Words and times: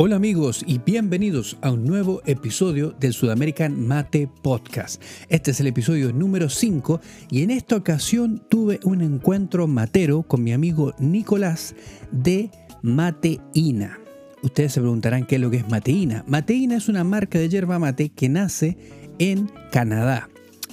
Hola 0.00 0.14
amigos 0.14 0.62
y 0.64 0.78
bienvenidos 0.78 1.58
a 1.60 1.72
un 1.72 1.84
nuevo 1.84 2.22
episodio 2.24 2.92
del 3.00 3.12
Sudamerican 3.12 3.84
Mate 3.84 4.28
Podcast. 4.28 5.02
Este 5.28 5.50
es 5.50 5.58
el 5.58 5.66
episodio 5.66 6.12
número 6.12 6.48
5 6.48 7.00
y 7.32 7.42
en 7.42 7.50
esta 7.50 7.74
ocasión 7.74 8.40
tuve 8.48 8.78
un 8.84 9.02
encuentro 9.02 9.66
matero 9.66 10.22
con 10.22 10.44
mi 10.44 10.52
amigo 10.52 10.94
Nicolás 11.00 11.74
de 12.12 12.52
Mateína. 12.80 13.98
Ustedes 14.44 14.74
se 14.74 14.80
preguntarán 14.80 15.26
qué 15.26 15.34
es 15.34 15.40
lo 15.40 15.50
que 15.50 15.56
es 15.56 15.68
Mateína. 15.68 16.22
Mateína 16.28 16.76
es 16.76 16.88
una 16.88 17.02
marca 17.02 17.40
de 17.40 17.48
yerba 17.48 17.80
mate 17.80 18.10
que 18.10 18.28
nace 18.28 18.78
en 19.18 19.50
Canadá 19.72 20.28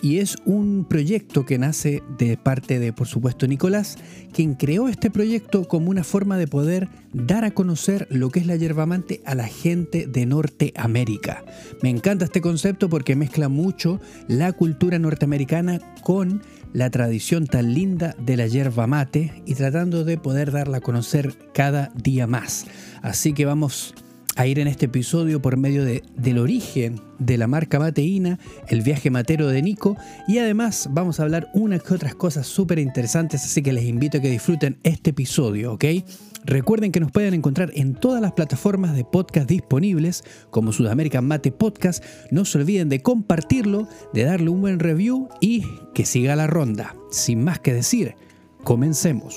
y 0.06 0.20
es 0.20 0.38
un 0.46 0.86
proyecto 0.88 1.48
que 1.48 1.58
nace 1.58 2.04
de 2.20 2.38
parte 2.38 2.78
de, 2.78 2.94
por 2.94 3.08
supuesto, 3.08 3.48
Nicolás, 3.48 3.98
quien 4.32 4.54
creó 4.54 4.88
este 4.88 5.10
proyecto 5.10 5.68
como 5.68 5.90
una 5.90 6.04
forma 6.04 6.38
de 6.38 6.46
poder 6.46 6.90
dar 7.12 7.44
a 7.44 7.56
conocer 7.56 8.06
lo 8.12 8.30
que 8.30 8.40
es 8.40 8.46
la 8.46 8.56
yerba 8.56 8.86
mate 8.86 9.24
a 9.26 9.34
la 9.34 9.48
gente 9.48 10.06
de 10.06 10.28
Norteamérica. 10.28 11.44
Me 11.82 11.90
encanta 11.90 12.26
este 12.26 12.40
concepto 12.40 12.88
porque 12.88 13.16
mezcla 13.16 13.50
mucho 13.50 14.00
la 14.28 14.54
cultura 14.54 15.00
norteamericana 15.00 15.80
con 16.04 16.44
la 16.72 16.92
tradición 16.92 17.48
tan 17.48 17.74
linda 17.74 18.16
de 18.20 18.38
la 18.38 18.46
yerba 18.46 18.86
mate 18.86 19.42
y 19.48 19.56
tratando 19.56 20.04
de 20.04 20.20
poder 20.20 20.52
darla 20.52 20.78
a 20.78 20.82
conocer 20.82 21.36
cada 21.52 21.92
día 21.96 22.28
más. 22.28 22.68
Así 23.02 23.34
que 23.34 23.46
vamos 23.46 23.96
a 24.36 24.48
ir 24.48 24.60
en 24.60 24.68
este 24.68 24.86
episodio 24.86 25.42
por 25.42 25.58
medio 25.58 25.86
de, 25.86 26.04
del 26.16 26.40
origen 26.40 27.00
de 27.20 27.38
la 27.38 27.48
marca 27.48 27.80
Mateína, 27.80 28.40
el 28.68 28.82
viaje 28.82 29.10
matero 29.10 29.48
de 29.48 29.62
Nico 29.62 29.96
y 30.28 30.40
además 30.40 30.90
vamos 30.92 31.20
a 31.20 31.24
hablar 31.24 31.50
unas 31.54 31.84
que 31.84 31.94
otras 31.94 32.16
cosas 32.16 32.48
súper 32.48 32.80
interesantes, 32.80 33.44
así 33.44 33.62
que 33.62 33.74
les 33.74 33.86
invito 33.86 34.18
a 34.18 34.22
que 34.22 34.30
disfruten 34.30 34.78
este 34.84 35.12
episodio, 35.12 35.74
¿ok? 35.74 35.86
Recuerden 36.46 36.92
que 36.92 37.00
nos 37.00 37.12
pueden 37.12 37.34
encontrar 37.34 37.72
en 37.74 37.96
todas 37.96 38.22
las 38.22 38.34
plataformas 38.34 38.96
de 38.96 39.04
podcast 39.04 39.50
disponibles 39.50 40.24
como 40.52 40.72
Sudamerican 40.72 41.26
Mate 41.26 41.52
Podcast. 41.52 42.04
No 42.30 42.46
se 42.46 42.60
olviden 42.60 42.88
de 42.88 43.02
compartirlo, 43.02 43.88
de 44.14 44.26
darle 44.26 44.50
un 44.50 44.62
buen 44.62 44.80
review 44.80 45.28
y 45.42 45.66
que 45.96 46.06
siga 46.06 46.36
la 46.36 46.46
ronda. 46.46 46.96
Sin 47.10 47.44
más 47.44 47.60
que 47.60 47.74
decir, 47.74 48.14
comencemos. 48.64 49.36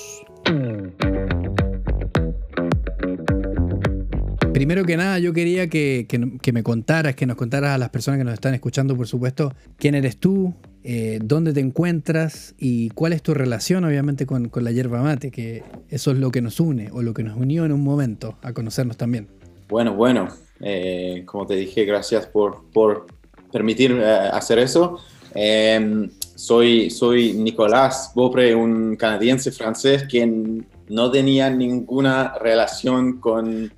Primero 4.59 4.83
que 4.83 4.97
nada, 4.97 5.19
yo 5.19 5.31
quería 5.31 5.69
que, 5.69 6.05
me 6.51 6.63
contaras, 6.63 7.15
que 7.15 7.25
nos 7.25 7.37
contaras 7.37 7.71
a 7.71 7.77
las 7.77 7.91
personas 7.91 8.17
que 8.17 8.25
nos 8.25 8.33
están 8.33 8.53
escuchando, 8.53 8.97
por 8.97 9.07
supuesto, 9.07 9.53
quién 9.77 9.95
eres 9.95 10.17
tú, 10.17 10.53
eh, 10.83 11.19
dónde 11.23 11.53
te 11.53 11.61
encuentras 11.61 12.55
y 12.57 12.89
cuál 12.89 13.13
es 13.13 13.23
tu 13.23 13.33
relación, 13.33 13.85
obviamente, 13.85 14.25
con, 14.25 14.51
la 14.53 14.71
yerba 14.73 15.01
mate, 15.01 15.31
que 15.31 15.63
eso 15.87 16.11
es 16.11 16.17
lo 16.17 16.29
que 16.31 16.41
nos 16.41 16.59
une 16.59 16.89
o 16.91 17.01
lo 17.01 17.13
que 17.13 17.23
nos 17.23 17.37
unió 17.37 17.63
en 17.63 17.71
un 17.71 17.81
momento 17.81 18.37
a 18.41 18.51
conocernos 18.51 18.97
también. 18.97 19.29
Bueno, 19.69 19.95
bueno, 19.95 20.27
eh, 20.59 21.23
como 21.25 21.47
te 21.47 21.55
dije, 21.55 21.85
gracias 21.85 22.25
por, 22.25 22.65
por 22.73 23.07
permitirme 23.53 24.01
eh, 24.01 24.29
hacer 24.33 24.59
eso. 24.59 24.99
Em, 25.35 26.09
soy, 26.35 26.89
soy 26.89 27.31
Nicolás 27.31 28.11
Bopre, 28.13 28.53
un 28.53 28.97
canadiense 28.97 29.53
francés 29.53 30.03
quien 30.03 30.67
no 30.89 31.09
tenía 31.11 31.49
ninguna 31.49 32.33
relación 32.41 33.21
con 33.21 33.71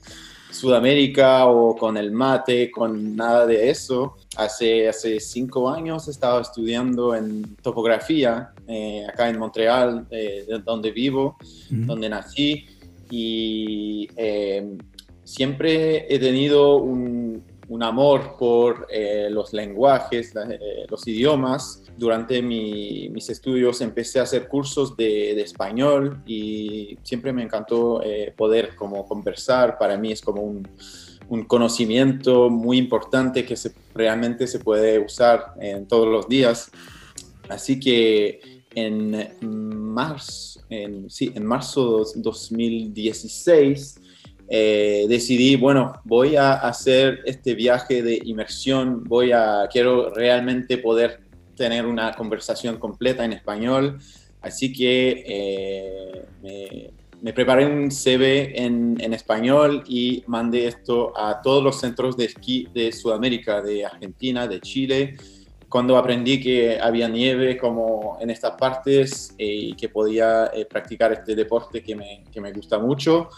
Sudamérica 0.51 1.47
o 1.47 1.75
con 1.75 1.97
el 1.97 2.11
mate, 2.11 2.69
con 2.69 3.15
nada 3.15 3.45
de 3.47 3.69
eso. 3.69 4.17
Hace, 4.35 4.87
hace 4.87 5.19
cinco 5.19 5.69
años 5.69 6.07
estaba 6.07 6.41
estudiando 6.41 7.15
en 7.15 7.55
topografía 7.57 8.51
eh, 8.67 9.05
acá 9.07 9.29
en 9.29 9.39
Montreal, 9.39 10.07
eh, 10.11 10.45
donde 10.63 10.91
vivo, 10.91 11.37
donde 11.69 12.09
nací, 12.09 12.65
y 13.09 14.07
eh, 14.15 14.77
siempre 15.23 16.13
he 16.13 16.19
tenido 16.19 16.77
un, 16.77 17.43
un 17.71 17.83
amor 17.83 18.35
por 18.37 18.85
los 19.29 19.53
lenguajes, 19.53 20.33
los 20.89 21.07
idiomas, 21.07 21.81
durante 21.97 22.41
mis 22.41 23.29
estudios 23.29 23.79
empecé 23.79 24.19
a 24.19 24.23
hacer 24.23 24.47
cursos 24.47 24.97
de, 24.97 25.39
español 25.39 26.21
y 26.25 26.97
siempre 27.03 27.31
me 27.31 27.43
encantó 27.43 28.01
eh, 28.03 28.33
poder 28.35 28.75
como 28.75 29.05
conversar. 29.05 29.77
Para 29.77 29.97
mí 29.97 30.11
es 30.11 30.21
como 30.21 30.41
un, 30.41 30.67
conocimiento 31.47 32.49
muy 32.49 32.77
importante 32.77 33.45
que 33.45 33.55
realmente 33.95 34.47
se 34.47 34.59
puede 34.59 34.99
usar 34.99 35.53
en 35.61 35.87
todos 35.87 36.07
los 36.07 36.27
días. 36.27 36.69
Así 37.47 37.79
que 37.79 38.65
en 38.75 39.29
marzo, 39.39 40.59
en, 40.69 41.09
sí, 41.09 41.31
en 41.33 41.45
marzo 41.45 42.03
2016 42.15 44.01
eh, 44.53 45.05
decidí, 45.07 45.55
bueno, 45.55 45.93
voy 46.03 46.35
a 46.35 46.55
hacer 46.55 47.21
este 47.23 47.55
viaje 47.55 48.03
de 48.03 48.19
inmersión, 48.25 49.05
voy 49.05 49.31
a, 49.31 49.69
quiero 49.71 50.13
realmente 50.13 50.77
poder 50.77 51.21
tener 51.55 51.85
una 51.85 52.11
conversación 52.11 52.77
completa 52.77 53.23
en 53.23 53.31
español. 53.31 53.99
Así 54.41 54.73
que 54.73 55.23
eh, 55.25 56.91
me, 57.21 57.31
preparé 57.31 57.65
un 57.65 57.89
CV 57.91 58.61
en, 58.61 58.97
en, 58.99 59.13
español 59.13 59.85
y 59.87 60.21
mandé 60.27 60.67
esto 60.67 61.17
a 61.17 61.41
todos 61.41 61.63
los 61.63 61.79
centros 61.79 62.17
de 62.17 62.25
esquí 62.25 62.67
de 62.73 62.91
Sudamérica, 62.91 63.61
de 63.61 63.85
Argentina, 63.85 64.47
de 64.49 64.59
Chile. 64.59 65.15
Cuando 65.71 65.97
aprendí 65.97 66.39
que 66.39 66.79
había 66.79 67.07
nieve 67.07 67.57
como 67.57 68.17
en 68.21 68.29
estas 68.29 68.51
partes 68.57 69.33
eh, 69.37 69.45
y 69.45 69.73
que 69.73 69.89
podía 69.89 70.51
eh, 70.53 70.65
practicar 70.65 71.11
este 71.13 71.33
deporte 71.33 71.81
que 71.81 71.95
me, 71.95 72.25
que 72.31 72.39
me 72.39 72.51
gusta 72.51 72.77
mucho 72.77 73.29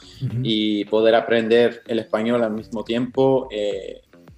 y 0.41 0.83
poder 0.85 1.15
aprender 1.15 1.83
el 1.87 1.99
español 1.99 2.43
al 2.43 2.51
mismo 2.51 2.83
tiempo, 2.83 3.47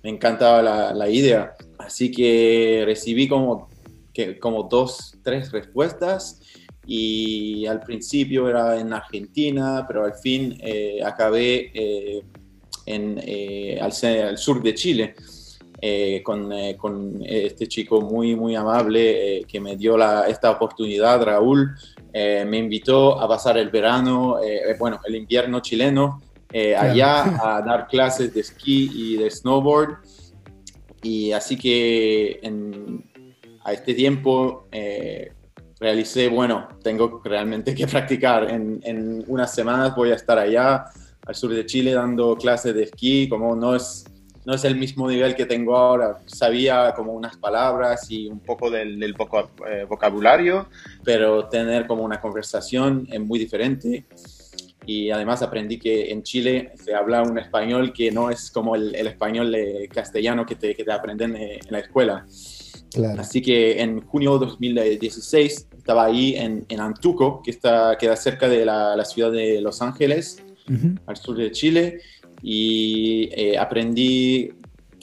me 0.03 0.09
encantaba 0.09 0.61
la, 0.61 0.93
la 0.93 1.09
idea. 1.09 1.55
Así 1.79 2.11
que 2.11 2.83
recibí 2.85 3.27
como 3.27 3.69
que, 4.13 4.39
como 4.39 4.63
dos, 4.63 5.17
tres 5.23 5.51
respuestas 5.51 6.41
y 6.87 7.65
al 7.65 7.81
principio 7.81 8.47
era 8.47 8.79
en 8.79 8.93
Argentina, 8.93 9.85
pero 9.87 10.05
al 10.05 10.13
fin 10.13 10.57
eh, 10.61 10.99
acabé 11.03 11.71
eh, 11.73 12.23
en, 12.85 13.19
eh, 13.23 13.79
al, 13.81 14.37
sur 14.37 14.61
de 14.61 14.73
Chile. 14.73 15.15
Con, 16.23 16.51
con, 16.77 17.21
este 17.23 17.67
chico 17.67 18.01
muy, 18.01 18.35
muy 18.35 18.55
amable 18.55 19.43
que 19.47 19.59
me 19.59 19.75
dio 19.75 19.97
la, 19.97 20.27
esta 20.27 20.51
oportunidad, 20.51 21.23
Raúl, 21.23 21.75
me 22.13 22.57
invitó 22.57 23.19
a 23.19 23.27
pasar 23.27 23.57
el 23.57 23.69
verano, 23.69 24.37
bueno, 24.79 24.99
el 25.05 25.15
invierno 25.15 25.59
chileno, 25.59 26.21
allá 26.77 27.57
a 27.57 27.61
dar 27.61 27.87
clases 27.87 28.33
de 28.33 28.41
esquí 28.41 28.89
y 28.93 29.17
de 29.17 29.29
snowboard. 29.29 29.97
Y 31.03 31.33
así 31.33 31.55
que 31.55 32.39
en, 32.41 33.03
a 33.65 33.73
este 33.73 33.93
tiempo 33.93 34.67
eh, 34.71 35.33
realicé, 35.79 36.29
bueno, 36.29 36.67
tengo 36.83 37.21
realmente 37.23 37.75
que 37.75 37.87
practicar. 37.87 38.49
En, 38.49 38.79
en, 38.83 39.23
unas 39.27 39.53
semanas 39.53 39.95
voy 39.95 40.11
a 40.11 40.15
estar 40.15 40.37
allá 40.37 40.85
al 41.25 41.35
sur 41.35 41.51
de 41.51 41.65
Chile 41.65 41.93
dando 41.93 42.35
clases 42.37 42.73
de 42.75 42.83
esquí, 42.83 43.27
como 43.27 43.55
no 43.55 43.75
es, 43.75 44.05
no 44.45 44.53
es 44.53 44.63
el 44.63 44.75
mismo 44.75 45.09
nivel 45.09 45.35
que 45.35 45.45
tengo 45.45 45.75
ahora. 45.75 46.19
Sabía 46.25 46.93
como 46.95 47.13
unas 47.13 47.37
palabras 47.37 48.09
y 48.09 48.27
un 48.27 48.39
poco 48.39 48.69
del, 48.69 48.99
del 48.99 49.15
eh, 49.67 49.85
vocabulario, 49.87 50.67
pero 51.03 51.47
tener 51.47 51.87
como 51.87 52.03
una 52.03 52.21
conversación 52.21 53.07
es 53.11 53.19
muy 53.19 53.39
diferente. 53.39 54.05
Y 54.85 55.09
además 55.09 55.41
aprendí 55.41 55.79
que 55.79 56.11
en 56.11 56.21
Chile 56.21 56.71
se 56.75 56.93
habla 56.93 57.23
un 57.23 57.39
español 57.39 57.91
que 57.91 58.11
no 58.11 58.29
es 58.29 58.51
como 58.51 58.75
el, 58.75 58.93
el 58.93 59.07
español 59.07 59.55
castellano 59.91 60.45
que 60.45 60.55
te, 60.55 60.75
que 60.75 60.83
te 60.83 60.91
aprenden 60.91 61.35
en 61.35 61.59
la 61.69 61.79
escuela. 61.79 62.25
Así 63.17 63.41
que 63.41 63.81
en 63.81 64.01
junio 64.01 64.37
de 64.37 64.45
2016 64.45 65.67
estaba 65.75 66.05
ahí 66.05 66.35
en, 66.35 66.65
en 66.69 66.79
Antuco, 66.79 67.41
que 67.43 67.51
está, 67.51 67.97
queda 67.97 68.15
cerca 68.15 68.47
de 68.47 68.65
la, 68.65 68.95
la 68.95 69.05
ciudad 69.05 69.31
de 69.31 69.59
Los 69.59 69.81
Ángeles, 69.81 70.41
al 71.05 71.17
sur 71.17 71.37
de 71.37 71.51
Chile, 71.51 71.99
y 72.41 73.29
eh, 73.33 73.57
aprendí 73.57 74.51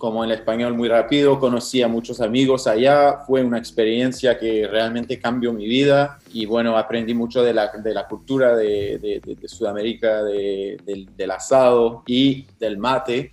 como 0.02 0.24
el 0.24 0.32
español 0.32 0.74
muy 0.74 0.88
rápido, 0.88 1.38
conocí 1.38 1.80
a 1.80 1.86
muchos 1.86 2.20
amigos 2.20 2.66
allá, 2.66 3.18
fue 3.24 3.44
una 3.44 3.56
experiencia 3.56 4.36
que 4.36 4.66
realmente 4.66 5.20
cambió 5.20 5.52
mi 5.52 5.64
vida 5.68 6.18
y 6.32 6.44
bueno, 6.44 6.76
aprendí 6.76 7.14
mucho 7.14 7.40
de 7.44 7.54
la, 7.54 7.68
de 7.68 7.94
la 7.94 8.08
cultura 8.08 8.56
de, 8.56 8.98
de, 9.24 9.48
Sudamérica, 9.48 10.24
del, 10.24 11.08
del, 11.16 11.30
asado 11.30 12.02
y 12.04 12.46
del 12.58 12.78
mate, 12.78 13.30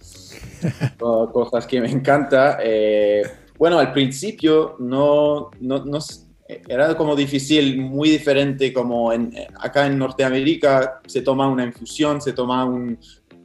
cosas 0.99 1.65
que 1.65 1.81
me 1.81 1.89
encanta. 1.89 2.59
Eh, 2.61 3.23
bueno, 3.57 3.79
al 3.79 3.91
principio 3.91 4.75
no, 4.77 5.49
no, 5.59 5.83
no, 5.83 5.97
era 6.67 6.95
como 6.95 7.15
difícil, 7.15 7.81
muy 7.81 8.09
diferente 8.09 8.71
como 8.71 9.11
en, 9.11 9.33
acá 9.59 9.87
en 9.87 9.97
Norteamérica 9.97 11.01
se 11.07 11.21
toma 11.21 11.47
una 11.47 11.63
infusión, 11.63 12.21
se 12.21 12.33
toma 12.33 12.63
un, 12.65 12.97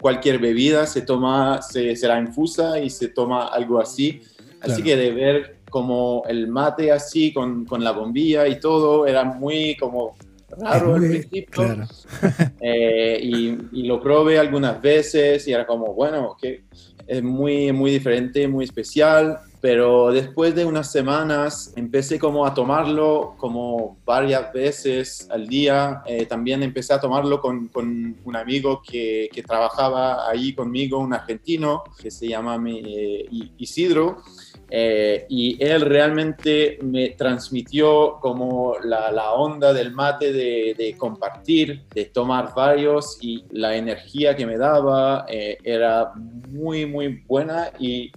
cualquier 0.05 0.39
bebida, 0.39 0.87
se 0.87 1.01
toma, 1.01 1.63
se, 1.63 1.97
se 1.97 2.07
la 2.07 2.21
infusa 2.21 2.79
y 2.79 2.91
se 2.91 3.09
toma 3.09 3.47
algo 3.47 3.81
así. 3.81 4.21
Así 4.61 4.83
que 4.83 4.97
de 4.99 5.11
ver 5.13 5.57
como 5.71 6.25
el 6.29 6.47
mate 6.47 6.93
así 6.93 7.33
con, 7.33 7.65
con, 7.65 7.83
la 7.83 7.93
bombilla 7.93 8.47
y 8.47 8.61
todo, 8.61 9.07
era 9.07 9.25
muy 9.25 9.75
como 9.79 10.15
raro 10.59 10.97
al 10.97 11.01
principio. 11.01 11.65
Eh, 12.61 13.19
y, 13.23 13.57
y, 13.73 13.83
lo 13.85 13.99
probé 13.99 14.39
algunas 14.39 14.79
veces 14.83 15.49
y 15.49 15.53
era 15.55 15.67
como, 15.67 15.95
bueno, 15.95 16.37
que 16.39 16.65
es 17.07 17.23
muy, 17.23 17.73
muy 17.73 17.91
diferente, 17.91 18.47
muy 18.47 18.67
especial 18.67 19.39
pero 19.65 20.13
después 20.13 20.55
de 20.55 20.67
unas 20.67 20.93
semanas 20.93 21.73
empecé 21.75 22.19
como 22.19 22.45
a 22.45 22.53
tomarlo 22.53 23.35
como 23.39 23.97
varias 24.05 24.53
veces 24.53 25.27
al 25.31 25.47
día. 25.47 26.03
Eh, 26.05 26.27
también 26.27 26.63
empecé 26.63 26.93
a 26.93 27.01
tomarlo 27.01 27.41
con, 27.41 27.69
con 27.69 28.15
un 28.23 28.37
amigo 28.37 28.83
que, 28.87 29.31
que, 29.33 29.43
trabajaba 29.43 30.29
ahí 30.29 30.53
conmigo, 30.53 30.99
un 30.99 31.15
argentino 31.15 31.83
que 31.99 32.11
se 32.11 32.29
llama 32.29 32.63
eh, 32.69 33.27
Isidro. 33.57 34.19
Eh, 34.69 35.25
y 35.31 35.57
él 35.65 35.81
realmente 35.81 36.79
me 36.83 37.11
transmitió 37.11 38.19
como 38.21 38.77
la, 38.85 39.11
la 39.11 39.33
onda 39.33 39.73
del 39.73 39.93
mate 39.93 40.31
de, 40.31 40.75
de, 40.77 40.95
compartir, 40.99 41.85
de 41.95 42.05
tomar 42.05 42.53
varios 42.55 43.17
y 43.23 43.45
la 43.51 43.75
energía 43.77 44.37
que 44.37 44.45
me 44.45 44.59
daba 44.59 45.25
era 45.27 46.13
muy, 46.51 46.85
muy 46.85 47.23
buena 47.27 47.71
y 47.79 48.13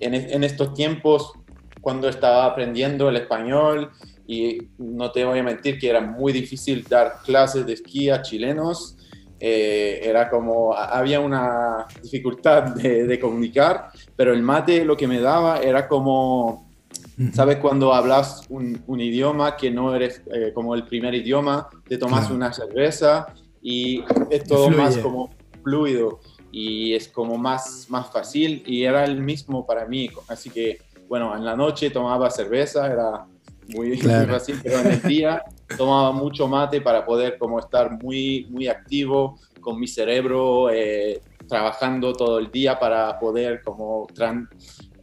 en, 0.00 0.44
estos 0.44 0.74
tiempos, 0.74 1.32
cuando 1.80 2.08
estaba 2.08 2.46
aprendiendo 2.46 3.08
el 3.08 3.16
español, 3.16 3.90
y 4.26 4.58
no 4.78 5.10
te 5.10 5.24
voy 5.24 5.40
a 5.40 5.42
mentir 5.42 5.78
que 5.78 5.90
era 5.90 6.00
muy 6.00 6.32
difícil 6.32 6.84
dar 6.88 7.20
clases 7.24 7.66
de 7.66 7.74
esquí 7.74 8.10
a 8.10 8.22
chilenos, 8.22 8.96
eh, 9.38 10.00
era 10.02 10.28
como, 10.28 10.74
había 10.74 11.20
una 11.20 11.86
dificultad 12.02 12.74
de, 12.74 13.18
comunicar, 13.18 13.90
pero 14.14 14.32
el 14.32 14.42
mate 14.42 14.84
lo 14.84 14.96
que 14.96 15.08
me 15.08 15.20
daba 15.20 15.60
era 15.60 15.88
como, 15.88 16.70
¿sabes? 17.32 17.56
Cuando 17.56 17.94
hablas 17.94 18.44
un, 18.50 19.00
idioma 19.00 19.56
que 19.56 19.70
no 19.70 19.94
eres 19.94 20.22
eh, 20.32 20.52
como 20.54 20.74
el 20.74 20.84
primer 20.84 21.14
idioma, 21.14 21.68
te 21.88 21.96
tomas 21.96 22.30
una 22.30 22.52
cerveza 22.52 23.26
y 23.62 24.04
es 24.30 24.44
todo 24.44 24.70
más 24.70 24.98
como 24.98 25.30
fluido 25.62 26.20
y 26.52 26.94
es 26.94 27.08
como 27.08 27.36
más, 27.38 27.86
más 27.88 28.10
fácil 28.10 28.62
y 28.66 28.84
era 28.84 29.04
el 29.04 29.20
mismo 29.20 29.66
para 29.66 29.86
mí. 29.86 30.10
Así 30.28 30.50
que, 30.50 30.78
bueno, 31.08 31.36
en 31.36 31.44
la 31.44 31.56
noche 31.56 31.90
tomaba 31.90 32.30
cerveza, 32.30 32.86
era 32.86 33.26
muy, 33.68 33.96
fácil, 33.98 34.58
pero 34.62 34.80
en 34.80 34.86
el 34.88 35.02
día 35.02 35.42
tomaba 35.76 36.12
mucho 36.12 36.48
mate 36.48 36.80
para 36.80 37.04
poder 37.04 37.38
como 37.38 37.58
estar 37.58 38.02
muy, 38.02 38.46
muy 38.50 38.68
activo 38.68 39.38
con 39.60 39.78
mi 39.78 39.86
cerebro, 39.86 40.70
eh, 40.70 41.20
trabajando 41.48 42.12
todo 42.12 42.38
el 42.38 42.50
día 42.50 42.78
para 42.78 43.18
poder 43.18 43.62
como 43.62 44.06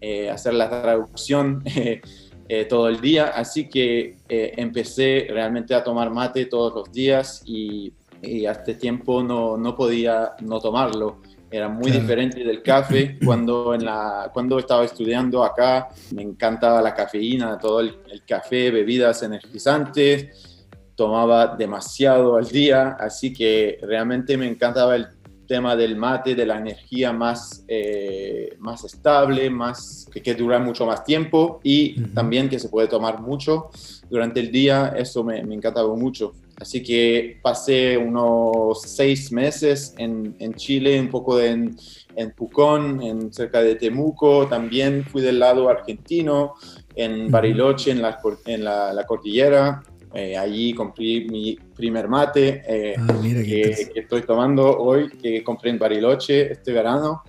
eh, 0.02 0.30
hacer 0.30 0.54
la 0.54 0.70
traducción. 0.70 1.64
Eh, 2.50 2.64
todo 2.64 2.88
el 2.88 3.02
día, 3.02 3.34
así 3.36 3.68
que 3.68 4.16
empecé 4.30 5.28
realmente 5.30 5.76
a 5.76 5.84
tomar 5.84 6.10
mate 6.12 6.46
todos 6.46 6.74
los 6.74 6.90
días 6.94 7.44
y, 7.46 7.92
y 8.22 8.46
hasta 8.46 8.72
este 8.72 8.76
tiempo 8.76 9.22
no, 9.22 9.58
no 9.58 9.76
podía 9.76 10.32
no 10.40 10.62
tomarlo 10.62 11.18
era 11.50 11.70
muy 11.70 11.92
diferente 11.92 12.44
del 12.44 12.62
café. 12.62 13.18
Cuando, 13.26 13.74
en 13.74 13.86
la, 13.86 14.30
cuando 14.34 14.60
estaba 14.60 14.84
estudiando 14.84 15.44
acá, 15.44 15.90
me 16.14 16.22
encantaba 16.22 16.82
la 16.82 16.94
cafeína, 16.94 17.58
todo 17.58 17.80
el, 17.80 17.96
café, 18.28 18.72
bebidas 18.72 19.24
energizantes, 19.24 20.58
tomaba 20.96 21.56
demasiado 21.56 22.36
al 22.36 22.48
día, 22.48 22.98
así 23.00 23.32
que 23.32 23.78
realmente 23.82 24.36
me 24.36 24.48
encantaba 24.48 24.96
el 24.96 25.08
tema 25.48 25.76
del 25.76 25.96
mate, 25.96 26.36
de 26.36 26.46
la 26.46 26.58
energía 26.58 27.14
más, 27.14 27.64
eh, 27.68 28.56
más 28.60 28.84
estable, 28.84 29.50
más, 29.50 30.08
que, 30.12 30.22
que, 30.22 30.36
dura 30.36 30.60
mucho 30.60 30.86
más 30.86 31.06
tiempo 31.06 31.62
y 31.64 32.02
también 32.08 32.50
que 32.50 32.60
se 32.60 32.68
puede 32.68 32.88
tomar 32.88 33.22
mucho 33.22 33.70
durante 34.10 34.42
el 34.42 34.52
día, 34.52 34.94
eso 34.98 35.24
me, 35.24 35.42
me 35.44 35.56
encantaba 35.56 35.96
mucho. 35.96 36.34
Así 36.60 36.82
que 36.82 37.40
pasé 37.42 37.98
unos 37.98 38.82
seis 38.82 39.32
meses 39.32 39.94
en, 39.98 40.36
en 40.40 40.54
Chile, 40.56 41.00
un 41.00 41.10
poco 41.10 41.40
en, 41.40 41.76
en, 42.16 42.32
Pucón, 42.32 43.02
en, 43.02 43.32
cerca 43.32 43.62
de 43.62 43.76
Temuco. 43.76 44.48
También 44.48 45.06
fui 45.06 45.22
del 45.22 45.40
lado 45.40 45.70
argentino, 45.70 46.56
en 46.96 47.30
Bariloche, 47.30 47.92
en 47.92 48.02
la, 48.02 48.18
en 48.48 48.64
la, 48.64 49.06
cordillera. 49.06 49.84
Eh, 50.14 50.36
allí 50.36 50.74
compré 50.74 51.28
mi 51.30 51.56
primer 51.76 52.08
mate 52.08 52.64
eh, 52.68 52.96
ah, 52.98 53.20
que, 53.22 53.90
que, 53.94 54.00
estoy 54.00 54.24
tomando 54.24 54.80
hoy, 54.80 55.10
que 55.10 55.44
compré 55.44 55.70
en 55.70 55.78
Bariloche 55.78 56.54
este 56.54 56.72
verano. 56.72 57.22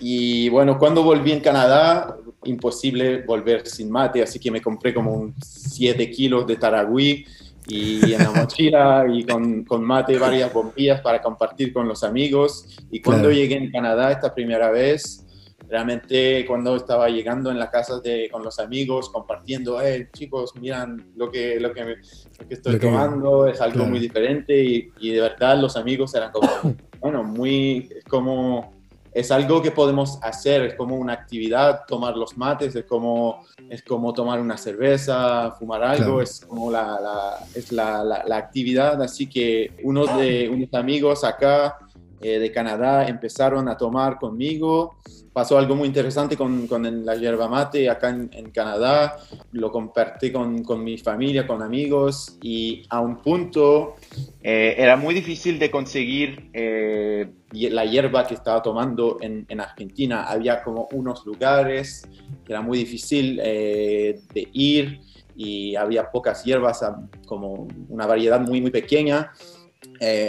Y 0.00 0.48
bueno, 0.48 0.78
cuando 0.78 1.02
volví 1.02 1.32
en 1.32 1.40
Canadá, 1.40 2.16
imposible 2.44 3.22
volver 3.22 3.66
sin 3.66 3.90
mate, 3.90 4.22
así 4.22 4.38
que 4.38 4.50
me 4.50 4.62
compré 4.62 4.94
como 4.94 5.34
7 5.42 6.10
kilos 6.10 6.46
de 6.46 6.56
taragüí 6.56 7.26
y 7.70 8.12
en 8.14 8.18
la 8.18 8.30
mochila 8.34 9.06
y 9.08 9.24
con, 9.24 9.64
con, 9.64 9.84
mate 9.84 10.18
varias 10.18 10.52
bombillas 10.52 11.00
para 11.00 11.22
compartir 11.22 11.72
con 11.72 11.86
los 11.86 12.02
amigos. 12.02 12.78
Y 12.90 13.00
cuando 13.00 13.30
llegué 13.30 13.56
en 13.56 13.70
Canadá 13.70 14.10
esta 14.10 14.34
primera 14.34 14.70
vez, 14.70 15.24
realmente 15.68 16.44
cuando 16.46 16.74
estaba 16.74 17.08
llegando 17.08 17.50
en 17.50 17.58
la 17.58 17.70
casa 17.70 18.00
de, 18.00 18.28
con 18.30 18.42
los 18.42 18.58
amigos, 18.58 19.08
compartiendo, 19.10 19.80
eh, 19.80 20.08
chicos, 20.12 20.54
miran 20.56 21.12
lo 21.14 21.30
que, 21.30 21.60
lo 21.60 21.72
que, 21.72 21.84
lo 21.84 22.48
que 22.48 22.54
estoy 22.54 22.78
tomando, 22.78 23.46
es 23.46 23.60
algo 23.60 23.84
muy 23.84 24.00
diferente 24.00 24.62
y, 24.62 24.90
y, 24.98 25.10
de 25.12 25.20
verdad 25.20 25.58
los 25.58 25.76
amigos 25.76 26.14
eran 26.14 26.32
como, 26.32 26.48
bueno, 27.00 27.22
muy, 27.22 27.88
como 28.08 28.79
es 29.12 29.30
algo 29.30 29.60
que 29.60 29.70
podemos 29.70 30.18
hacer, 30.22 30.62
es 30.62 30.74
como 30.74 30.94
una 30.96 31.12
actividad, 31.12 31.82
tomar 31.86 32.16
los 32.16 32.36
mates, 32.36 32.74
es 32.76 32.84
como, 32.84 33.44
es 33.68 33.82
como 33.82 34.12
tomar 34.12 34.40
una 34.40 34.56
cerveza, 34.56 35.50
fumar 35.58 35.82
algo, 35.82 36.22
es 36.22 36.40
como 36.46 36.70
la, 36.70 37.00
la 37.00 37.46
es 37.54 37.72
la, 37.72 38.04
la, 38.04 38.36
actividad, 38.36 39.02
así 39.02 39.28
que 39.28 39.72
unos 39.82 40.16
de 40.16 40.48
unos 40.48 40.72
amigos 40.74 41.24
acá 41.24 41.78
eh, 42.20 42.38
de 42.38 42.52
Canadá 42.52 43.06
empezaron 43.08 43.68
a 43.68 43.76
tomar 43.76 44.18
conmigo 44.18 44.96
pasó 45.32 45.58
algo 45.58 45.76
muy 45.76 45.86
interesante 45.86 46.36
con, 46.36 46.66
con 46.66 47.04
la 47.04 47.14
yerba 47.14 47.48
mate 47.48 47.88
acá 47.88 48.10
en, 48.10 48.50
Canadá. 48.50 49.18
Lo 49.52 49.70
compartí 49.70 50.32
con, 50.32 50.62
con, 50.64 50.82
mi 50.82 50.98
familia, 50.98 51.46
con 51.46 51.62
amigos 51.62 52.36
y 52.42 52.82
a 52.90 53.00
un 53.00 53.22
punto 53.22 53.94
eh, 54.42 54.74
era 54.76 54.96
muy 54.96 55.14
difícil 55.14 55.58
de 55.58 55.70
conseguir 55.70 56.50
eh, 56.52 57.30
la 57.52 57.84
hierba 57.84 58.26
que 58.26 58.34
estaba 58.34 58.62
tomando 58.62 59.18
en, 59.20 59.46
en, 59.48 59.60
Argentina. 59.60 60.24
Había 60.24 60.62
como 60.62 60.88
unos 60.92 61.24
lugares 61.24 62.08
que 62.44 62.52
era 62.52 62.60
muy 62.60 62.78
difícil 62.78 63.36
de 63.36 64.48
ir 64.52 65.00
y 65.36 65.76
había 65.76 66.10
pocas 66.10 66.44
hierbas, 66.44 66.84
como 67.26 67.68
una 67.88 68.06
variedad 68.06 68.40
muy, 68.40 68.60
muy 68.60 68.70
pequeña. 68.70 69.32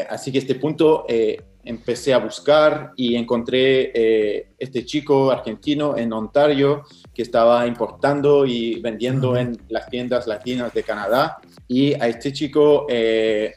así 0.10 0.32
que 0.32 0.38
este 0.38 0.56
punto 0.56 1.06
empecé 1.64 2.14
a 2.14 2.18
buscar 2.18 2.94
y 2.96 3.16
encontré 3.16 3.92
eh, 3.94 4.48
este 4.58 4.86
chico 4.86 5.32
argentino 5.32 5.98
en 5.98 6.12
Ontario 6.14 6.84
que 7.14 7.22
estaba 7.22 7.68
importando 7.68 8.46
y 8.46 8.80
vendiendo 8.80 9.38
en 9.38 9.58
las 9.70 9.90
tiendas 9.90 10.28
latinas 10.28 10.74
de 10.74 10.84
Canadá. 10.84 11.40
Y 11.68 11.94
a 11.94 12.08
este 12.08 12.34
chico 12.34 12.86
eh, 12.90 13.54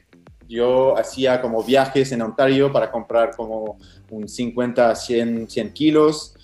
yo 0.49 0.96
hacía 0.99 1.40
como 1.40 1.62
viajes 1.62 2.12
en 2.12 2.23
Ontario 2.23 2.70
para 2.73 2.90
comprar 2.90 3.34
como 3.37 3.78
un 4.11 4.28
50 4.28 4.94
100, 4.94 5.49
100 5.49 5.73
kilos. 5.73 6.34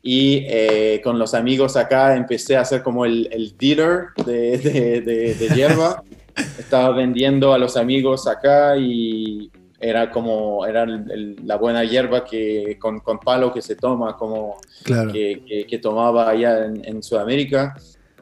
Y 0.00 0.44
eh, 0.46 1.00
con 1.02 1.18
los 1.18 1.34
amigos 1.34 1.76
acá 1.76 2.16
empecé 2.16 2.56
a 2.56 2.60
hacer 2.60 2.82
como 2.82 3.04
el, 3.04 3.28
el 3.32 3.56
dealer 3.58 4.06
de, 4.24 4.58
de, 4.58 5.00
de, 5.00 5.34
de 5.34 5.48
hierba. 5.54 6.02
Estaba 6.58 6.94
vendiendo 6.94 7.52
a 7.52 7.58
los 7.58 7.76
amigos 7.76 8.28
acá 8.28 8.76
y 8.78 9.50
era 9.80 10.10
como 10.10 10.66
era 10.66 10.84
la 10.86 11.56
buena 11.56 11.84
hierba 11.84 12.24
que 12.24 12.76
con, 12.80 13.00
con, 13.00 13.20
palo 13.20 13.52
que 13.52 13.62
se 13.62 13.76
toma 13.76 14.16
como 14.16 14.56
que, 14.84 15.66
que, 15.68 15.78
tomaba 15.78 16.30
allá 16.30 16.66
en, 16.66 17.02
Sudamérica 17.02 17.76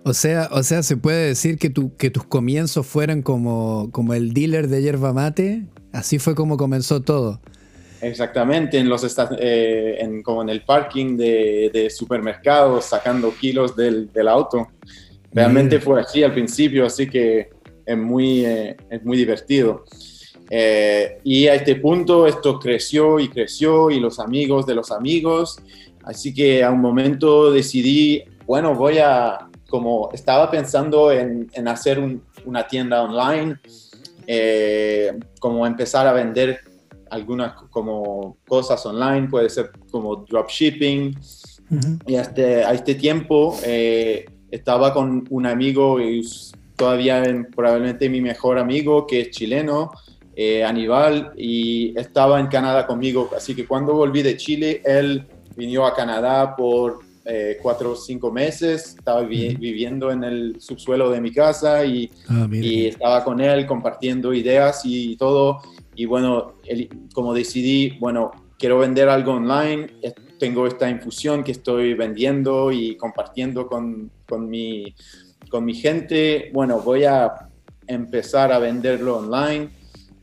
o 0.07 0.15
sea, 0.15 0.49
o 0.53 0.63
sea, 0.63 0.85
se 0.85 0.97
puede 0.97 1.27
decir 1.27 1.59
que, 1.59 1.69
tu, 1.69 1.97
que 1.97 2.11
tus 2.11 2.23
comienzos 2.23 2.87
fueran 2.87 3.23
como, 3.23 3.89
como 3.91 4.15
el 4.15 4.33
dealer 4.33 4.69
de 4.69 4.81
hierba 4.81 5.13
mate. 5.13 5.65
Así 5.93 6.21
fue 6.21 6.37
como 6.37 6.57
comenzó 6.57 7.03
todo. 7.03 7.41
Exactamente, 8.01 8.79
en 8.79 8.89
los 8.89 9.03
eh, 9.41 9.97
en, 9.99 10.23
como 10.23 10.43
en 10.43 10.51
el 10.51 10.63
parking 10.63 11.17
de, 11.17 11.71
de 11.73 11.91
supermercados, 11.91 12.85
sacando 12.85 13.35
kilos 13.35 13.75
del, 13.75 14.13
del 14.13 14.29
auto. 14.29 14.69
Realmente 15.33 15.81
fue 15.81 16.01
así 16.01 16.23
al 16.23 16.33
principio, 16.33 16.87
así 16.87 17.09
que 17.09 17.51
es 17.85 17.99
muy, 17.99 18.45
eh, 18.45 18.77
es 18.89 19.05
muy 19.05 19.17
divertido. 19.17 19.85
Eh, 20.49 21.19
y 21.25 21.47
a 21.49 21.55
este 21.55 21.77
punto 21.77 22.27
esto 22.27 22.59
creció 22.59 23.19
y 23.19 23.29
creció 23.29 23.91
y 23.91 24.01
los 24.01 24.19
amigos 24.19 24.67
de 24.67 24.75
los 24.75 24.91
amigos. 24.91 25.59
Así 26.05 26.33
que 26.33 26.63
a 26.63 26.71
un 26.71 26.81
momento 26.81 27.51
decidí, 27.51 28.23
bueno, 28.47 28.75
voy 28.75 28.99
a, 28.99 29.49
como 29.69 30.11
estaba 30.13 30.51
pensando 30.51 31.11
en, 31.11 31.51
en 31.53 31.69
hacer 31.69 32.01
una 32.45 32.67
tienda 32.67 33.03
online, 33.03 33.57
eh, 34.27 35.19
como 35.41 35.67
empezar 35.67 36.07
a 36.07 36.13
vender 36.13 36.61
algunas 37.11 37.55
como 37.71 38.37
cosas 38.47 38.85
online, 38.87 39.29
puede 39.29 39.49
ser 39.51 39.71
como 39.91 40.17
dropshipping. 40.17 41.17
Y 42.07 42.15
hasta, 42.15 42.43
a 42.43 42.73
este 42.73 42.95
tiempo 42.95 43.59
eh, 43.65 44.27
estaba 44.51 44.93
con 44.95 45.25
un 45.31 45.47
amigo 45.47 46.01
y 46.01 46.25
todavía 46.77 47.23
probablemente 47.55 48.09
mi 48.09 48.21
mejor 48.21 48.59
amigo, 48.59 49.07
que 49.07 49.23
es 49.23 49.31
chileno, 49.31 49.91
eh, 50.39 50.63
Aníbal, 50.63 51.33
y 51.35 51.99
estaba 51.99 52.39
en 52.39 52.49
Canadá 52.49 52.87
conmigo. 52.87 53.31
Así 53.35 53.55
que 53.55 53.67
cuando 53.67 53.95
volví 53.95 54.23
de 54.23 54.37
Chile, 54.37 54.83
él 54.85 55.27
vino 55.57 55.87
a 55.87 55.95
Canadá 55.95 56.55
por 56.55 56.99
eh, 57.25 57.57
cuatro 57.63 57.93
o 57.93 57.97
cinco 57.97 58.31
meses, 58.31 58.97
estaba 58.99 59.23
viviendo 59.23 60.11
en 60.13 60.25
el 60.25 60.61
subsuelo 60.61 61.09
de 61.11 61.23
mi 61.23 61.33
casa 61.33 61.87
y, 61.87 62.11
ah, 62.29 62.47
y, 62.53 62.89
estaba 62.89 63.25
con 63.25 63.41
él 63.41 63.67
compartiendo 63.67 64.35
ideas 64.35 64.83
y 64.85 65.17
todo. 65.17 65.63
Y 65.95 66.05
bueno, 66.05 66.57
como 67.15 67.33
decidí, 67.33 67.97
bueno, 67.99 68.31
quiero 68.59 68.79
vender 68.79 69.09
algo 69.09 69.33
online, 69.33 69.87
tengo 70.39 70.67
esta 70.67 70.91
infusión 70.91 71.43
que 71.43 71.53
estoy 71.53 71.95
vendiendo 71.95 72.71
y 72.71 72.95
compartiendo 72.99 73.67
con, 73.69 74.11
con, 74.29 74.51
mi, 74.51 74.95
con 75.49 75.65
mi 75.65 75.73
gente, 75.73 76.51
bueno, 76.53 76.81
voy 76.81 77.05
a 77.05 77.33
empezar 77.87 78.53
a 78.53 78.59
venderlo 78.59 79.17
online 79.17 79.71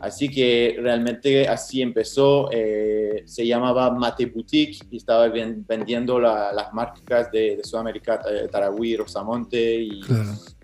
Así 0.03 0.27
que 0.27 0.75
realmente 0.81 1.48
así 1.48 1.81
empezó, 1.81 2.50
eh, 2.51 3.24
se 3.25 3.48
llamaba 3.48 3.89
Mate 3.89 4.25
Boutique 4.25 4.86
y 4.91 4.98
estaba 4.98 5.29
vendiendo 5.29 6.19
las 6.19 6.74
marcas 6.74 7.31
de, 7.31 7.62
Sudamérica, 7.63 8.19
eh, 8.29 8.50
Taragüí, 8.51 8.98
Rosamonte 8.98 9.75
y 9.75 10.01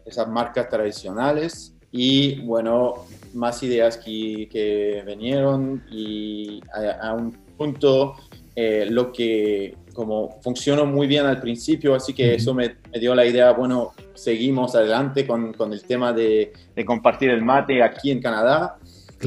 esas 0.06 0.28
marcas 0.28 0.68
tradicionales. 0.68 1.74
Y 1.90 2.42
bueno, 2.42 3.06
más 3.34 3.64
ideas 3.64 3.96
que, 3.96 4.50
que 4.52 5.06
vinieron 5.08 5.86
y 5.90 6.60
a, 7.02 7.14
un 7.14 7.32
punto 7.58 8.16
eh, 8.58 8.88
lo 8.90 9.14
que 9.14 9.74
como 9.94 10.38
funcionó 10.42 10.86
muy 10.86 11.08
bien 11.08 11.26
al 11.26 11.40
principio, 11.40 11.96
así 11.96 12.14
que 12.14 12.36
eso 12.36 12.54
me, 12.54 12.76
dio 13.00 13.16
la 13.16 13.26
idea, 13.26 13.52
bueno, 13.54 13.94
seguimos 14.16 14.76
adelante 14.76 15.26
con, 15.26 15.54
con 15.54 15.72
el 15.72 15.82
tema 15.84 16.12
de, 16.12 16.52
de 16.76 16.86
compartir 16.86 17.30
el 17.30 17.42
mate 17.42 17.82
aquí 17.82 18.12
en 18.12 18.22
Canadá 18.22 18.79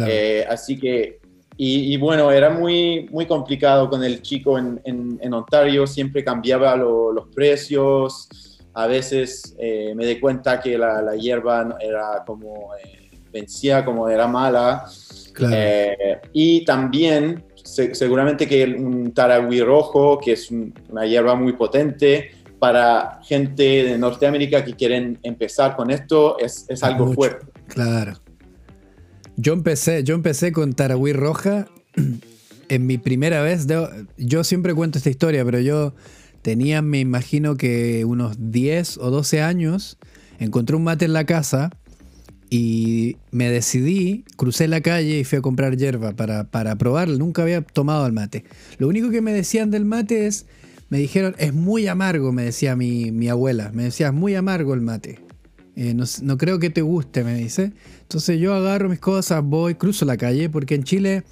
eh, 0.06 0.44
así 0.48 0.78
que, 0.78 1.20
y, 1.56 1.96
bueno, 1.96 2.32
era 2.32 2.50
muy, 2.50 3.08
muy 3.12 3.26
complicado 3.26 3.88
con 3.88 4.02
el 4.02 4.20
chico 4.22 4.58
en, 4.58 4.80
en, 4.84 5.32
Ontario, 5.32 5.86
siempre 5.86 6.24
cambiaba 6.24 6.74
los 6.76 7.28
precios, 7.34 8.28
a 8.74 8.86
veces 8.86 9.54
eh, 9.58 9.92
me 9.94 10.06
di 10.06 10.18
cuenta 10.18 10.60
que 10.60 10.76
la, 10.76 11.00
la 11.02 11.14
hierba 11.14 11.76
era 11.80 12.24
como, 12.26 12.70
eh, 12.82 13.10
vencía 13.30 13.84
como 13.84 14.08
era 14.08 14.26
mala. 14.26 14.86
y 16.32 16.64
también 16.64 17.44
seguramente 17.64 18.48
que 18.48 18.64
un 18.64 19.12
taragüí 19.12 19.60
rojo, 19.60 20.18
que 20.18 20.32
es 20.32 20.50
una 20.50 21.06
hierba 21.06 21.34
muy 21.34 21.52
potente, 21.52 22.30
para 22.58 23.20
gente 23.24 23.62
de 23.62 23.98
Norteamérica 23.98 24.64
que 24.64 24.74
quieren 24.74 25.18
empezar 25.22 25.74
con 25.74 25.90
esto, 25.90 26.38
es, 26.38 26.64
es 26.68 26.82
algo 26.84 27.12
fuerte. 27.12 27.46
Claro. 27.66 28.21
Yo 29.42 29.54
empecé, 29.54 30.04
yo 30.04 30.14
empecé 30.14 30.52
con 30.52 30.72
Tarahui 30.72 31.12
Roja 31.12 31.66
en 32.68 32.86
mi 32.86 32.96
primera 32.96 33.42
vez. 33.42 33.66
yo 34.16 34.44
siempre 34.44 34.72
cuento 34.72 34.98
esta 34.98 35.10
historia, 35.10 35.44
pero 35.44 35.58
yo 35.58 35.94
tenía, 36.42 36.80
me 36.80 37.00
imagino 37.00 37.56
que 37.56 38.04
unos 38.04 38.36
10 38.38 38.98
o 38.98 39.10
12 39.10 39.42
años. 39.42 39.98
Encontré 40.38 40.76
un 40.76 40.84
mate 40.84 41.06
en 41.06 41.12
la 41.12 41.26
casa 41.26 41.70
y 42.50 43.16
me 43.32 43.50
decidí, 43.50 44.24
crucé 44.36 44.68
la 44.68 44.80
calle 44.80 45.18
y 45.18 45.24
fui 45.24 45.38
a 45.38 45.42
comprar 45.42 45.76
hierba 45.76 46.12
para, 46.12 46.44
para 46.44 46.76
probarlo. 46.76 47.18
Nunca 47.18 47.42
había 47.42 47.62
tomado 47.62 48.06
el 48.06 48.12
mate. 48.12 48.44
Lo 48.78 48.86
único 48.86 49.10
que 49.10 49.22
me 49.22 49.32
decían 49.32 49.72
del 49.72 49.84
mate 49.84 50.28
es, 50.28 50.46
me 50.88 50.98
dijeron, 50.98 51.34
es 51.38 51.52
muy 51.52 51.88
amargo, 51.88 52.30
me 52.30 52.44
decía 52.44 52.76
mi, 52.76 53.10
mi 53.10 53.28
abuela. 53.28 53.72
Me 53.74 53.82
decía, 53.82 54.06
es 54.06 54.14
muy 54.14 54.36
amargo 54.36 54.72
el 54.72 54.82
mate. 54.82 55.18
Eh, 55.74 55.94
no, 55.94 56.36
creo 56.38 56.58
que 56.58 56.70
te 56.70 56.82
guste, 56.82 57.24
me 57.24 57.34
dice. 57.34 57.72
Entonces 58.12 58.38
yo 58.38 58.52
agarro 58.52 58.90
mis 58.90 58.98
cosas, 58.98 59.42
voy, 59.42 59.74
cruzo 59.74 60.04
la 60.04 60.18
calle, 60.18 60.50
porque 60.50 60.74
en 60.74 60.84
Chile, 60.84 61.22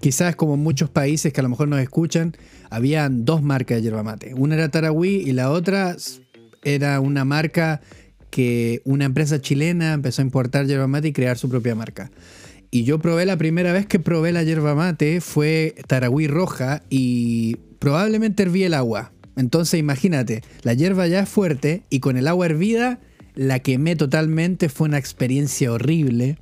quizás 0.00 0.34
como 0.34 0.54
en 0.54 0.60
muchos 0.60 0.88
países 0.88 1.30
que 1.30 1.40
a 1.40 1.42
lo 1.42 1.50
mejor 1.50 1.68
nos 1.68 1.78
escuchan, 1.78 2.34
habían 2.70 3.26
dos 3.26 3.42
marcas 3.42 3.76
de 3.76 3.82
yerba 3.82 4.02
mate. 4.02 4.32
Una 4.32 4.54
era 4.54 4.70
Tarahui 4.70 5.16
y 5.16 5.32
la 5.32 5.50
otra 5.50 5.94
era 6.64 7.00
una 7.00 7.26
marca 7.26 7.82
que 8.30 8.80
una 8.86 9.04
empresa 9.04 9.42
chilena 9.42 9.92
empezó 9.92 10.22
a 10.22 10.24
importar 10.24 10.64
yerba 10.64 10.86
mate 10.86 11.08
y 11.08 11.12
crear 11.12 11.36
su 11.36 11.50
propia 11.50 11.74
marca. 11.74 12.10
Y 12.70 12.84
yo 12.84 12.98
probé 12.98 13.26
la 13.26 13.36
primera 13.36 13.74
vez 13.74 13.84
que 13.84 13.98
probé 13.98 14.32
la 14.32 14.42
yerba 14.42 14.74
mate 14.74 15.20
fue 15.20 15.74
Tarahui 15.86 16.28
roja 16.28 16.82
y 16.88 17.56
probablemente 17.78 18.44
herví 18.44 18.64
el 18.64 18.72
agua. 18.72 19.12
Entonces 19.36 19.78
imagínate, 19.78 20.40
la 20.62 20.72
hierba 20.72 21.06
ya 21.08 21.20
es 21.20 21.28
fuerte 21.28 21.82
y 21.90 22.00
con 22.00 22.16
el 22.16 22.26
agua 22.26 22.46
hervida 22.46 23.00
la 23.40 23.60
quemé 23.60 23.96
totalmente, 23.96 24.68
fue 24.68 24.86
una 24.86 24.98
experiencia 24.98 25.72
horrible. 25.72 26.36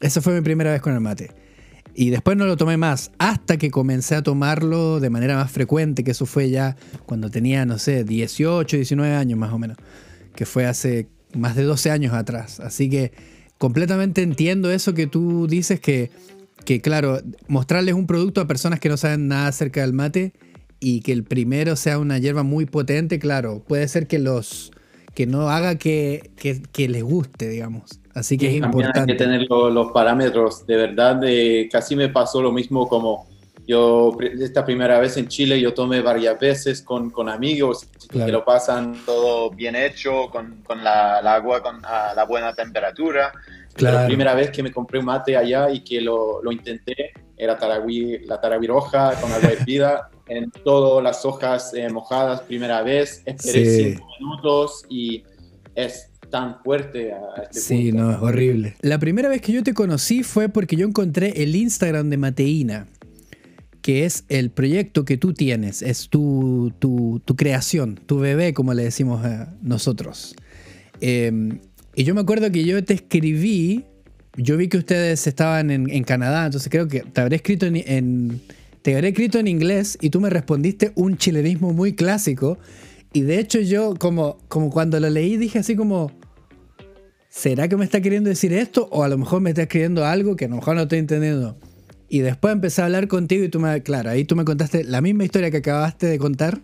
Esa 0.00 0.22
fue 0.22 0.32
mi 0.34 0.40
primera 0.40 0.72
vez 0.72 0.80
con 0.80 0.94
el 0.94 1.00
mate. 1.00 1.32
Y 1.94 2.08
después 2.08 2.34
no 2.38 2.46
lo 2.46 2.56
tomé 2.56 2.78
más, 2.78 3.10
hasta 3.18 3.58
que 3.58 3.70
comencé 3.70 4.14
a 4.14 4.22
tomarlo 4.22 5.00
de 5.00 5.10
manera 5.10 5.36
más 5.36 5.52
frecuente, 5.52 6.02
que 6.02 6.12
eso 6.12 6.24
fue 6.24 6.48
ya 6.48 6.78
cuando 7.04 7.28
tenía, 7.28 7.66
no 7.66 7.78
sé, 7.78 8.04
18, 8.04 8.74
19 8.74 9.14
años 9.14 9.38
más 9.38 9.52
o 9.52 9.58
menos, 9.58 9.76
que 10.34 10.46
fue 10.46 10.64
hace 10.64 11.08
más 11.34 11.56
de 11.56 11.64
12 11.64 11.90
años 11.90 12.14
atrás. 12.14 12.58
Así 12.60 12.88
que 12.88 13.12
completamente 13.58 14.22
entiendo 14.22 14.70
eso 14.70 14.94
que 14.94 15.06
tú 15.06 15.46
dices, 15.46 15.78
que, 15.78 16.10
que 16.64 16.80
claro, 16.80 17.20
mostrarles 17.48 17.94
un 17.94 18.06
producto 18.06 18.40
a 18.40 18.46
personas 18.46 18.80
que 18.80 18.88
no 18.88 18.96
saben 18.96 19.28
nada 19.28 19.48
acerca 19.48 19.82
del 19.82 19.92
mate 19.92 20.32
y 20.78 21.02
que 21.02 21.12
el 21.12 21.22
primero 21.22 21.76
sea 21.76 21.98
una 21.98 22.16
hierba 22.16 22.44
muy 22.44 22.64
potente, 22.64 23.18
claro, 23.18 23.62
puede 23.68 23.86
ser 23.88 24.06
que 24.06 24.18
los 24.18 24.72
que 25.20 25.26
no 25.26 25.50
haga 25.50 25.76
que, 25.76 26.30
que, 26.72 26.88
les 26.88 27.02
guste, 27.02 27.46
digamos. 27.46 28.00
Así 28.14 28.38
que 28.38 28.48
es 28.48 28.54
importante. 28.54 29.00
Hay 29.00 29.06
que 29.06 29.14
tener 29.16 29.46
los, 29.50 29.92
parámetros. 29.92 30.66
De 30.66 30.76
verdad, 30.76 31.16
de, 31.16 31.68
casi 31.70 31.94
me 31.94 32.08
pasó 32.08 32.40
lo 32.40 32.52
mismo 32.52 32.88
como 32.88 33.28
yo, 33.66 34.16
esta 34.40 34.64
primera 34.64 34.98
vez 34.98 35.18
en 35.18 35.28
Chile, 35.28 35.60
yo 35.60 35.74
tomé 35.74 36.00
varias 36.00 36.40
veces 36.40 36.80
con, 36.80 37.10
con 37.10 37.28
amigos 37.28 37.86
que 38.10 38.32
lo 38.32 38.46
pasan 38.46 38.96
todo 39.04 39.50
bien 39.50 39.76
hecho, 39.76 40.30
con, 40.30 40.62
con 40.62 40.82
la, 40.82 41.18
agua 41.18 41.62
con, 41.62 41.84
a 41.84 42.14
la 42.14 42.24
buena 42.24 42.54
temperatura. 42.54 43.30
La 43.76 44.06
primera 44.06 44.32
vez 44.32 44.50
que 44.50 44.62
me 44.62 44.72
compré 44.72 45.00
un 45.00 45.04
mate 45.04 45.36
allá 45.36 45.68
y 45.68 45.80
que 45.80 46.00
lo, 46.00 46.42
lo 46.42 46.50
intenté, 46.50 47.12
era 47.36 47.58
taragüí, 47.58 48.20
la 48.24 48.40
taragüí 48.40 48.66
roja 48.66 49.12
con 49.20 49.30
agua 49.30 49.50
hervida 49.50 50.08
en 50.30 50.50
todas 50.64 51.02
las 51.02 51.24
hojas 51.24 51.74
eh, 51.74 51.90
mojadas 51.90 52.42
primera 52.42 52.82
vez, 52.82 53.22
esperé 53.26 53.94
cinco 53.94 54.06
minutos 54.20 54.84
y 54.88 55.24
es 55.74 56.08
tan 56.30 56.62
fuerte 56.62 57.12
a 57.12 57.42
este 57.42 57.60
Sí, 57.60 57.92
no, 57.92 58.12
es 58.12 58.18
horrible. 58.18 58.76
La 58.80 59.00
primera 59.00 59.28
vez 59.28 59.42
que 59.42 59.50
yo 59.50 59.64
te 59.64 59.74
conocí 59.74 60.22
fue 60.22 60.48
porque 60.48 60.76
yo 60.76 60.86
encontré 60.86 61.42
el 61.42 61.56
Instagram 61.56 62.10
de 62.10 62.16
Mateína, 62.16 62.86
que 63.82 64.04
es 64.04 64.24
el 64.28 64.50
proyecto 64.50 65.04
que 65.04 65.16
tú 65.16 65.34
tienes, 65.34 65.82
es 65.82 66.08
tu, 66.08 66.72
tu, 66.78 67.20
creación, 67.36 67.96
tu 67.96 68.20
bebé, 68.20 68.54
como 68.54 68.72
le 68.72 68.84
decimos 68.84 69.24
a 69.24 69.52
nosotros. 69.62 70.36
Em, 71.00 71.58
y 71.96 72.04
yo 72.04 72.14
me 72.14 72.20
acuerdo 72.20 72.52
que 72.52 72.64
yo 72.64 72.84
te 72.84 72.94
escribí, 72.94 73.84
yo 74.36 74.56
vi 74.56 74.68
que 74.68 74.78
ustedes 74.78 75.26
estaban 75.26 75.72
en, 75.72 76.04
Canadá, 76.04 76.46
entonces 76.46 76.70
creo 76.70 76.86
que 76.86 77.00
te 77.00 77.20
habré 77.20 77.34
escrito 77.34 77.66
en 77.66 78.40
te 78.82 78.94
habré 78.94 79.08
escrito 79.08 79.38
en 79.38 79.46
inglés 79.46 79.98
y 80.00 80.10
tú 80.10 80.20
me 80.20 80.30
respondiste 80.30 80.92
un 80.94 81.16
chilenismo 81.16 81.72
muy 81.72 81.94
clásico. 81.94 82.58
Y 83.12 83.22
de 83.22 83.38
hecho 83.38 83.60
yo 83.60 83.94
como, 83.98 84.38
como 84.48 84.70
cuando 84.70 84.98
lo 85.00 85.10
leí 85.10 85.36
dije 85.36 85.58
así 85.58 85.76
como, 85.76 86.12
¿será 87.28 87.68
que 87.68 87.76
me 87.76 87.84
está 87.84 88.00
queriendo 88.00 88.30
decir 88.30 88.52
esto? 88.52 88.88
O 88.90 89.02
a 89.02 89.08
lo 89.08 89.18
mejor 89.18 89.40
me 89.40 89.50
está 89.50 89.62
escribiendo 89.62 90.04
algo 90.04 90.36
que 90.36 90.46
a 90.46 90.48
lo 90.48 90.56
mejor 90.56 90.76
no 90.76 90.82
estoy 90.82 90.98
entendiendo. 90.98 91.58
Y 92.08 92.20
después 92.20 92.52
empecé 92.52 92.82
a 92.82 92.86
hablar 92.86 93.06
contigo 93.06 93.44
y 93.44 93.48
tú 93.48 93.60
me, 93.60 93.82
claro, 93.82 94.10
ahí 94.10 94.24
tú 94.24 94.34
me 94.34 94.44
contaste 94.44 94.82
la 94.84 95.00
misma 95.00 95.24
historia 95.24 95.50
que 95.50 95.58
acabaste 95.58 96.06
de 96.06 96.18
contar. 96.18 96.60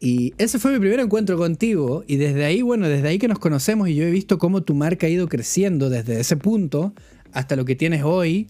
Y 0.00 0.34
ese 0.38 0.58
fue 0.58 0.72
mi 0.72 0.78
primer 0.78 1.00
encuentro 1.00 1.36
contigo. 1.36 2.04
Y 2.06 2.16
desde 2.16 2.44
ahí, 2.44 2.62
bueno, 2.62 2.88
desde 2.88 3.06
ahí 3.06 3.18
que 3.18 3.28
nos 3.28 3.38
conocemos 3.38 3.88
y 3.88 3.94
yo 3.94 4.04
he 4.04 4.10
visto 4.10 4.38
cómo 4.38 4.62
tu 4.62 4.74
marca 4.74 5.06
ha 5.06 5.10
ido 5.10 5.28
creciendo 5.28 5.90
desde 5.90 6.18
ese 6.18 6.36
punto 6.36 6.94
hasta 7.32 7.54
lo 7.54 7.64
que 7.64 7.76
tienes 7.76 8.02
hoy. 8.02 8.48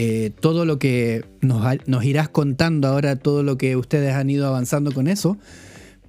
Eh, 0.00 0.30
todo 0.38 0.64
lo 0.64 0.78
que 0.78 1.24
nos, 1.40 2.04
irás 2.04 2.28
contando 2.28 2.86
ahora, 2.86 3.16
todo 3.16 3.42
lo 3.42 3.58
que 3.58 3.74
ustedes 3.74 4.14
han 4.14 4.30
ido 4.30 4.46
avanzando 4.46 4.92
con 4.92 5.08
eso. 5.08 5.38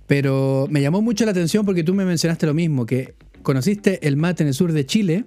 Pero 0.05 0.67
me 0.69 0.79
llamó 0.79 1.01
mucho 1.01 1.25
la 1.25 1.31
atención 1.31 1.65
porque 1.65 1.84
tú 1.84 1.96
me 1.96 2.05
mencionaste 2.05 2.46
lo 2.46 2.53
mismo, 2.53 2.86
que 2.86 3.15
conociste 3.41 4.08
el 4.08 4.15
mate 4.15 4.43
en 4.43 4.50
el 4.50 4.53
sur 4.53 4.74
de 4.74 4.86
Chile. 4.86 5.25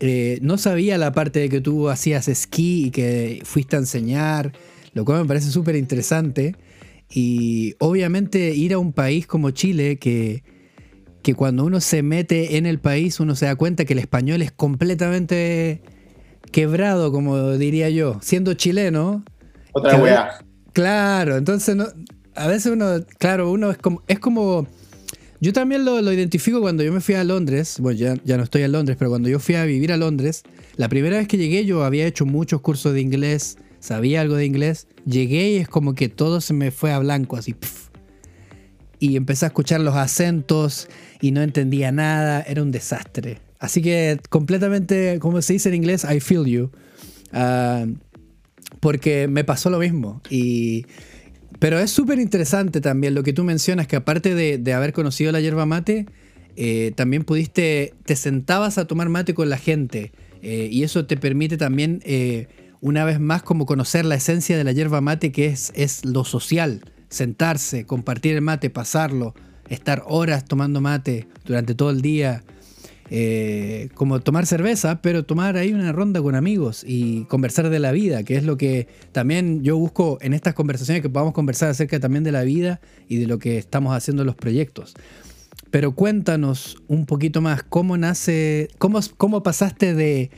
Eh, 0.00 0.38
no 0.40 0.56
sabía 0.56 0.96
la 0.96 1.12
parte 1.12 1.40
de 1.40 1.50
que 1.50 1.60
tú 1.60 1.90
hacías 1.90 2.28
esquí 2.28 2.86
y 2.86 2.90
que 2.90 3.42
fuiste 3.44 3.76
a 3.76 3.80
enseñar, 3.80 4.52
lo 4.94 5.04
cual 5.04 5.20
me 5.20 5.28
parece 5.28 5.50
súper 5.50 5.76
interesante. 5.76 6.56
Y 7.10 7.74
obviamente 7.78 8.54
ir 8.54 8.72
a 8.72 8.78
un 8.78 8.94
país 8.94 9.26
como 9.26 9.50
Chile, 9.50 9.98
que, 9.98 10.44
que 11.20 11.34
cuando 11.34 11.66
uno 11.66 11.82
se 11.82 12.02
mete 12.02 12.56
en 12.56 12.64
el 12.64 12.80
país, 12.80 13.20
uno 13.20 13.34
se 13.34 13.44
da 13.44 13.54
cuenta 13.54 13.84
que 13.84 13.92
el 13.92 13.98
español 13.98 14.40
es 14.40 14.50
completamente 14.50 15.82
quebrado, 16.52 17.12
como 17.12 17.52
diría 17.52 17.90
yo, 17.90 18.18
siendo 18.22 18.54
chileno. 18.54 19.24
Otra 19.72 19.96
weá. 19.96 20.44
Claro, 20.72 21.36
entonces 21.36 21.76
no, 21.76 21.86
a 22.34 22.48
veces 22.48 22.72
uno, 22.72 23.04
claro, 23.18 23.50
uno 23.50 23.70
es 23.70 23.78
como, 23.78 24.02
es 24.08 24.18
como, 24.18 24.66
Yo 25.40 25.52
también 25.52 25.84
lo, 25.84 26.12
identifico 26.12 26.60
cuando 26.60 26.82
yo 26.82 26.92
me 26.92 27.00
fui 27.00 27.14
a 27.14 27.24
Londres, 27.24 27.76
bueno, 27.80 27.98
ya, 27.98 28.14
ya, 28.24 28.36
no 28.36 28.44
estoy 28.44 28.62
en 28.62 28.72
Londres, 28.72 28.96
pero 28.98 29.10
cuando 29.10 29.28
yo 29.28 29.38
fui 29.38 29.54
a 29.54 29.64
vivir 29.64 29.92
a 29.92 29.96
Londres, 29.96 30.42
la 30.76 30.88
primera 30.88 31.16
vez 31.16 31.28
que 31.28 31.36
llegué 31.36 31.64
yo 31.64 31.84
había 31.84 32.06
hecho 32.06 32.26
muchos 32.26 32.60
cursos 32.60 32.92
de 32.92 33.00
inglés, 33.00 33.58
sabía 33.78 34.20
algo 34.20 34.36
de 34.36 34.46
inglés, 34.46 34.88
llegué 35.06 35.50
y 35.50 35.56
es 35.56 35.68
como 35.68 35.94
que 35.94 36.08
todo 36.08 36.40
se 36.40 36.54
me 36.54 36.70
fue 36.70 36.92
a 36.92 36.98
blanco, 36.98 37.36
así. 37.36 37.54
y 38.98 39.16
empecé 39.16 39.46
a 39.46 39.48
escuchar 39.48 39.80
los 39.80 39.94
acentos 39.94 40.88
y 41.20 41.30
no 41.30 41.42
entendía 41.42 41.92
nada, 41.92 42.42
era 42.42 42.62
un 42.62 42.72
desastre. 42.72 43.38
Así 43.64 43.82
que 43.82 44.20
completamente, 44.28 45.18
como 45.20 45.40
se 45.42 45.54
dice 45.54 45.68
en 45.68 45.76
inglés, 45.76 46.04
I 46.04 46.20
feel 46.20 46.44
you. 46.44 46.70
Ah, 47.32 47.86
porque 48.80 49.28
me 49.28 49.44
pasó 49.44 49.70
lo 49.70 49.78
mismo. 49.78 50.20
Y 50.30 50.86
pero 51.58 51.78
es 51.78 51.90
súper 51.90 52.18
interesante 52.18 52.80
también 52.80 53.14
lo 53.14 53.22
que 53.22 53.32
tú 53.32 53.44
mencionas, 53.44 53.86
que 53.86 53.96
aparte 53.96 54.34
de, 54.34 54.72
haber 54.74 54.92
conocido 54.92 55.32
la 55.32 55.40
yerba 55.40 55.66
mate, 55.66 56.06
eh, 56.56 56.92
también 56.94 57.24
pudiste, 57.24 57.94
te 58.04 58.16
sentabas 58.16 58.76
a 58.78 58.86
tomar 58.86 59.08
mate 59.08 59.32
con 59.32 59.48
la 59.48 59.56
gente. 59.56 60.12
Eh, 60.42 60.68
y 60.70 60.82
eso 60.82 61.06
te 61.06 61.16
permite 61.16 61.56
también, 61.56 62.00
eh, 62.04 62.48
una 62.82 63.04
vez 63.04 63.18
más, 63.18 63.42
como 63.42 63.64
conocer 63.64 64.04
la 64.04 64.16
esencia 64.16 64.58
de 64.58 64.64
la 64.64 64.72
yerba 64.72 65.00
mate, 65.00 65.32
que 65.32 65.46
es, 65.46 65.72
es 65.74 66.04
lo 66.04 66.24
social. 66.24 66.82
Sentarse, 67.08 67.86
compartir 67.86 68.34
el 68.34 68.42
mate, 68.42 68.68
pasarlo, 68.68 69.34
estar 69.68 70.02
horas 70.06 70.44
tomando 70.44 70.82
mate 70.82 71.28
durante 71.46 71.74
todo 71.74 71.90
el 71.90 72.02
día. 72.02 72.44
Eh, 73.10 73.90
como 73.94 74.20
tomar 74.20 74.46
cerveza, 74.46 75.02
pero 75.02 75.24
tomar 75.24 75.56
ahí 75.56 75.74
una 75.74 75.92
ronda 75.92 76.22
con 76.22 76.34
amigos 76.34 76.84
y 76.86 77.24
conversar 77.24 77.68
de 77.68 77.78
la 77.78 77.92
vida, 77.92 78.22
que 78.22 78.36
es 78.36 78.44
lo 78.44 78.56
que 78.56 78.88
también 79.12 79.62
yo 79.62 79.76
busco 79.76 80.18
en 80.22 80.32
estas 80.32 80.54
conversaciones, 80.54 81.02
que 81.02 81.10
podamos 81.10 81.34
conversar 81.34 81.68
acerca 81.68 82.00
también 82.00 82.24
de 82.24 82.32
la 82.32 82.42
vida 82.44 82.80
y 83.06 83.18
de 83.18 83.26
lo 83.26 83.38
que 83.38 83.58
estamos 83.58 83.94
haciendo 83.94 84.22
en 84.22 84.26
los 84.26 84.36
proyectos. 84.36 84.94
Pero 85.70 85.94
cuéntanos 85.94 86.78
un 86.88 87.04
poquito 87.04 87.40
más, 87.40 87.62
¿cómo 87.62 87.96
nace, 87.98 88.68
cómo, 88.78 89.00
cómo 89.16 89.42
pasaste 89.42 89.94
de, 89.94 90.30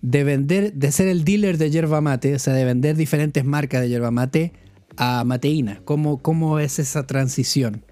de 0.00 0.24
vender, 0.24 0.72
de 0.72 0.92
ser 0.92 1.08
el 1.08 1.24
dealer 1.24 1.58
de 1.58 1.70
yerba 1.70 2.00
mate, 2.00 2.34
o 2.34 2.38
sea, 2.38 2.54
de 2.54 2.64
vender 2.64 2.96
diferentes 2.96 3.44
marcas 3.44 3.82
de 3.82 3.88
yerba 3.90 4.10
mate 4.10 4.52
a 4.96 5.24
mateína? 5.24 5.80
¿Cómo, 5.84 6.22
cómo 6.22 6.58
es 6.58 6.78
esa 6.78 7.06
transición? 7.06 7.82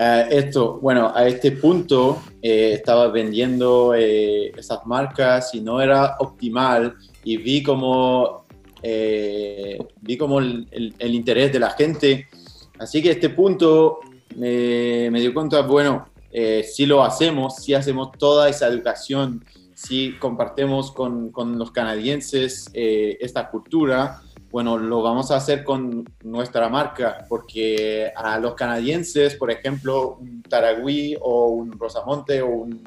Eh, 0.00 0.26
esto, 0.30 0.78
bueno, 0.80 1.12
a 1.12 1.26
este 1.26 1.52
punto 1.52 2.22
eh, 2.40 2.74
estaba 2.74 3.08
vendiendo 3.08 3.94
eh, 3.96 4.52
esas 4.56 4.86
marcas 4.86 5.52
y 5.54 5.60
no 5.60 5.80
era 5.80 6.16
optimal 6.20 6.94
y 7.24 7.36
vi 7.36 7.64
como, 7.64 8.44
vi 8.80 10.16
como 10.16 10.38
el, 10.38 10.94
interés 11.00 11.52
de 11.52 11.58
la 11.58 11.70
gente. 11.70 12.28
Así 12.78 13.02
que 13.02 13.08
a 13.08 13.12
este 13.12 13.30
punto 13.30 13.98
me 14.36 15.20
dio 15.20 15.34
cuenta, 15.34 15.62
bueno, 15.62 16.06
si 16.62 16.86
lo 16.86 17.02
hacemos, 17.02 17.56
si 17.56 17.74
hacemos 17.74 18.12
toda 18.16 18.48
esa 18.48 18.68
educación, 18.68 19.44
si 19.74 20.12
compartimos 20.20 20.92
con, 20.92 21.30
con 21.32 21.58
los 21.58 21.72
canadienses 21.72 22.70
esta 22.72 23.50
cultura, 23.50 24.22
bueno, 24.50 24.78
lo 24.78 25.02
vamos 25.02 25.30
a 25.30 25.36
hacer 25.36 25.62
con 25.62 26.04
nuestra 26.24 26.68
marca, 26.68 27.24
porque 27.28 28.10
a 28.16 28.38
los 28.38 28.54
canadienses, 28.54 29.34
por 29.34 29.50
ejemplo, 29.50 30.16
un 30.20 30.42
Taragüí 30.42 31.16
o 31.20 31.48
un 31.48 31.78
Rosamonte 31.78 32.40
o 32.40 32.48
un 32.48 32.82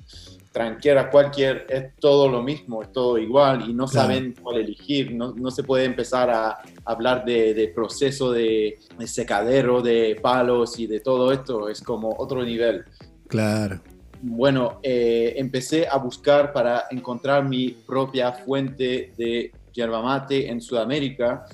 Tranquera, 0.51 1.09
cualquier, 1.09 1.65
es 1.69 1.95
todo 1.97 2.27
lo 2.27 2.43
mismo, 2.43 2.81
es 2.81 2.91
todo 2.91 3.17
igual 3.17 3.69
y 3.69 3.73
no 3.73 3.87
saben 3.87 4.35
cuál 4.41 4.57
elegir, 4.57 5.13
no, 5.15 5.33
no, 5.33 5.49
se 5.49 5.63
puede 5.63 5.85
empezar 5.85 6.29
a 6.29 6.59
hablar 6.83 7.23
de, 7.23 7.71
proceso 7.73 8.33
de, 8.33 8.77
secadero, 9.05 9.81
de 9.81 10.19
palos 10.21 10.77
y 10.77 10.87
de 10.87 10.99
todo 10.99 11.31
esto, 11.31 11.69
es 11.69 11.81
como 11.81 12.13
otro 12.17 12.43
nivel. 12.43 12.83
Claro. 13.29 13.79
Bueno, 14.21 14.81
eh, 14.83 15.35
empecé 15.37 15.87
a 15.87 15.95
buscar 15.95 16.51
para 16.51 16.83
encontrar 16.91 17.47
mi 17.47 17.69
propia 17.69 18.33
fuente 18.33 19.13
de 19.17 19.53
yerba 19.73 20.01
mate 20.01 20.49
en 20.49 20.61
Sudamérica. 20.61 21.45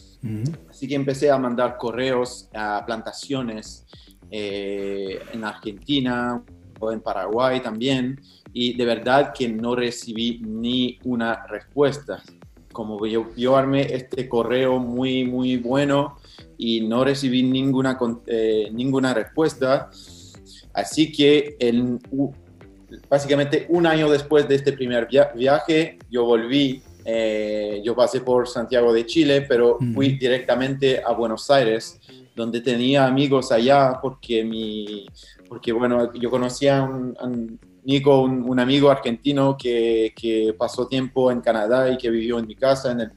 Así 0.70 0.88
que 0.88 0.96
empecé 0.96 1.32
a 1.32 1.38
mandar 1.38 1.78
correos 1.78 2.50
a 2.54 2.84
plantaciones 2.86 3.86
eh, 4.30 5.20
en 5.32 5.44
Argentina 5.44 6.44
o 6.80 6.92
en 6.92 7.02
Paraguay 7.02 7.62
también. 7.62 8.20
Y 8.52 8.74
de 8.74 8.86
verdad 8.86 9.34
que 9.34 9.48
no 9.48 9.76
recibí 9.76 10.42
ni 10.44 11.00
una 11.04 11.46
respuesta. 11.48 12.22
Como 12.74 13.06
yo, 13.06 13.30
yo 13.36 13.56
armé 13.56 13.94
este 13.94 14.28
correo 14.28 14.80
muy, 14.80 15.24
muy 15.24 15.58
bueno 15.58 16.18
y 16.58 16.82
no 16.82 17.04
recibí 17.04 17.44
ninguna, 17.44 17.98
eh, 18.28 18.70
ninguna 18.72 19.14
respuesta. 19.14 19.90
Así 20.74 21.12
que 21.12 21.56
el, 21.60 22.00
básicamente 23.10 23.66
un 23.70 23.86
año 23.86 24.10
después 24.10 24.48
de 24.48 24.56
este 24.56 24.74
primer 24.74 25.08
viaje, 25.08 25.98
yo 26.10 26.26
volví 26.26 26.82
eh, 27.10 27.82
yo 27.86 27.96
pasé 27.96 28.20
por 28.20 28.50
Santiago 28.50 28.92
de 28.92 29.06
Chile, 29.06 29.46
pero 29.48 29.78
fui 29.94 30.18
directamente 30.18 31.02
a 31.02 31.14
Buenos 31.14 31.50
Aires, 31.50 32.02
donde 32.36 32.60
tenía 32.60 33.08
amigos 33.08 33.54
allá, 33.54 33.98
porque, 34.02 34.44
mi, 34.44 35.08
porque 35.48 35.72
bueno, 35.72 36.14
yo 36.14 36.30
conocía 36.30 36.80
a 36.80 36.84
un, 36.84 37.58
Nico, 37.86 38.24
un, 38.24 38.60
amigo 38.60 38.90
argentino 38.90 39.56
que, 39.58 40.12
que, 40.18 40.54
pasó 40.58 40.90
tiempo 40.90 41.32
en 41.32 41.40
Canadá 41.40 41.90
y 41.90 41.98
que 41.98 42.10
vivió 42.10 42.40
en 42.40 42.48
mi 42.48 42.56
casa 42.56 42.92
en 42.92 43.10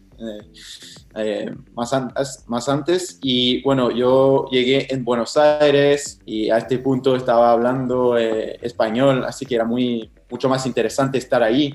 eh, 1.14 1.54
más, 1.74 1.92
antes, 1.92 2.44
más 2.46 2.68
antes. 2.68 3.18
Y 3.22 3.62
bueno, 3.62 3.90
yo 3.90 4.48
llegué 4.50 4.92
en 4.92 5.04
Buenos 5.04 5.36
Aires 5.36 6.20
y 6.24 6.50
a 6.50 6.58
este 6.58 6.78
punto 6.78 7.16
estaba 7.16 7.52
hablando 7.52 8.16
eh, 8.18 8.58
español, 8.62 9.24
así 9.24 9.46
que 9.46 9.54
era 9.54 9.64
muy, 9.64 10.10
mucho 10.30 10.48
más 10.48 10.66
interesante 10.66 11.18
estar 11.18 11.42
ahí. 11.42 11.74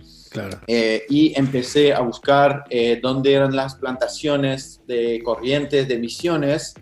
Eh, 0.68 1.04
y 1.10 1.38
empecé 1.38 1.94
a 1.94 2.02
buscar 2.02 2.66
eh, 2.70 3.00
dónde 3.02 3.34
eran 3.34 3.56
las 3.56 3.76
plantaciones 3.76 4.82
de 4.88 5.22
corrientes, 5.24 5.88
de 5.88 5.98
misiones. 5.98 6.74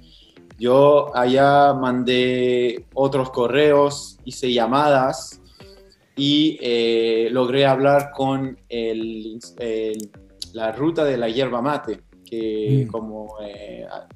Yo 0.58 1.16
allá 1.16 1.74
mandé 1.74 2.86
otros 2.94 3.30
correos, 3.32 4.18
hice 4.24 4.52
llamadas 4.52 5.42
y 6.16 6.58
eh, 6.62 7.28
logré 7.32 7.66
hablar 7.66 8.12
con 8.12 8.58
el, 8.70 9.40
la 10.54 10.72
ruta 10.72 11.04
de 11.04 11.18
la 11.18 11.28
hierba 11.28 11.62
mate, 11.62 12.02
que 12.34 12.86
mm. 12.86 12.92
como 12.92 13.36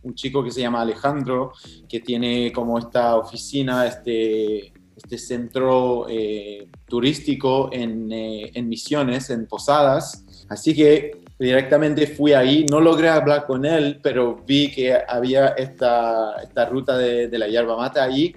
un 0.04 0.16
chico 0.16 0.44
que 0.44 0.52
se 0.52 0.62
llama 0.62 0.82
Alejandro, 0.82 1.54
que 1.88 2.00
tiene 2.00 2.52
como 2.52 2.80
esta 2.80 3.16
oficina, 3.16 3.86
este, 3.86 4.74
este 4.96 5.18
centro 5.18 6.08
eh, 6.10 6.68
turístico 6.88 7.70
en, 7.72 8.12
eh, 8.12 8.52
en, 8.54 8.68
Misiones, 8.68 9.30
en 9.30 9.46
Posadas. 9.46 10.26
Así 10.50 10.74
que 10.74 11.12
directamente 11.38 12.08
fui 12.08 12.34
ahí, 12.34 12.66
no 12.70 12.82
logré 12.82 13.10
hablar 13.10 13.46
con 13.46 13.66
él, 13.66 14.00
pero 14.02 14.44
vi 14.46 14.72
que 14.72 14.98
había 15.08 15.50
esta, 15.50 16.36
esta 16.42 16.66
ruta 16.66 16.98
de, 16.98 17.28
de, 17.28 17.38
la 17.38 17.48
yerba 17.48 17.78
mata 17.78 18.04
ahí. 18.04 18.36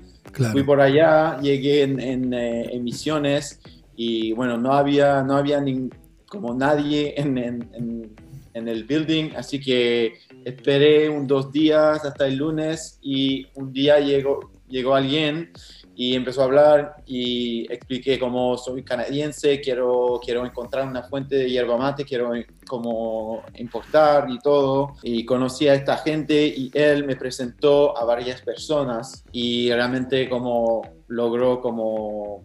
Fui 0.52 0.62
por 0.62 0.80
allá, 0.80 1.40
llegué 1.40 1.82
en, 1.82 1.98
en, 1.98 2.34
eh, 2.34 2.78
Misiones 2.80 3.60
y 3.96 4.32
bueno, 4.32 4.58
no 4.58 4.74
había, 4.74 5.22
no 5.22 5.36
había 5.36 5.60
ni, 5.60 5.90
como 6.28 6.54
nadie 6.54 7.14
en, 7.16 8.14
en 8.54 8.68
el 8.68 8.84
building, 8.84 9.30
así 9.36 9.60
que 9.60 10.14
esperé 10.44 11.08
un 11.08 11.26
dos 11.26 11.52
días 11.52 12.04
hasta 12.04 12.26
el 12.26 12.36
lunes 12.36 12.98
y 13.02 13.46
un 13.54 13.72
día 13.72 14.00
llegó, 14.00 14.50
llegó 14.68 14.94
alguien 14.94 15.52
y 15.94 16.14
empezó 16.14 16.40
a 16.40 16.44
hablar 16.44 16.96
y 17.04 17.70
expliqué 17.70 18.18
cómo 18.18 18.56
soy 18.56 18.82
canadiense, 18.82 19.60
quiero, 19.60 20.18
quiero 20.24 20.46
encontrar 20.46 20.88
una 20.88 21.02
fuente 21.02 21.36
de 21.36 21.50
hierba 21.50 21.76
mate, 21.76 22.06
quiero 22.06 22.32
como 22.66 23.42
importar 23.56 24.30
y 24.30 24.38
todo. 24.38 24.94
Y 25.02 25.26
conocí 25.26 25.68
a 25.68 25.74
esta 25.74 25.98
gente 25.98 26.46
y 26.46 26.70
él 26.72 27.04
me 27.04 27.16
presentó 27.16 27.98
a 27.98 28.06
varias 28.06 28.40
personas 28.40 29.24
y 29.30 29.70
realmente 29.70 30.26
como 30.28 30.82
logró 31.08 31.60
como 31.60 32.44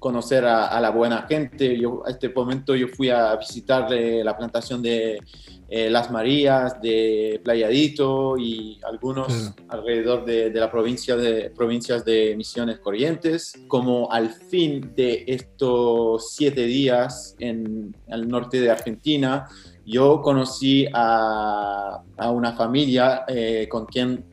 conocer 0.00 0.44
a, 0.46 0.80
la 0.80 0.90
buena 0.90 1.26
gente. 1.28 1.78
Yo, 1.78 2.02
a 2.04 2.10
este 2.10 2.30
momento 2.30 2.74
yo 2.74 2.88
fui 2.88 3.10
a 3.10 3.36
visitar 3.36 3.88
la 3.90 4.36
plantación 4.36 4.82
de 4.82 5.20
eh, 5.68 5.90
Las 5.90 6.10
Marías, 6.10 6.80
de 6.80 7.40
Playadito 7.44 8.36
y 8.38 8.80
algunos 8.82 9.52
alrededor 9.68 10.24
de, 10.24 10.50
la 10.52 10.70
provincia 10.70 11.16
de 11.16 11.50
provincias 11.50 12.04
de 12.04 12.34
Misiones 12.36 12.78
Corrientes. 12.80 13.52
Como 13.68 14.10
al 14.10 14.30
fin 14.30 14.92
de 14.96 15.24
estos 15.28 16.32
siete 16.32 16.64
días 16.64 17.36
en 17.38 17.94
el 18.08 18.26
norte 18.26 18.60
de 18.60 18.70
Argentina, 18.70 19.46
yo 19.84 20.22
conocí 20.22 20.86
a, 20.94 22.02
a 22.16 22.30
una 22.30 22.54
familia 22.54 23.24
eh, 23.28 23.68
con 23.70 23.84
quien 23.84 24.24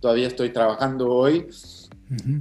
todavía 0.00 0.28
estoy 0.28 0.50
trabajando 0.50 1.10
hoy. 1.10 1.46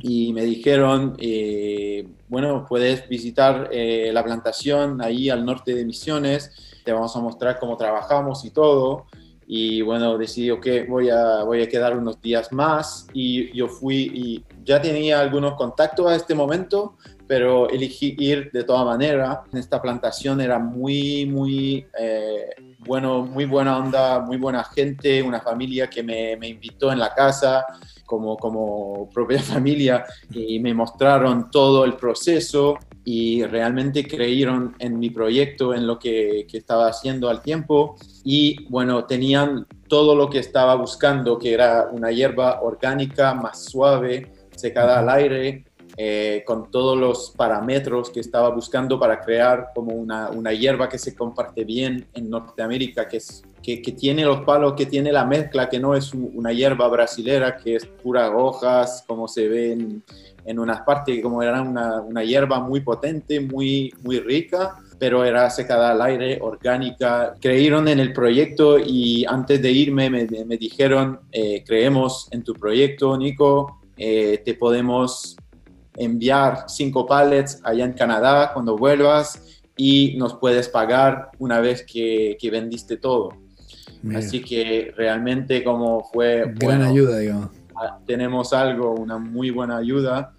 Y 0.01 0.33
me 0.33 0.43
dijeron, 0.43 1.15
eh, 1.19 2.07
bueno, 2.27 2.65
puedes 2.67 3.07
visitar 3.07 3.69
la 3.71 4.23
plantación 4.23 5.01
ahí 5.01 5.29
al 5.29 5.45
norte 5.45 5.75
de 5.75 5.85
Misiones 5.85 6.51
te 6.89 6.93
vamos 6.93 7.15
a 7.15 7.19
mostrar 7.19 7.59
cómo 7.59 7.77
trabajamos 7.77 8.43
y 8.45 8.49
todo. 8.49 9.05
y 9.51 9.81
bueno, 9.81 10.17
decidí, 10.17 10.51
ok, 10.51 10.67
voy 10.87 11.09
a, 11.09 11.43
voy 11.43 11.63
a 11.63 11.67
quedar 11.67 11.97
unos 11.97 12.21
días 12.21 12.51
más 12.51 13.07
y 13.13 13.51
yo 13.55 13.67
fui 13.67 14.11
y 14.13 14.43
ya 14.63 14.79
tenía 14.79 15.19
algunos 15.19 15.55
contactos 15.55 16.05
a 16.07 16.15
este 16.15 16.35
momento, 16.35 16.97
pero 17.27 17.67
elegí 17.67 18.15
ir 18.19 18.51
de 18.51 18.63
toda 18.63 18.85
manera. 18.85 19.43
Esta 19.53 19.81
plantación 19.81 20.39
era 20.41 20.59
muy, 20.59 21.25
muy, 21.25 21.85
eh, 21.99 22.49
bueno, 22.79 23.23
muy 23.23 23.45
buena 23.45 23.77
onda, 23.77 24.19
muy 24.19 24.37
buena 24.37 24.63
gente, 24.63 25.23
una 25.23 25.41
familia 25.41 25.89
que 25.89 26.03
me, 26.03 26.35
me 26.37 26.47
invitó 26.47 26.91
en 26.91 26.99
la 26.99 27.13
casa 27.13 27.65
como, 28.09 28.37
como 28.37 29.07
propia 29.13 29.39
familia 29.53 30.03
y 30.33 30.59
me 30.59 30.73
mostraron 30.73 31.51
todo 31.51 31.85
el 31.85 31.93
proceso 31.93 32.77
y 33.05 33.43
realmente 33.43 34.07
creyeron 34.07 34.75
en 34.79 34.99
mi 34.99 35.11
proyecto, 35.11 35.73
en 35.73 35.85
lo 35.85 35.97
que, 35.99 36.47
que, 36.49 36.57
estaba 36.57 36.87
haciendo 36.87 37.29
al 37.29 37.41
tiempo. 37.41 37.95
Y 38.23 38.65
bueno, 38.69 39.05
tenían 39.05 39.65
todo 39.87 40.15
lo 40.15 40.29
que 40.29 40.39
estaba 40.39 40.75
buscando, 40.75 41.37
que 41.37 41.53
era 41.53 41.87
una 41.91 42.11
hierba 42.11 42.61
orgánica 42.61 43.33
más 43.33 43.65
suave, 43.65 44.31
secada 44.55 44.99
al 44.99 45.09
aire, 45.09 45.65
eh, 46.01 46.45
con 46.45 46.71
todos 46.71 46.97
los 46.97 47.31
parámetros 47.31 48.09
que 48.09 48.21
estaba 48.21 48.47
buscando 48.51 48.97
para 48.97 49.19
crear 49.19 49.71
como 49.75 49.91
una, 49.91 50.29
una 50.29 50.53
hierba 50.53 50.87
que 50.87 50.97
se 50.97 51.13
comparte 51.13 51.65
bien 51.65 52.07
en 52.13 52.29
Norteamérica, 52.29 53.05
que, 53.09 53.17
es, 53.17 53.43
que, 53.61 53.81
que, 53.81 53.91
tiene 53.91 54.23
los 54.23 54.39
palos, 54.45 54.75
que 54.77 54.85
tiene 54.85 55.11
la 55.11 55.25
mezcla, 55.25 55.67
que 55.67 55.77
no 55.77 55.95
es 55.95 56.13
una 56.13 56.53
hierba 56.53 56.87
brasilera, 56.87 57.57
que 57.57 57.75
es 57.75 57.85
pura 57.85 58.33
hojas, 58.33 59.03
como 59.05 59.27
se 59.27 59.49
ve 59.49 59.73
en, 59.73 60.01
en 60.45 60.59
unas 60.59 60.83
partes, 60.83 61.21
como 61.21 61.43
era 61.43 61.61
una, 61.61 61.99
una 61.99 62.23
hierba 62.23 62.61
muy 62.61 62.79
potente, 62.79 63.41
muy, 63.41 63.93
muy 64.01 64.21
rica 64.21 64.77
pero 64.97 65.23
era 65.23 65.49
secada 65.49 65.91
al 65.91 66.01
aire, 66.01 66.39
orgánica. 66.41 67.33
Creyeron 67.39 67.87
en 67.87 68.01
el 68.01 68.11
proyecto 68.11 68.77
y 68.77 69.25
antes 69.25 69.61
de 69.61 69.71
irme 69.71 70.09
me, 70.09 70.27
me 70.45 70.57
dijeron, 70.57 71.21
eh, 71.31 71.63
creemos 71.65 72.27
en 72.31 72.43
tu 72.43 72.53
proyecto, 72.53 73.17
Nico, 73.17 73.79
eh, 73.95 74.41
te 74.43 74.55
podemos 74.55 75.37
enviar 75.99 76.65
cinco 76.67 77.05
pallets 77.05 77.59
allá 77.63 77.85
en 77.85 77.93
Canadá 77.93 78.51
cuando 78.53 78.77
vuelvas 78.77 79.61
y 79.77 80.15
nos 80.17 80.35
puedes 80.35 80.67
pagar 80.69 81.29
una 81.37 81.59
vez 81.59 81.85
que, 81.85 82.37
que 82.39 82.49
vendiste 82.49 82.97
todo. 82.97 83.29
Así 84.15 84.41
que 84.41 84.93
realmente 84.95 85.63
como 85.63 86.03
fue... 86.05 86.53
Gran 86.55 86.81
ayuda, 86.81 87.19
digamos. 87.19 87.49
Tenemos 88.05 88.53
algo, 88.53 88.93
una 88.93 89.17
muy 89.17 89.51
buena 89.51 89.77
ayuda. 89.77 90.33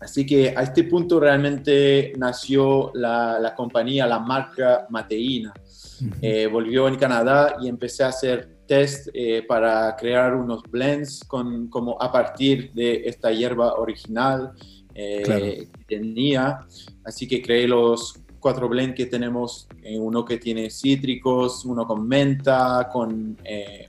Así 0.00 0.26
que 0.26 0.54
a 0.56 0.62
este 0.62 0.84
punto 0.84 1.20
realmente 1.20 2.12
nació 2.18 2.90
la, 2.94 3.38
la 3.38 3.54
compañía, 3.54 4.06
la 4.06 4.18
marca 4.18 4.86
Mateína. 4.90 5.52
Uh 5.54 6.04
-huh. 6.04 6.14
eh, 6.20 6.46
volvió 6.46 6.88
en 6.88 6.96
Canadá 6.96 7.56
y 7.62 7.68
empecé 7.68 8.02
a 8.04 8.08
hacer 8.08 8.53
test 8.66 9.08
eh, 9.12 9.44
para 9.46 9.94
crear 9.96 10.34
unos 10.34 10.62
blends 10.62 11.24
con, 11.24 11.68
como 11.68 12.00
a 12.00 12.10
partir 12.10 12.72
de 12.72 13.02
esta 13.06 13.32
hierba 13.32 13.74
original 13.74 14.52
eh, 14.94 15.22
claro. 15.24 15.44
que 15.44 15.68
tenía. 15.86 16.60
Así 17.04 17.26
que 17.26 17.42
creé 17.42 17.68
los 17.68 18.20
cuatro 18.40 18.68
blends 18.68 18.96
que 18.96 19.06
tenemos, 19.06 19.66
eh, 19.82 19.98
uno 19.98 20.24
que 20.24 20.38
tiene 20.38 20.70
cítricos, 20.70 21.64
uno 21.64 21.86
con 21.86 22.06
menta, 22.06 22.88
con, 22.92 23.38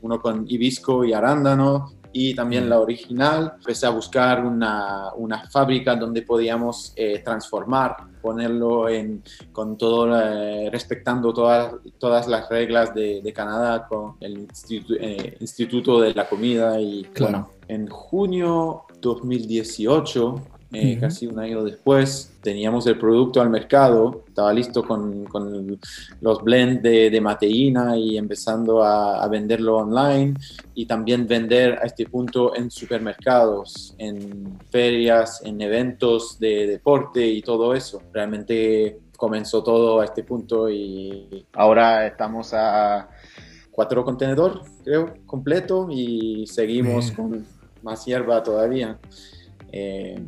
uno 0.02 0.22
con 0.22 0.46
hibisco 0.48 1.04
y 1.04 1.14
arándano, 1.14 1.94
y 2.14 2.34
también 2.34 2.70
la 2.70 2.80
original. 2.80 3.54
Empecé 3.58 3.86
a 3.86 3.90
buscar 3.90 4.46
una, 4.46 5.14
una 5.16 5.50
fábrica 5.50 5.96
donde 5.96 6.22
podíamos 6.22 6.94
transformar, 7.24 7.98
ponerlo 8.26 8.90
en, 8.90 9.22
con 9.52 9.78
todo, 9.78 10.10
eh, 10.20 10.68
respetando 10.72 11.32
todas, 11.32 11.76
todas 12.00 12.28
las 12.28 12.50
reglas 12.50 12.92
de, 12.96 13.22
de 13.22 13.34
Canadá 13.34 13.86
con 13.88 14.16
el 14.20 14.40
Instituto, 14.40 14.96
eh, 15.00 15.38
Instituto, 15.40 16.02
de 16.02 16.12
la 16.16 16.28
Comida. 16.28 16.82
Y 16.82 17.04
claro. 17.14 17.32
bueno, 17.32 17.50
en 17.68 17.88
junio 17.88 18.86
2018 19.00 20.42
eh, 20.76 20.94
uh 20.94 20.98
-huh. 20.98 21.00
casi 21.00 21.28
un 21.28 21.40
año 21.40 21.64
después, 21.64 22.38
teníamos 22.42 22.86
el 22.88 22.98
producto 22.98 23.42
al 23.42 23.50
mercado, 23.50 24.24
estaba 24.28 24.54
listo 24.54 24.84
con, 24.84 25.26
con 25.26 25.80
los 26.22 26.44
blends 26.44 26.84
de, 26.84 27.10
de, 27.10 27.22
mateína 27.22 27.98
y 27.98 28.18
empezando 28.18 28.84
a, 28.84 29.24
a, 29.24 29.28
venderlo 29.28 29.78
online 29.78 30.36
y 30.74 30.86
también 30.86 31.28
vender 31.28 31.80
a 31.82 31.86
este 31.86 32.06
punto 32.06 32.56
en 32.56 32.70
supermercados, 32.70 33.96
en 33.98 34.60
ferias, 34.70 35.42
en 35.44 35.62
eventos 35.62 36.38
de 36.40 36.68
deporte 36.68 37.26
y 37.26 37.42
todo 37.42 37.74
eso. 37.74 38.02
Realmente 38.14 39.00
comenzó 39.18 39.64
todo 39.64 40.02
a 40.02 40.06
este 40.06 40.24
punto 40.24 40.70
y 40.70 41.46
ahora 41.54 42.06
estamos 42.06 42.54
a 42.54 43.10
cuatro 43.72 44.04
contenedores, 44.06 44.62
creo, 44.84 45.14
completo 45.26 45.88
y 45.92 46.46
seguimos 46.48 47.08
Bien. 47.08 47.16
con 47.16 47.46
más 47.84 48.06
hierba 48.06 48.42
todavía. 48.42 48.98
Eh, 49.72 50.22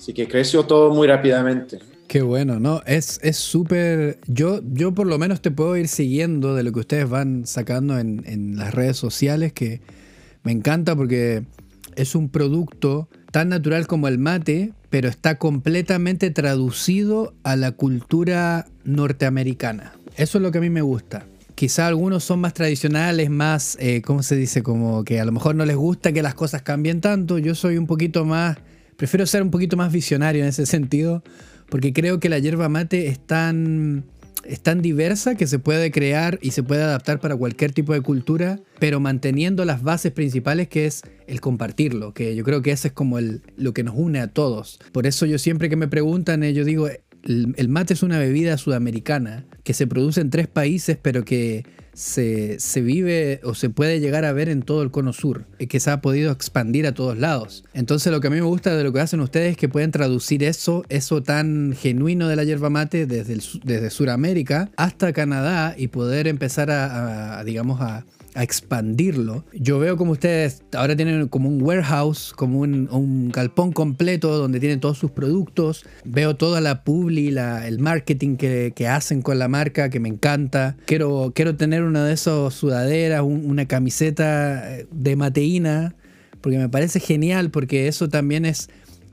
Así 0.00 0.14
que 0.14 0.26
creció 0.26 0.62
todo 0.62 0.94
muy 0.94 1.06
rápidamente. 1.06 1.78
Qué 2.08 2.22
bueno, 2.22 2.58
¿no? 2.58 2.80
Es 2.86 3.20
súper... 3.36 4.18
yo, 4.26 4.62
yo 4.72 4.94
por 4.94 5.06
lo 5.06 5.18
menos 5.18 5.42
te 5.42 5.50
puedo 5.50 5.76
ir 5.76 5.88
siguiendo 5.88 6.54
de 6.54 6.62
lo 6.62 6.72
que 6.72 6.80
ustedes 6.80 7.06
van 7.06 7.46
sacando 7.46 7.98
en, 7.98 8.22
en 8.24 8.56
las 8.56 8.72
redes 8.72 8.96
sociales, 8.96 9.52
que 9.52 9.82
me 10.42 10.52
encanta 10.52 10.96
porque 10.96 11.42
es 11.96 12.14
un 12.14 12.30
producto 12.30 13.10
tan 13.30 13.50
natural 13.50 13.86
como 13.86 14.08
el 14.08 14.16
mate, 14.16 14.72
pero 14.88 15.10
está 15.10 15.36
completamente 15.36 16.30
traducido 16.30 17.34
a 17.42 17.56
la 17.56 17.72
cultura 17.72 18.68
norteamericana. 18.84 19.92
Eso 20.16 20.38
es 20.38 20.42
lo 20.42 20.50
que 20.50 20.58
a 20.58 20.62
mí 20.62 20.70
me 20.70 20.80
gusta. 20.80 21.26
Quizá 21.54 21.86
algunos 21.88 22.24
son 22.24 22.40
más 22.40 22.54
tradicionales, 22.54 23.28
más, 23.28 23.76
eh, 23.78 24.00
¿cómo 24.00 24.22
se 24.22 24.34
dice? 24.34 24.62
Como 24.62 25.04
que 25.04 25.20
a 25.20 25.26
lo 25.26 25.32
mejor 25.32 25.56
no 25.56 25.66
les 25.66 25.76
gusta 25.76 26.10
que 26.10 26.22
las 26.22 26.34
cosas 26.34 26.62
cambien 26.62 27.02
tanto. 27.02 27.36
Yo 27.36 27.54
soy 27.54 27.76
un 27.76 27.86
poquito 27.86 28.24
más 28.24 28.56
prefiero 29.00 29.24
ser 29.24 29.42
un 29.42 29.50
poquito 29.50 29.78
más 29.78 29.90
visionario 29.90 30.42
en 30.42 30.48
ese 30.50 30.66
sentido, 30.66 31.24
porque 31.70 31.94
creo 31.94 32.20
que 32.20 32.28
la 32.28 32.38
yerba 32.38 32.68
mate 32.68 33.06
es 33.06 33.18
tan, 33.18 34.04
es 34.44 34.60
tan 34.60 34.82
diversa 34.82 35.36
que 35.36 35.46
se 35.46 35.58
puede 35.58 35.90
crear 35.90 36.38
y 36.42 36.50
se 36.50 36.62
puede 36.62 36.82
adaptar 36.82 37.18
para 37.18 37.34
cualquier 37.34 37.72
tipo 37.72 37.94
de 37.94 38.02
cultura, 38.02 38.60
pero 38.78 39.00
manteniendo 39.00 39.64
las 39.64 39.82
bases 39.82 40.12
principales 40.12 40.68
que 40.68 40.84
es 40.84 41.00
el 41.26 41.40
compartirlo, 41.40 42.12
que 42.12 42.36
yo 42.36 42.44
creo 42.44 42.60
que 42.60 42.72
eso 42.72 42.88
es 42.88 42.92
como 42.92 43.18
el, 43.18 43.40
lo 43.56 43.72
que 43.72 43.84
nos 43.84 43.94
une 43.96 44.20
a 44.20 44.26
todos. 44.26 44.78
Por 44.92 45.06
eso 45.06 45.24
yo 45.24 45.38
siempre 45.38 45.70
que 45.70 45.76
me 45.76 45.88
preguntan, 45.88 46.42
eh, 46.42 46.52
yo 46.52 46.66
digo, 46.66 46.86
el 47.22 47.68
mate 47.70 47.94
es 47.94 48.02
una 48.02 48.18
bebida 48.18 48.58
sudamericana 48.58 49.46
que 49.64 49.72
se 49.72 49.86
produce 49.86 50.20
en 50.20 50.28
tres 50.28 50.46
países, 50.46 50.98
pero 51.00 51.24
que 51.24 51.64
se, 52.00 52.58
se, 52.60 52.80
vive 52.80 53.40
o 53.44 53.54
se 53.54 53.68
puede 53.68 54.00
llegar 54.00 54.24
a 54.24 54.32
ver 54.32 54.48
en 54.48 54.62
todo 54.62 54.82
el 54.82 54.90
cono 54.90 55.12
sur, 55.12 55.44
que 55.58 55.80
se 55.80 55.90
ha 55.90 56.00
podido 56.00 56.32
expandir 56.32 56.86
a 56.86 56.94
todos 56.94 57.18
lados. 57.18 57.62
Entonces 57.74 58.10
lo 58.10 58.22
que 58.22 58.28
a 58.28 58.30
mí 58.30 58.36
me 58.36 58.46
gusta 58.46 58.74
de 58.74 58.82
lo 58.82 58.90
que 58.90 59.00
hacen 59.00 59.20
ustedes 59.20 59.50
es 59.50 59.56
que 59.58 59.68
pueden 59.68 59.90
traducir 59.90 60.42
eso, 60.42 60.82
eso 60.88 61.22
tan 61.22 61.76
genuino 61.78 62.26
de 62.26 62.36
la 62.36 62.44
yerba 62.44 62.70
mate 62.70 63.04
desde, 63.04 63.34
el, 63.34 63.42
desde 63.64 63.90
Sudamérica 63.90 64.70
hasta 64.76 65.12
Canadá 65.12 65.74
y 65.76 65.88
poder 65.88 66.26
empezar 66.26 66.70
a, 66.70 67.44
digamos, 67.44 67.82
a 67.82 68.06
a 68.34 68.42
expandirlo. 68.42 69.44
Yo 69.52 69.78
veo 69.78 69.96
como 69.96 70.12
ustedes 70.12 70.62
ahora 70.74 70.96
tienen 70.96 71.28
como 71.28 71.48
un 71.48 71.62
warehouse, 71.62 72.32
como 72.34 72.60
un, 72.60 72.88
un 72.90 73.30
galpón 73.30 73.72
completo 73.72 74.36
donde 74.36 74.60
tienen 74.60 74.80
todos 74.80 74.98
sus 74.98 75.10
productos. 75.10 75.84
Veo 76.04 76.36
toda 76.36 76.60
la 76.60 76.84
publi, 76.84 77.28
el 77.28 77.78
marketing 77.78 78.36
que, 78.36 78.72
que, 78.74 78.88
hacen 78.88 79.22
con 79.22 79.38
la 79.38 79.48
marca, 79.48 79.90
que 79.90 80.00
me 80.00 80.08
encanta. 80.08 80.76
Quiero, 80.86 81.32
quiero 81.34 81.56
tener 81.56 81.82
una 81.82 82.04
de 82.04 82.14
esas 82.14 82.54
sudaderas, 82.54 83.22
un, 83.22 83.44
una 83.48 83.66
camiseta 83.66 84.64
de 84.90 85.16
mateína, 85.16 85.94
porque 86.40 86.58
me 86.58 86.68
parece 86.68 87.00
genial, 87.00 87.50
porque 87.50 87.88
eso 87.88 88.08
también 88.08 88.44
es 88.44 88.70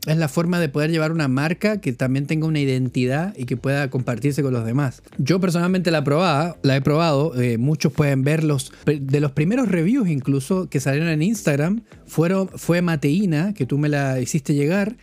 es 0.07 0.17
la 0.17 0.27
forma 0.27 0.59
de 0.59 0.69
poder 0.69 0.89
llevar 0.89 1.11
una 1.11 1.27
marca 1.27 1.81
que 1.81 1.93
también 1.93 2.25
tenga 2.25 2.47
una 2.47 2.59
identidad 2.59 3.33
y 3.37 3.45
que 3.45 3.57
pueda 3.57 3.89
compartirse 3.89 4.41
con 4.41 4.53
los 4.53 4.65
demás. 4.65 5.03
Yo 5.17 5.39
personalmente 5.39 5.91
la, 5.91 6.03
probaba, 6.03 6.57
la 6.63 6.75
he 6.75 6.81
probado, 6.81 7.39
eh, 7.39 7.57
muchos 7.57 7.91
pueden 7.91 8.23
ver 8.23 8.43
los, 8.43 8.71
de 8.85 9.19
los 9.19 9.31
primeros 9.33 9.67
reviews 9.67 10.09
incluso 10.09 10.69
que 10.69 10.79
salieron 10.79 11.09
en 11.09 11.21
Instagram, 11.21 11.81
fueron, 12.05 12.49
fue 12.49 12.81
Mateína, 12.81 13.53
que 13.53 13.65
tú 13.65 13.77
me 13.77 13.89
la 13.89 14.19
hiciste 14.19 14.53
llegar, 14.53 14.95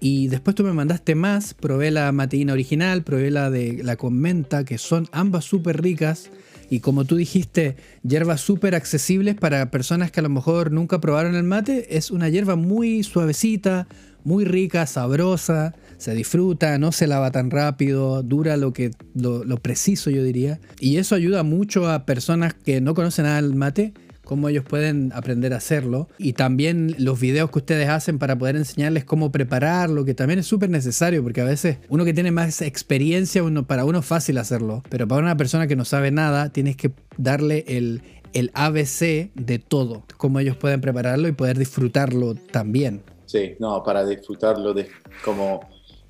y 0.00 0.28
después 0.28 0.56
tú 0.56 0.64
me 0.64 0.72
mandaste 0.72 1.14
más, 1.14 1.52
probé 1.52 1.90
la 1.90 2.10
Mateína 2.10 2.54
original, 2.54 3.04
probé 3.04 3.30
la 3.30 3.50
de 3.50 3.82
la 3.84 3.96
con 3.96 4.18
menta, 4.18 4.64
que 4.64 4.78
son 4.78 5.06
ambas 5.12 5.44
súper 5.44 5.82
ricas. 5.82 6.30
Y 6.70 6.80
como 6.80 7.04
tú 7.04 7.16
dijiste, 7.16 7.76
hierbas 8.02 8.40
súper 8.40 8.74
accesibles 8.74 9.34
para 9.34 9.70
personas 9.70 10.10
que 10.10 10.20
a 10.20 10.22
lo 10.22 10.28
mejor 10.30 10.70
nunca 10.70 11.00
probaron 11.00 11.34
el 11.34 11.42
mate. 11.42 11.98
Es 11.98 12.10
una 12.10 12.30
hierba 12.30 12.56
muy 12.56 13.02
suavecita, 13.02 13.88
muy 14.24 14.44
rica, 14.44 14.86
sabrosa, 14.86 15.74
se 15.98 16.14
disfruta, 16.14 16.78
no 16.78 16.92
se 16.92 17.06
lava 17.06 17.30
tan 17.30 17.50
rápido, 17.50 18.22
dura 18.22 18.56
lo, 18.56 18.72
que, 18.72 18.90
lo, 19.14 19.44
preciso 19.58 20.10
yo 20.10 20.22
diría. 20.24 20.60
Y 20.78 20.96
eso 20.96 21.14
ayuda 21.14 21.42
mucho 21.42 21.88
a 21.90 22.06
personas 22.06 22.54
que 22.54 22.80
no 22.80 22.94
conocen 22.94 23.26
nada 23.26 23.42
del 23.42 23.54
mate, 23.54 23.92
cómo 24.24 24.48
ellos 24.48 24.64
pueden 24.64 25.12
aprender 25.14 25.52
a 25.52 25.58
hacerlo. 25.58 26.08
Y 26.16 26.32
también 26.32 26.94
los 26.98 27.20
videos 27.20 27.50
que 27.50 27.58
ustedes 27.58 27.88
hacen 27.88 28.18
para 28.18 28.38
poder 28.38 28.56
enseñarles 28.56 29.04
cómo 29.04 29.30
prepararlo, 29.30 30.04
que 30.04 30.14
también 30.14 30.38
es 30.38 30.46
súper 30.46 30.70
necesario, 30.70 31.22
porque 31.22 31.42
a 31.42 31.44
veces 31.44 31.78
uno 31.88 32.04
que 32.04 32.14
tiene 32.14 32.30
más 32.30 32.62
experiencia, 32.62 33.42
uno, 33.42 33.66
para 33.66 33.84
uno 33.84 33.98
es 33.98 34.06
fácil 34.06 34.38
hacerlo, 34.38 34.82
pero 34.88 35.06
para 35.06 35.20
una 35.20 35.36
persona 35.36 35.66
que 35.66 35.76
no 35.76 35.84
sabe 35.84 36.10
nada, 36.10 36.50
tienes 36.50 36.76
que 36.76 36.92
darle 37.18 37.64
el, 37.68 38.02
el 38.32 38.50
ABC 38.54 39.32
de 39.34 39.58
todo, 39.58 40.04
cómo 40.16 40.40
ellos 40.40 40.56
pueden 40.56 40.80
prepararlo 40.80 41.28
y 41.28 41.32
poder 41.32 41.58
disfrutarlo 41.58 42.34
también. 42.34 43.02
Sí, 43.30 43.54
no, 43.60 43.80
para 43.84 44.04
disfrutarlo 44.04 44.74
de 44.74 44.88
como 45.24 45.60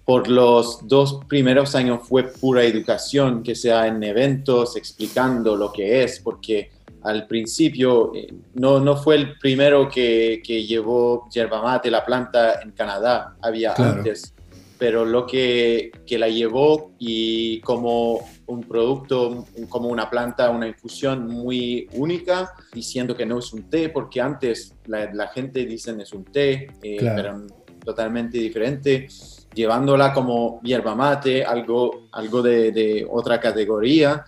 por 0.06 0.26
los 0.26 0.88
dos 0.88 1.20
primeros 1.28 1.74
años 1.74 2.00
fue 2.08 2.24
pura 2.24 2.64
educación, 2.64 3.42
que 3.42 3.54
sea 3.54 3.86
en 3.88 4.02
eventos, 4.02 4.74
explicando 4.74 5.54
lo 5.54 5.70
que 5.70 6.02
es, 6.02 6.18
porque 6.18 6.70
al 7.02 7.26
principio 7.26 8.12
eh, 8.14 8.32
no, 8.54 8.80
no 8.80 8.96
fue 8.96 9.16
el 9.16 9.38
primero 9.38 9.90
que, 9.90 10.40
que 10.42 10.64
llevó 10.64 11.28
yerba 11.28 11.60
mate, 11.60 11.90
la 11.90 12.06
planta 12.06 12.62
en 12.62 12.70
Canadá, 12.70 13.36
había 13.42 13.74
antes, 13.74 14.32
pero 14.80 15.04
lo 15.04 15.26
que, 15.26 15.92
que, 16.06 16.18
la 16.18 16.28
llevó 16.28 16.92
y 16.98 17.60
como 17.60 18.20
un 18.46 18.62
producto, 18.62 19.46
como 19.68 19.88
una 19.88 20.08
planta, 20.08 20.50
una 20.50 20.66
infusión 20.66 21.26
muy 21.28 21.86
única, 21.92 22.54
diciendo 22.72 23.14
que 23.14 23.26
no 23.26 23.38
es 23.38 23.52
un 23.52 23.68
té, 23.68 23.90
porque 23.90 24.20
antes 24.20 24.74
la, 24.86 25.12
la 25.12 25.28
gente 25.28 25.66
dicen 25.66 26.00
es 26.00 26.12
un 26.14 26.24
té, 26.24 26.68
eh, 26.82 26.96
pero 26.98 27.46
totalmente 27.84 28.38
diferente 28.38 29.06
llevándola 29.54 30.12
como 30.12 30.60
hierba 30.62 30.94
mate, 30.94 31.44
algo, 31.44 32.08
algo 32.12 32.42
de, 32.42 32.72
de 32.72 33.06
otra 33.08 33.40
categoría, 33.40 34.24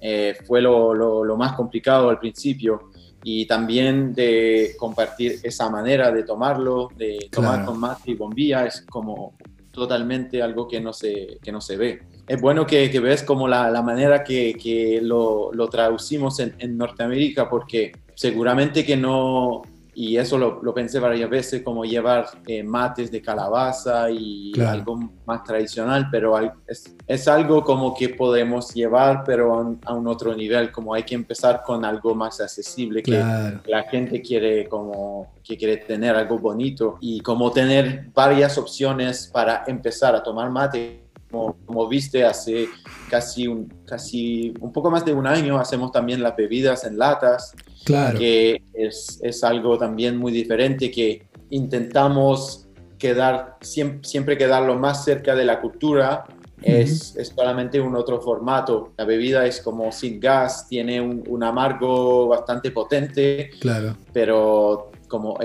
eh, 0.00 0.34
fue 0.46 0.62
lo, 0.62 0.94
lo, 0.94 1.36
más 1.36 1.52
complicado 1.54 2.08
al 2.08 2.18
principio. 2.18 2.90
Y 3.22 3.46
también 3.46 4.14
de 4.14 4.74
compartir 4.78 5.40
esa 5.42 5.68
manera 5.68 6.10
de 6.10 6.22
tomarlo, 6.22 6.88
de 6.96 7.28
tomar 7.30 7.66
con 7.66 7.78
mate 7.78 8.12
y 8.12 8.14
bombilla, 8.14 8.64
es 8.64 8.80
como 8.88 9.34
totalmente 9.70 10.42
algo 10.42 10.68
que 10.68 10.80
no 10.80 10.92
se, 10.92 11.38
que 11.42 11.52
no 11.52 11.60
se 11.60 11.76
ve. 11.76 12.02
Es 12.26 12.40
bueno 12.40 12.66
que, 12.66 12.88
ves 13.00 13.22
como 13.22 13.48
la, 13.48 13.70
la 13.70 13.82
manera 13.82 14.24
que, 14.24 14.54
que 14.54 15.00
lo, 15.02 15.52
lo, 15.52 15.68
traducimos 15.68 16.40
en, 16.40 16.54
en 16.58 16.76
Norteamérica, 16.76 17.48
porque 17.48 17.92
seguramente 18.14 18.84
que 18.84 18.96
no, 18.96 19.62
y 20.00 20.16
eso 20.16 20.38
lo, 20.38 20.62
lo, 20.62 20.72
pensé 20.72 20.98
varias 20.98 21.28
veces, 21.28 21.60
como 21.62 21.84
llevar 21.84 22.26
eh, 22.46 22.62
mates 22.62 23.10
de 23.10 23.20
calabaza 23.20 24.10
y 24.10 24.50
algo 24.58 24.98
más 25.26 25.44
tradicional, 25.44 26.08
pero 26.10 26.38
es, 26.66 26.96
es, 27.06 27.28
algo 27.28 27.62
como 27.62 27.94
que 27.94 28.08
podemos 28.08 28.72
llevar, 28.72 29.24
pero 29.26 29.52
a 29.52 29.60
un, 29.60 29.78
a 29.84 29.92
un, 29.92 30.06
otro 30.06 30.34
nivel, 30.34 30.72
como 30.72 30.94
hay 30.94 31.02
que 31.02 31.14
empezar 31.14 31.62
con 31.62 31.84
algo 31.84 32.14
más 32.14 32.40
accesible, 32.40 33.02
claro. 33.02 33.60
que 33.62 33.70
la 33.70 33.82
gente 33.82 34.22
quiere 34.22 34.66
como 34.70 35.34
que 35.44 35.58
quiere 35.58 35.76
tener 35.76 36.16
algo 36.16 36.38
bonito 36.38 36.96
y 37.02 37.20
como 37.20 37.52
tener 37.52 38.06
varias 38.14 38.56
opciones 38.56 39.28
para 39.30 39.64
empezar 39.66 40.14
a 40.14 40.22
tomar 40.22 40.48
mate. 40.48 40.99
Como, 41.30 41.56
como, 41.64 41.88
viste, 41.88 42.24
hace 42.24 42.68
casi 43.08 43.46
un, 43.46 43.72
casi 43.86 44.52
un 44.60 44.72
poco 44.72 44.90
más 44.90 45.04
de 45.04 45.12
un 45.12 45.26
año 45.26 45.58
hacemos 45.58 45.92
también 45.92 46.22
las 46.22 46.34
bebidas 46.36 46.84
en 46.84 46.98
latas 46.98 47.54
Claro. 47.84 48.18
Que 48.18 48.62
es, 48.74 49.18
es, 49.22 49.42
algo 49.44 49.78
también 49.78 50.16
muy 50.16 50.32
diferente 50.32 50.90
que 50.90 51.26
intentamos 51.50 52.68
quedar, 52.98 53.56
siempre, 53.60 54.08
siempre 54.08 54.38
quedar 54.38 54.62
lo 54.64 54.76
más 54.76 55.04
cerca 55.04 55.34
de 55.34 55.44
la 55.44 55.60
cultura. 55.60 56.24
Es, 56.62 57.16
es, 57.16 57.28
solamente 57.28 57.80
un 57.80 57.96
otro 57.96 58.20
formato. 58.20 58.92
La 58.98 59.06
bebida 59.06 59.46
es 59.46 59.60
como 59.60 59.90
sin 59.92 60.20
gas, 60.20 60.68
tiene 60.68 61.00
un, 61.00 61.24
un 61.26 61.42
amargo 61.42 62.28
bastante 62.28 62.70
potente, 62.70 63.50
claro. 63.60 63.96
pero 64.12 64.90
como 65.08 65.38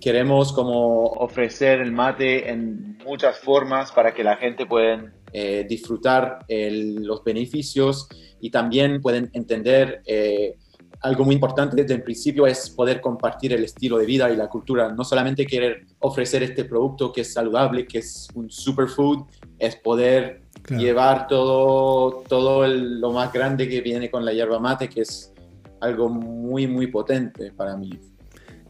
queremos 0.00 0.52
como 0.52 1.04
ofrecer 1.04 1.80
el 1.80 1.92
mate 1.92 2.50
en 2.50 2.98
muchas 3.04 3.38
formas 3.38 3.92
para 3.92 4.12
que 4.14 4.24
la 4.24 4.36
gente 4.36 4.66
pueda 4.66 5.12
eh, 5.32 5.64
disfrutar 5.68 6.44
el, 6.48 7.04
los 7.04 7.22
beneficios 7.22 8.08
y 8.40 8.50
también 8.50 9.00
pueden 9.00 9.30
entender 9.32 10.02
eh, 10.06 10.56
algo 11.02 11.24
muy 11.24 11.34
importante 11.34 11.76
desde 11.76 11.94
el 11.94 12.02
principio 12.02 12.46
es 12.46 12.68
poder 12.68 13.00
compartir 13.00 13.52
el 13.52 13.64
estilo 13.64 13.96
de 13.98 14.06
vida 14.06 14.30
y 14.30 14.36
la 14.36 14.48
cultura. 14.48 14.92
No 14.92 15.02
solamente 15.02 15.46
querer 15.46 15.86
ofrecer 16.00 16.42
este 16.42 16.64
producto 16.64 17.12
que 17.12 17.22
es 17.22 17.32
saludable, 17.32 17.86
que 17.86 17.98
es 17.98 18.28
un 18.34 18.50
superfood, 18.50 19.24
es 19.58 19.76
poder 19.76 20.42
claro. 20.62 20.82
llevar 20.82 21.26
todo, 21.26 22.22
todo 22.28 22.64
el, 22.64 23.00
lo 23.00 23.12
más 23.12 23.32
grande 23.32 23.68
que 23.68 23.80
viene 23.80 24.10
con 24.10 24.24
la 24.24 24.32
hierba 24.32 24.58
mate, 24.58 24.88
que 24.88 25.02
es 25.02 25.32
algo 25.80 26.10
muy, 26.10 26.66
muy 26.66 26.88
potente 26.88 27.50
para 27.52 27.76
mí. 27.76 27.98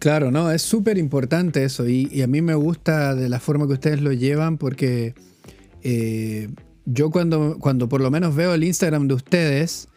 Claro, 0.00 0.30
no, 0.30 0.50
es 0.50 0.62
súper 0.62 0.96
importante 0.96 1.62
eso 1.62 1.86
y, 1.86 2.22
a 2.22 2.26
mí 2.26 2.40
me 2.40 2.54
gusta 2.54 3.14
de 3.14 3.28
la 3.28 3.38
forma 3.38 3.66
que 3.66 3.74
ustedes 3.74 4.00
lo 4.00 4.12
llevan 4.14 4.56
porque 4.56 5.14
eh, 5.82 6.48
yo 6.86 7.10
cuando, 7.10 7.58
cuando 7.60 7.86
por 7.90 8.00
lo 8.00 8.10
menos 8.10 8.34
veo 8.34 8.54
el 8.54 8.64
Instagram 8.64 9.08
de 9.08 9.14
ustedes, 9.14 9.88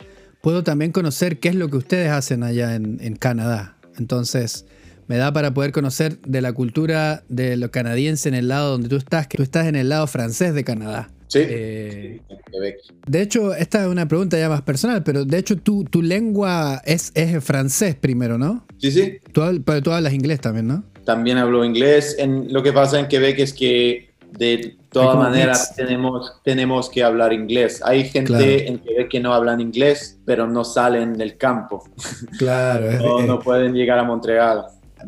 puedo 0.42 0.62
también 0.62 0.92
conocer 0.92 1.40
qué 1.40 1.48
es 1.48 1.56
lo 1.56 1.70
que 1.70 1.78
ustedes 1.78 2.12
hacen 2.12 2.44
allá 2.44 2.76
en, 2.76 2.98
en, 3.00 3.16
Canadá. 3.16 3.78
Entonces, 3.98 4.66
me 5.08 5.16
da 5.16 5.32
para 5.32 5.54
poder 5.54 5.72
conocer 5.72 6.20
de 6.20 6.42
la 6.42 6.52
cultura 6.52 7.24
de 7.30 7.56
lo 7.56 7.72
canadiense 7.72 8.28
en 8.28 8.36
el 8.36 8.50
lado 8.50 8.72
donde 8.72 8.90
tú 8.90 8.98
estás, 8.98 9.28
que 9.28 9.38
tú 9.38 9.44
estás 9.44 9.68
en 9.68 9.78
el 9.78 9.88
lado 9.88 10.06
francés 10.08 10.54
de 10.54 10.66
Canadá. 10.66 11.12
Sí. 11.34 11.40
Eh, 11.50 12.22
de 13.08 13.22
hecho, 13.24 13.56
esta 13.56 13.82
es 13.82 13.88
una 13.88 14.08
pregunta 14.08 14.38
ya 14.38 14.50
más 14.50 14.62
personal, 14.62 15.02
pero 15.02 15.26
de 15.26 15.40
hecho 15.40 15.58
tu, 15.58 15.84
tu 15.84 16.04
lengua 16.04 16.80
es, 16.86 17.12
es 17.16 17.44
francés 17.44 17.96
primero, 17.96 18.38
¿no? 18.38 18.64
Sí, 18.78 18.92
sí. 18.92 19.18
Tú, 19.32 19.42
pero 19.66 19.82
tú 19.82 19.92
hablas 19.92 20.14
inglés 20.14 20.42
también, 20.42 20.68
¿no? 20.68 20.84
También 21.06 21.40
hablo 21.40 21.66
inglés. 21.66 22.18
En, 22.20 22.54
lo 22.54 22.62
que 22.62 22.72
pasa 22.72 23.00
en 23.00 23.08
Quebec 23.08 23.40
es 23.40 23.52
que 23.52 24.12
de 24.38 24.78
todas 24.92 25.18
maneras 25.18 25.76
tenemos, 25.76 26.34
tenemos 26.44 26.88
que 26.88 27.04
hablar 27.04 27.34
inglés. 27.34 27.82
Hay 27.84 28.04
gente 28.04 28.28
claro. 28.28 28.46
en 28.46 28.78
Quebec 28.78 29.10
que 29.10 29.20
no 29.20 29.34
hablan 29.34 29.60
inglés, 29.60 30.20
pero 30.26 30.46
no 30.46 30.64
salen 30.64 31.14
del 31.14 31.36
campo. 31.38 31.84
Claro. 32.38 32.92
no, 32.92 33.24
no, 33.24 33.40
pueden 33.40 33.74
llegar 33.74 33.98
a 33.98 34.04
Montreal. 34.04 34.66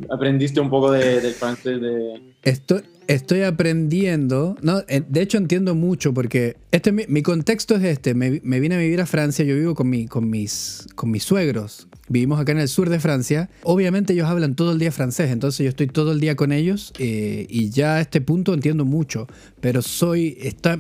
¿Aprendiste 0.10 0.60
un 0.60 0.72
poco 0.72 0.92
de, 0.92 1.22
del 1.22 1.34
francés? 1.34 1.80
De... 1.80 2.34
Estoy, 2.42 2.82
estoy 3.08 3.42
aprendiendo. 3.42 4.56
No, 4.62 4.80
eh, 4.88 5.04
de 5.08 5.22
hecho 5.22 5.38
entiendo 5.38 5.76
mucho 5.76 6.14
porque 6.14 6.58
este, 6.72 6.92
mi, 6.92 7.22
contexto 7.22 7.76
es 7.76 7.84
este. 7.84 8.14
Me, 8.14 8.30
vine 8.40 8.76
a 8.76 8.78
vivir 8.78 9.02
a 9.02 9.06
Francia, 9.06 9.46
yo 9.46 9.56
vivo 9.56 9.76
con, 9.76 9.90
mi, 9.90 10.08
con, 10.08 10.30
mis, 10.30 10.88
con 10.96 11.12
mis 11.12 11.24
suegros. 11.24 11.88
Vivimos 12.08 12.40
acá 12.40 12.52
en 12.52 12.60
el 12.60 12.68
sur 12.68 12.90
de 12.90 13.00
Francia. 13.00 13.50
Obviamente 13.64 14.14
ellos 14.14 14.28
hablan 14.28 14.56
todo 14.56 14.72
el 14.72 14.80
día 14.80 14.92
francés, 14.92 15.32
entonces 15.32 15.64
yo 15.64 15.70
estoy 15.70 15.88
todo 15.88 16.12
el 16.12 16.20
día 16.20 16.36
con 16.36 16.52
ellos 16.52 16.94
eh, 17.00 17.48
y 17.50 17.70
ya 17.72 17.96
a 17.96 18.02
este 18.02 18.22
punto 18.22 18.54
entiendo 18.54 18.86
mucho. 18.86 19.28
Pero 19.60 19.82
soy... 19.82 20.38
Está, 20.40 20.78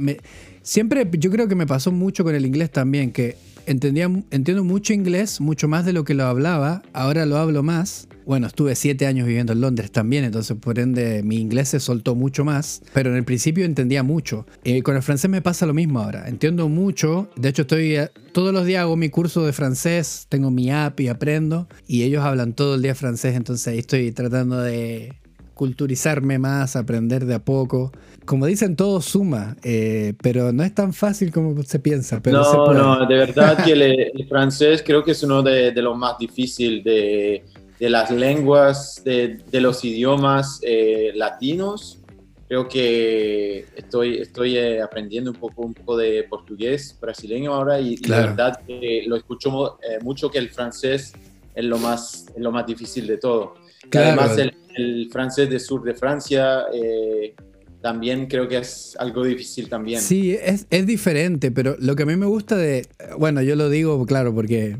siempre 0.61 1.09
yo 1.17 1.31
creo 1.31 1.47
que 1.47 1.55
me 1.55 1.65
pasó 1.65 1.91
mucho 1.91 2.23
con 2.23 2.35
el 2.35 2.45
inglés 2.45 2.71
también, 2.71 3.11
que 3.11 3.37
entendía, 3.65 4.09
entiendo 4.31 4.63
mucho 4.63 4.93
inglés, 4.93 5.41
mucho 5.41 5.67
más 5.67 5.85
de 5.85 5.93
lo 5.93 6.03
que 6.03 6.13
lo 6.13 6.25
hablaba, 6.25 6.83
ahora 6.93 7.25
lo 7.25 7.37
hablo 7.37 7.63
más. 7.63 8.07
Bueno, 8.25 8.47
estuve 8.47 8.75
siete 8.75 9.05
años 9.05 9.27
viviendo 9.27 9.53
en 9.53 9.61
Londres 9.61 9.91
también, 9.91 10.23
entonces 10.23 10.57
por 10.59 10.79
ende 10.79 11.21
mi 11.23 11.37
inglés 11.37 11.69
se 11.69 11.79
soltó 11.79 12.15
mucho 12.15 12.43
más, 12.43 12.81
pero 12.93 13.11
en 13.11 13.17
el 13.17 13.23
principio 13.23 13.65
entendía 13.65 14.01
mucho. 14.01 14.47
Eh, 14.63 14.81
con 14.81 14.95
el 14.95 15.03
francés 15.03 15.29
me 15.29 15.41
pasa 15.41 15.65
lo 15.65 15.73
mismo 15.73 15.99
ahora, 15.99 16.27
entiendo 16.27 16.67
mucho, 16.67 17.29
de 17.35 17.49
hecho 17.49 17.61
estoy 17.63 17.97
todos 18.31 18.51
los 18.51 18.65
días 18.65 18.81
hago 18.81 18.97
mi 18.97 19.09
curso 19.09 19.45
de 19.45 19.53
francés, 19.53 20.25
tengo 20.27 20.49
mi 20.49 20.71
app 20.71 20.99
y 20.99 21.07
aprendo, 21.07 21.67
y 21.87 22.03
ellos 22.03 22.23
hablan 22.23 22.53
todo 22.53 22.75
el 22.75 22.81
día 22.81 22.95
francés, 22.95 23.35
entonces 23.35 23.67
ahí 23.67 23.79
estoy 23.79 24.11
tratando 24.11 24.59
de 24.59 25.13
culturizarme 25.53 26.37
más, 26.37 26.75
aprender 26.75 27.25
de 27.25 27.35
a 27.35 27.43
poco. 27.43 27.91
Como 28.25 28.45
dicen, 28.45 28.75
todo 28.75 29.01
suma, 29.01 29.55
eh, 29.63 30.13
pero 30.21 30.51
no 30.51 30.63
es 30.63 30.75
tan 30.75 30.93
fácil 30.93 31.31
como 31.31 31.63
se 31.63 31.79
piensa. 31.79 32.21
Pero 32.21 32.39
no, 32.39 32.43
se 32.43 32.57
no, 32.57 33.05
de 33.07 33.15
verdad 33.15 33.63
que 33.63 33.71
el, 33.71 33.81
el, 33.81 34.27
francés 34.27 34.83
creo 34.85 35.03
que 35.03 35.11
es 35.11 35.23
uno 35.23 35.41
de, 35.41 35.71
de 35.71 35.81
los 35.81 35.97
más 35.97 36.17
difíciles 36.17 36.83
de, 36.83 37.43
de, 37.79 37.89
las 37.89 38.11
lenguas, 38.11 39.01
de, 39.03 39.39
de 39.49 39.61
los 39.61 39.83
idiomas 39.83 40.59
eh, 40.63 41.11
latinos. 41.15 41.99
Creo 42.47 42.67
que 42.67 43.65
estoy, 43.75 44.17
estoy 44.17 44.57
eh, 44.57 44.81
aprendiendo 44.81 45.31
un 45.31 45.37
poco, 45.37 45.63
un 45.63 45.73
poco 45.73 45.97
de 45.97 46.23
portugués 46.29 46.95
brasileño 47.01 47.53
ahora 47.53 47.79
y, 47.79 47.97
claro. 47.97 48.21
y 48.21 48.25
la 48.25 48.29
verdad 48.29 48.59
que 48.65 49.03
lo 49.07 49.15
escucho 49.15 49.79
eh, 49.81 49.97
mucho 50.03 50.29
que 50.29 50.37
el 50.37 50.49
francés 50.49 51.13
es 51.55 51.65
lo 51.65 51.79
más, 51.79 52.27
es 52.35 52.41
lo 52.41 52.51
más 52.51 52.67
difícil 52.67 53.07
de 53.07 53.17
todo. 53.17 53.55
Claro. 53.89 54.21
Además, 54.21 54.37
el, 54.37 54.55
el, 54.75 55.09
francés 55.11 55.49
del 55.49 55.59
sur 55.59 55.83
de 55.83 55.95
Francia 55.95 56.65
también 57.81 58.25
creo 58.25 58.47
que 58.47 58.57
es 58.57 58.95
algo 58.99 59.23
difícil 59.23 59.69
también. 59.69 60.01
Sí, 60.01 60.33
es, 60.33 60.65
es, 60.69 60.85
diferente, 60.87 61.51
pero 61.51 61.75
lo 61.79 61.95
que 61.95 62.03
a 62.03 62.05
mí 62.07 62.15
me 62.15 62.25
gusta 62.25 62.57
de, 62.57 62.87
bueno, 63.19 63.43
yo 63.43 63.55
lo 63.55 63.69
digo, 63.69 64.03
claro, 64.07 64.33
porque 64.33 64.77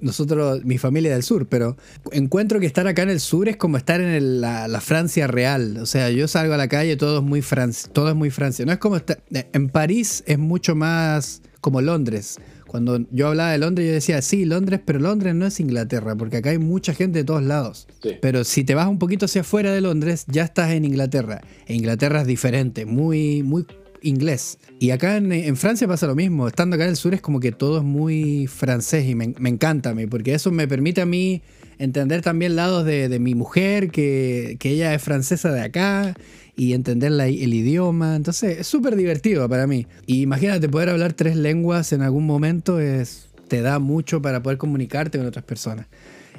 nosotros, 0.00 0.64
mi 0.64 0.78
familia 0.78 1.12
del 1.12 1.22
sur, 1.22 1.46
pero 1.48 1.76
encuentro 2.12 2.60
que 2.60 2.66
estar 2.66 2.86
acá 2.86 3.02
en 3.02 3.10
el 3.10 3.20
sur 3.20 3.48
es 3.48 3.56
como 3.56 3.76
estar 3.76 4.00
en 4.00 4.08
el, 4.08 4.40
la, 4.40 4.68
la, 4.68 4.80
Francia 4.80 5.26
real. 5.26 5.78
O 5.78 5.86
sea, 5.86 6.10
yo 6.10 6.28
salgo 6.28 6.54
a 6.54 6.56
la 6.56 6.68
calle, 6.68 6.96
todo 6.96 7.18
es 7.18 7.24
muy 7.24 7.42
Francia, 7.42 7.90
todo 7.92 8.08
es 8.08 8.14
muy 8.14 8.30
Francia. 8.30 8.64
No 8.64 8.72
es 8.72 8.78
como 8.78 8.96
estar, 8.96 9.22
en 9.30 9.68
París 9.68 10.22
es 10.26 10.38
mucho 10.38 10.74
más 10.74 11.42
como 11.60 11.80
Londres. 11.80 12.38
Cuando 12.66 12.98
yo 13.10 13.28
hablaba 13.28 13.52
de 13.52 13.58
Londres, 13.58 13.86
yo 13.86 13.94
decía, 13.94 14.20
sí, 14.22 14.44
Londres, 14.44 14.80
pero 14.84 14.98
Londres 14.98 15.34
no 15.34 15.46
es 15.46 15.60
Inglaterra, 15.60 16.16
porque 16.16 16.38
acá 16.38 16.50
hay 16.50 16.58
mucha 16.58 16.94
gente 16.94 17.20
de 17.20 17.24
todos 17.24 17.42
lados. 17.42 17.86
Sí. 18.02 18.16
Pero 18.20 18.44
si 18.44 18.64
te 18.64 18.74
vas 18.74 18.88
un 18.88 18.98
poquito 18.98 19.26
hacia 19.26 19.42
afuera 19.42 19.72
de 19.72 19.80
Londres, 19.80 20.24
ya 20.28 20.42
estás 20.42 20.72
en 20.72 20.84
Inglaterra. 20.84 21.40
E 21.66 21.74
Inglaterra 21.74 22.22
es 22.22 22.26
diferente, 22.26 22.84
muy, 22.84 23.42
muy 23.42 23.66
inglés. 24.02 24.58
Y 24.78 24.90
acá 24.90 25.16
en, 25.16 25.56
Francia 25.56 25.86
pasa 25.88 26.06
lo 26.06 26.14
mismo. 26.14 26.48
Estando 26.48 26.76
acá 26.76 26.84
en 26.84 26.90
el 26.90 26.96
sur 26.96 27.14
es 27.14 27.20
como 27.20 27.40
que 27.40 27.52
todo 27.52 27.78
es 27.78 27.84
muy 27.84 28.46
francés 28.46 29.06
y 29.06 29.14
me, 29.14 29.34
encanta 29.48 29.90
a 29.90 29.94
mí, 29.94 30.06
porque 30.06 30.34
eso 30.34 30.50
me 30.50 30.68
permite 30.68 31.00
a 31.00 31.06
mí 31.06 31.42
entender 31.78 32.22
también 32.22 32.56
lados 32.56 32.84
de, 32.84 33.18
mi 33.18 33.34
mujer, 33.34 33.90
que, 33.90 34.58
ella 34.62 34.94
es 34.94 35.02
francesa 35.02 35.52
de 35.52 35.60
acá, 35.60 36.14
y 36.56 36.72
entender 36.72 37.12
el 37.12 37.54
idioma. 37.54 38.16
Entonces 38.16 38.60
es 38.60 38.66
súper 38.66 38.96
divertido 38.96 39.48
para 39.48 39.66
mí. 39.66 39.86
Imagínate, 40.06 40.68
poder 40.68 40.90
hablar 40.90 41.12
tres 41.12 41.36
lenguas 41.36 41.92
en 41.92 42.02
algún 42.02 42.26
momento 42.26 42.80
es, 42.80 43.28
te 43.48 43.60
da 43.60 43.78
mucho 43.78 44.22
para 44.22 44.42
poder 44.42 44.58
comunicarte 44.58 45.18
con 45.18 45.26
otras 45.26 45.44
personas. 45.44 45.86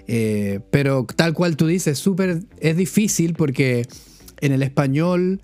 Eh, 0.07 0.61
pero 0.71 1.05
tal 1.15 1.33
cual 1.33 1.57
tú 1.57 1.67
dices, 1.67 1.99
súper 1.99 2.39
es 2.59 2.77
difícil 2.77 3.33
porque 3.33 3.85
en 4.39 4.53
el 4.53 4.63
español 4.63 5.41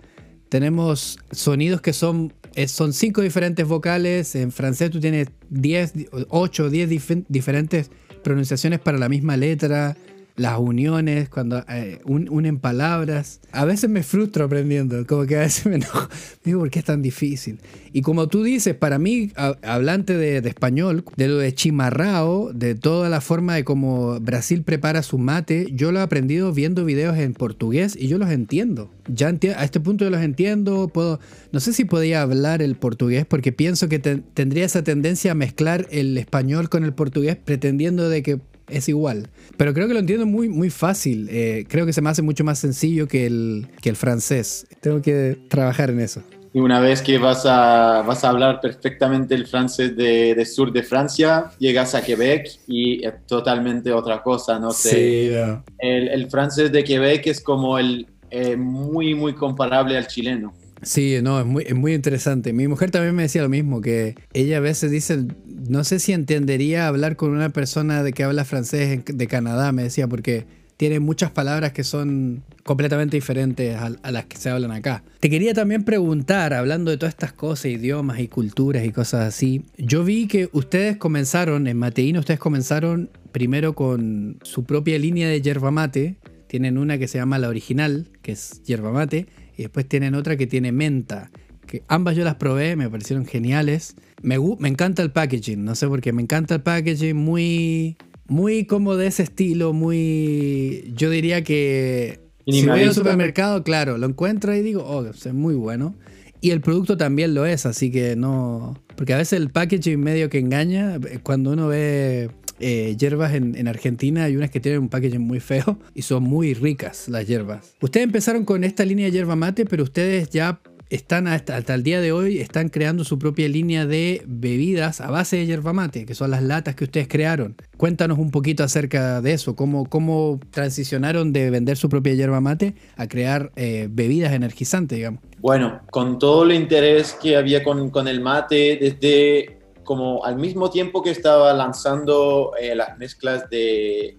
tenemos 0.53 1.17
sonidos 1.31 1.81
que 1.81 1.93
son, 1.93 2.31
son 2.67 2.93
cinco 2.93 3.21
diferentes 3.21 3.67
vocales. 3.67 4.35
En 4.35 4.51
francés 4.51 4.91
tú 4.91 4.99
tienes 4.99 5.29
10, 5.49 5.93
8 6.29 6.63
o 6.65 6.69
10 6.69 7.25
diferentes 7.27 7.89
pronunciaciones 8.23 8.79
para 8.79 8.99
la 8.99 9.09
misma 9.09 9.35
letra 9.35 9.97
las 10.35 10.57
uniones, 10.57 11.29
cuando 11.29 11.63
eh, 11.69 11.99
unen 12.05 12.57
palabras. 12.57 13.39
A 13.51 13.65
veces 13.65 13.89
me 13.89 14.01
frustro 14.03 14.45
aprendiendo, 14.45 15.05
como 15.05 15.25
que 15.25 15.35
a 15.35 15.41
veces 15.41 15.65
me 15.67 15.75
enojo. 15.75 16.09
Digo, 16.43 16.59
¿por 16.59 16.69
qué 16.69 16.79
es 16.79 16.85
tan 16.85 17.01
difícil? 17.01 17.59
Y 17.91 18.01
como 18.01 18.27
tú 18.27 18.43
dices, 18.43 18.73
para 18.73 18.97
mí, 18.97 19.31
hablante 19.61 20.17
de, 20.17 20.37
español, 20.37 21.03
de 21.15 21.27
lo 21.27 21.37
de 21.37 21.53
chimarrao, 21.53 22.51
de 22.51 22.73
toda 22.73 23.09
la 23.09 23.21
forma 23.21 23.53
de 23.55 23.63
cómo 23.63 24.19
Brasil 24.19 24.63
prepara 24.63 25.03
su 25.03 25.19
mate, 25.19 25.67
yo 25.71 25.91
lo 25.91 25.99
he 25.99 26.01
aprendido 26.01 26.51
viendo 26.51 26.83
videos 26.85 27.17
en 27.17 27.33
portugués 27.33 27.95
y 27.99 28.07
yo 28.07 28.17
los 28.17 28.31
entiendo. 28.31 28.89
Ya 29.07 29.27
a 29.27 29.63
este 29.63 29.79
punto 29.79 30.05
yo 30.05 30.09
los 30.09 30.21
entiendo, 30.21 30.87
puedo, 30.87 31.19
no 31.51 31.59
sé 31.59 31.73
si 31.73 31.85
podía 31.85 32.21
hablar 32.21 32.61
el 32.61 32.75
portugués 32.75 33.25
porque 33.27 33.51
pienso 33.51 33.89
que 33.89 33.99
tendría 33.99 34.65
esa 34.65 34.83
tendencia 34.83 35.33
a 35.33 35.35
mezclar 35.35 35.87
el 35.91 36.17
español 36.17 36.69
con 36.69 36.83
el 36.83 36.93
portugués 36.93 37.35
pretendiendo 37.35 38.09
de 38.09 38.23
que 38.23 38.39
es 38.69 38.89
igual. 38.89 39.29
Pero 39.57 39.73
creo 39.73 39.87
que 39.87 39.93
lo 39.93 39.99
entiendo 39.99 40.25
muy, 40.25 40.49
muy 40.49 40.69
fácil. 40.69 41.27
Eh, 41.31 41.65
creo 41.67 41.85
que 41.85 41.93
se 41.93 42.01
me 42.01 42.09
hace 42.09 42.21
mucho 42.21 42.43
más 42.43 42.59
sencillo 42.59 43.07
que 43.07 43.25
el, 43.25 43.67
que 43.81 43.89
el 43.89 43.95
francés. 43.95 44.67
Tengo 44.81 45.01
que 45.01 45.37
trabajar 45.49 45.89
en 45.89 45.99
eso. 45.99 46.23
Y 46.55 46.59
una 46.59 46.79
vez 46.79 47.01
que 47.01 47.17
vas 47.17 47.45
a, 47.47 48.03
vas 48.03 48.23
a 48.23 48.29
hablar 48.29 48.61
perfectamente 48.61 49.33
el 49.33 49.47
francés 49.47 49.95
de, 49.95 50.35
de 50.35 50.45
sur 50.45 50.71
de 50.71 50.83
Francia, 50.83 51.49
llegas 51.57 51.95
a 51.95 52.03
Quebec 52.03 52.47
y 52.67 53.03
es 53.03 53.25
totalmente 53.25 53.91
otra 53.91 54.21
cosa, 54.21 54.59
no 54.59 54.69
sé. 54.69 55.33
el, 55.79 56.07
el, 56.09 56.29
francés 56.29 56.71
de 56.71 56.83
Quebec 56.83 57.25
es 57.25 57.41
como 57.41 57.79
el 57.79 58.05
eh, 58.29 58.55
muy, 58.55 59.15
muy 59.15 59.33
comparable 59.33 59.97
al 59.97 60.05
chileno. 60.05 60.53
Sí, 60.83 61.17
no, 61.21 61.39
es 61.39 61.45
muy, 61.45 61.63
es 61.63 61.75
muy 61.75 61.93
interesante. 61.93 62.53
Mi 62.53 62.67
mujer 62.67 62.91
también 62.91 63.15
me 63.15 63.23
decía 63.23 63.41
lo 63.41 63.49
mismo, 63.49 63.81
que 63.81 64.15
ella 64.33 64.57
a 64.57 64.61
veces 64.61 64.91
dice, 64.91 65.25
no 65.67 65.83
sé 65.83 65.99
si 65.99 66.13
entendería 66.13 66.87
hablar 66.87 67.15
con 67.15 67.31
una 67.31 67.49
persona 67.49 68.03
de 68.03 68.13
que 68.13 68.23
habla 68.23 68.45
francés 68.45 69.01
de 69.05 69.27
Canadá, 69.27 69.71
me 69.71 69.83
decía, 69.83 70.07
porque 70.07 70.45
tiene 70.77 70.99
muchas 70.99 71.31
palabras 71.31 71.71
que 71.71 71.83
son 71.83 72.43
completamente 72.63 73.17
diferentes 73.17 73.75
a, 73.77 74.11
las 74.11 74.25
que 74.25 74.37
se 74.37 74.49
hablan 74.49 74.71
acá. 74.71 75.03
Te 75.19 75.29
quería 75.29 75.53
también 75.53 75.83
preguntar, 75.83 76.53
hablando 76.53 76.91
de 76.91 76.97
todas 76.97 77.13
estas 77.13 77.33
cosas, 77.33 77.67
idiomas 77.67 78.19
y 78.19 78.27
culturas 78.27 78.85
y 78.85 78.91
cosas 78.91 79.27
así, 79.27 79.63
yo 79.77 80.03
vi 80.03 80.27
que 80.27 80.49
ustedes 80.51 80.97
comenzaron, 80.97 81.67
en 81.67 81.77
Mateíno 81.77 82.19
ustedes 82.19 82.39
comenzaron 82.39 83.09
primero 83.31 83.73
con 83.75 84.39
su 84.43 84.63
propia 84.63 84.97
línea 84.99 85.29
de 85.29 85.41
yerba 85.41 85.71
mate, 85.71 86.17
tienen 86.47 86.77
una 86.77 86.97
que 86.97 87.07
se 87.07 87.17
llama 87.17 87.39
la 87.39 87.49
original, 87.49 88.09
que 88.21 88.33
es 88.33 88.61
yerba 88.63 88.91
mate, 88.91 89.27
y 89.57 89.63
después 89.63 89.87
tienen 89.87 90.15
otra 90.15 90.37
que 90.37 90.47
tiene 90.47 90.71
menta. 90.71 91.31
Que 91.67 91.83
ambas 91.87 92.15
yo 92.15 92.23
las 92.23 92.35
probé, 92.35 92.75
me 92.75 92.89
parecieron 92.89 93.25
geniales. 93.25 93.95
Me, 94.21 94.37
me 94.59 94.69
encanta 94.69 95.01
el 95.01 95.11
packaging, 95.11 95.63
no 95.63 95.75
sé 95.75 95.87
por 95.87 96.01
qué, 96.01 96.13
me 96.13 96.21
encanta 96.21 96.55
el 96.55 96.61
packaging 96.61 97.15
muy, 97.15 97.97
muy 98.27 98.65
como 98.65 98.95
de 98.95 99.07
ese 99.07 99.23
estilo, 99.23 99.73
muy, 99.73 100.93
yo 100.95 101.09
diría 101.09 101.43
que 101.43 102.21
si 102.45 102.67
voy 102.67 102.83
al 102.83 102.93
supermercado, 102.93 103.63
claro, 103.63 103.97
lo 103.97 104.07
encuentro 104.07 104.55
y 104.55 104.61
digo, 104.61 104.83
oh, 104.85 105.05
es 105.05 105.33
muy 105.33 105.55
bueno. 105.55 105.95
Y 106.41 106.51
el 106.51 106.59
producto 106.59 106.97
también 106.97 107.33
lo 107.33 107.45
es, 107.45 107.65
así 107.65 107.89
que 107.89 108.17
no, 108.17 108.77
porque 108.97 109.13
a 109.13 109.17
veces 109.17 109.39
el 109.39 109.49
packaging 109.49 109.99
medio 109.99 110.29
que 110.29 110.39
engaña, 110.39 110.99
cuando 111.23 111.51
uno 111.51 111.67
ve 111.67 112.29
eh, 112.63 112.95
hierbas 112.97 113.33
en, 113.33 113.67
Argentina 113.67 114.23
hay 114.23 114.35
unas 114.37 114.49
que 114.49 114.59
tienen 114.59 114.81
un 114.81 114.89
packaging 114.89 115.21
muy 115.21 115.39
feo 115.39 115.77
y 115.93 116.03
son 116.03 116.23
muy 116.23 116.53
ricas 116.53 117.09
las 117.09 117.27
hierbas. 117.27 117.75
Ustedes 117.81 118.05
empezaron 118.05 118.45
con 118.45 118.63
esta 118.63 118.85
línea 118.85 119.05
de 119.07 119.11
hierba 119.11 119.35
mate, 119.35 119.65
pero 119.65 119.83
ustedes 119.83 120.29
ya 120.29 120.59
están 120.89 121.27
hasta, 121.27 121.57
el 121.57 121.83
día 121.83 122.01
de 122.01 122.11
hoy 122.11 122.37
están 122.37 122.69
creando 122.69 123.03
su 123.03 123.17
propia 123.17 123.49
línea 123.49 123.85
de 123.85 124.21
bebidas 124.27 125.01
a 125.01 125.09
base 125.09 125.37
de 125.37 125.45
yerba 125.47 125.73
mate, 125.73 126.05
que 126.05 126.13
son 126.13 126.29
las 126.29 126.43
latas 126.43 126.75
que 126.75 126.83
ustedes 126.83 127.07
crearon. 127.07 127.55
Cuéntanos 127.77 128.19
un 128.19 128.29
poquito 128.29 128.63
acerca 128.63 129.19
de 129.19 129.33
eso, 129.33 129.55
cómo, 129.55 129.89
cómo 129.89 130.39
transicionaron 130.51 131.33
de 131.33 131.49
vender 131.49 131.77
su 131.77 131.89
propia 131.89 132.13
yerba 132.13 132.41
mate 132.41 132.75
a 132.95 133.07
crear 133.07 133.51
eh, 133.55 133.87
bebidas 133.89 134.33
energizantes, 134.33 134.97
digamos. 134.97 135.21
Bueno, 135.39 135.81
con 135.89 136.19
todo 136.19 136.43
el 136.43 136.53
interés 136.53 137.17
que 137.21 137.35
había 137.35 137.63
con, 137.63 137.89
con 137.89 138.07
el 138.07 138.21
mate 138.21 138.77
desde 138.79 139.62
como 139.83 140.23
al 140.23 140.37
mismo 140.37 140.69
tiempo 140.69 141.01
que 141.01 141.11
estaba 141.11 141.53
lanzando 141.53 142.53
eh, 142.59 142.75
las 142.75 142.97
mezclas 142.97 143.49
de, 143.49 144.17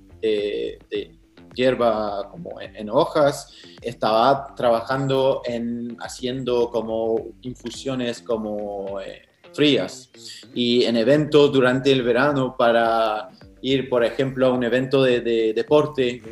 hierba 1.55 2.29
como 2.31 2.61
en, 2.61 2.91
hojas, 2.91 3.53
estaba 3.81 4.55
trabajando 4.57 5.43
en 5.45 5.97
haciendo 6.01 6.71
como 6.71 7.29
infusiones 7.43 8.23
como 8.23 9.01
eh, 9.01 9.23
frías 9.53 10.11
y 10.53 10.85
en 10.85 10.97
eventos 10.97 11.53
durante 11.53 11.93
el 11.93 12.03
verano 12.03 12.57
para 12.59 13.29
ir, 13.63 13.89
por 13.89 14.05
ejemplo, 14.05 14.49
a 14.49 14.53
un 14.53 14.65
evento 14.65 15.03
de, 15.03 15.53
deporte, 15.55 16.23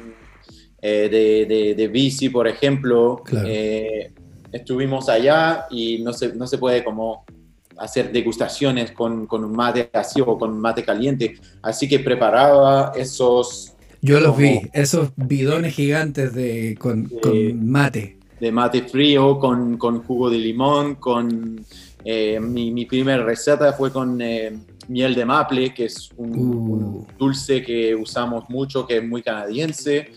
eh, 0.81 1.75
de, 1.77 1.89
bici, 1.89 2.29
por 2.29 2.49
ejemplo. 2.49 3.23
estuvimos 4.51 5.09
allá 5.09 5.67
y 5.71 6.03
no 6.03 6.13
se, 6.13 6.35
no 6.35 6.47
se 6.47 6.59
puede 6.59 6.85
como 6.85 7.25
hacer 7.79 8.13
degustaciones 8.13 8.93
con, 8.93 9.27
con 9.27 9.45
un 9.45 9.53
mate 9.53 9.91
así 9.93 10.21
o 10.21 10.39
con 10.39 10.59
mate 10.59 10.85
caliente. 10.85 11.37
Así 11.63 11.89
que 11.89 11.99
preparaba 11.99 12.93
esos... 12.97 13.75
Yo 14.01 14.21
los 14.21 14.37
vi, 14.37 14.61
esos 14.73 15.11
bidones 15.17 15.75
gigantes 15.75 16.35
de, 16.35 16.77
con, 16.79 17.05
con 17.23 17.69
mate. 17.69 18.19
De 18.41 18.51
mate 18.51 18.83
frío, 18.83 19.39
con, 19.39 19.77
con 19.79 20.03
jugo 20.03 20.31
de 20.31 20.39
limón, 20.39 20.97
con... 20.97 21.65
Eh, 22.05 22.41
mi, 22.41 22.73
mi, 22.73 22.85
primera 22.85 23.23
receta 23.23 23.73
fue 23.75 23.93
con 23.93 24.21
eh, 24.21 24.59
miel 24.89 25.15
de 25.15 25.25
maple, 25.25 25.73
que 25.73 25.85
es 25.85 26.11
un, 26.17 26.37
un, 26.37 26.85
uh. 26.85 27.07
dulce 27.17 27.63
que 27.63 27.95
usamos 27.95 28.49
mucho, 28.49 28.85
que 28.85 28.97
es 28.97 29.05
muy 29.05 29.23
canadiense. 29.23 30.11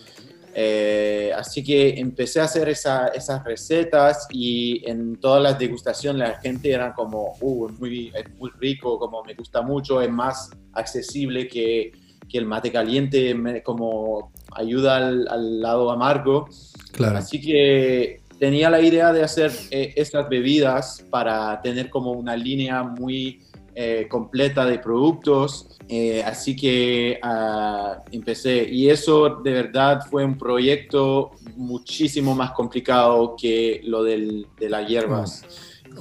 Eh, 0.57 1.33
así 1.35 1.61
que 1.61 1.99
empecé 1.99 2.39
a 2.39 2.45
hacer 2.45 2.69
esas 2.69 3.43
recetas 3.43 4.25
y 4.31 4.89
en 4.89 5.17
todas 5.17 5.43
las 5.43 5.59
degustaciones 5.59 6.29
la 6.29 6.39
gente 6.39 6.71
era 6.71 6.93
como, 6.93 7.33
uh, 7.41 7.67
muy, 7.77 8.09
es 8.15 8.33
muy 8.37 8.49
rico, 8.57 8.97
como 8.97 9.21
me 9.21 9.33
gusta 9.33 9.61
mucho, 9.61 10.01
es 10.01 10.09
más 10.09 10.51
accesible 10.71 11.49
que, 11.49 11.91
que 12.29 12.37
el 12.37 12.45
mate 12.45 12.71
caliente, 12.71 13.61
como 13.63 14.31
ayuda 14.55 14.95
al, 14.95 15.61
lado 15.61 15.91
amargo. 15.91 16.47
Claro. 16.93 17.17
Así 17.17 17.41
que 17.41 18.21
tenía 18.39 18.69
la 18.69 18.79
idea 18.79 19.11
de 19.11 19.23
hacer 19.23 19.51
eh, 19.71 19.93
estas 19.97 20.29
bebidas 20.29 21.03
para 21.09 21.61
tener 21.61 21.89
como 21.89 22.11
una 22.13 22.37
línea 22.37 22.81
muy 22.81 23.41
eh, 23.75 24.07
completa 24.09 24.65
de 24.65 24.79
productos 24.79 25.75
eh, 25.87 26.23
así 26.23 26.55
que 26.55 27.19
ah, 27.21 28.03
empecé. 28.11 28.67
Y 28.69 28.89
eso 28.89 29.41
de 29.43 29.51
verdad 29.51 30.01
fue 30.09 30.25
un 30.25 30.37
proyecto 30.37 31.31
muchísimo 31.55 32.33
más 32.35 32.51
complicado 32.51 33.35
que 33.39 33.81
lo 33.83 34.03
del, 34.03 34.47
de 34.59 34.69
las 34.69 34.87
hierbas. 34.87 35.45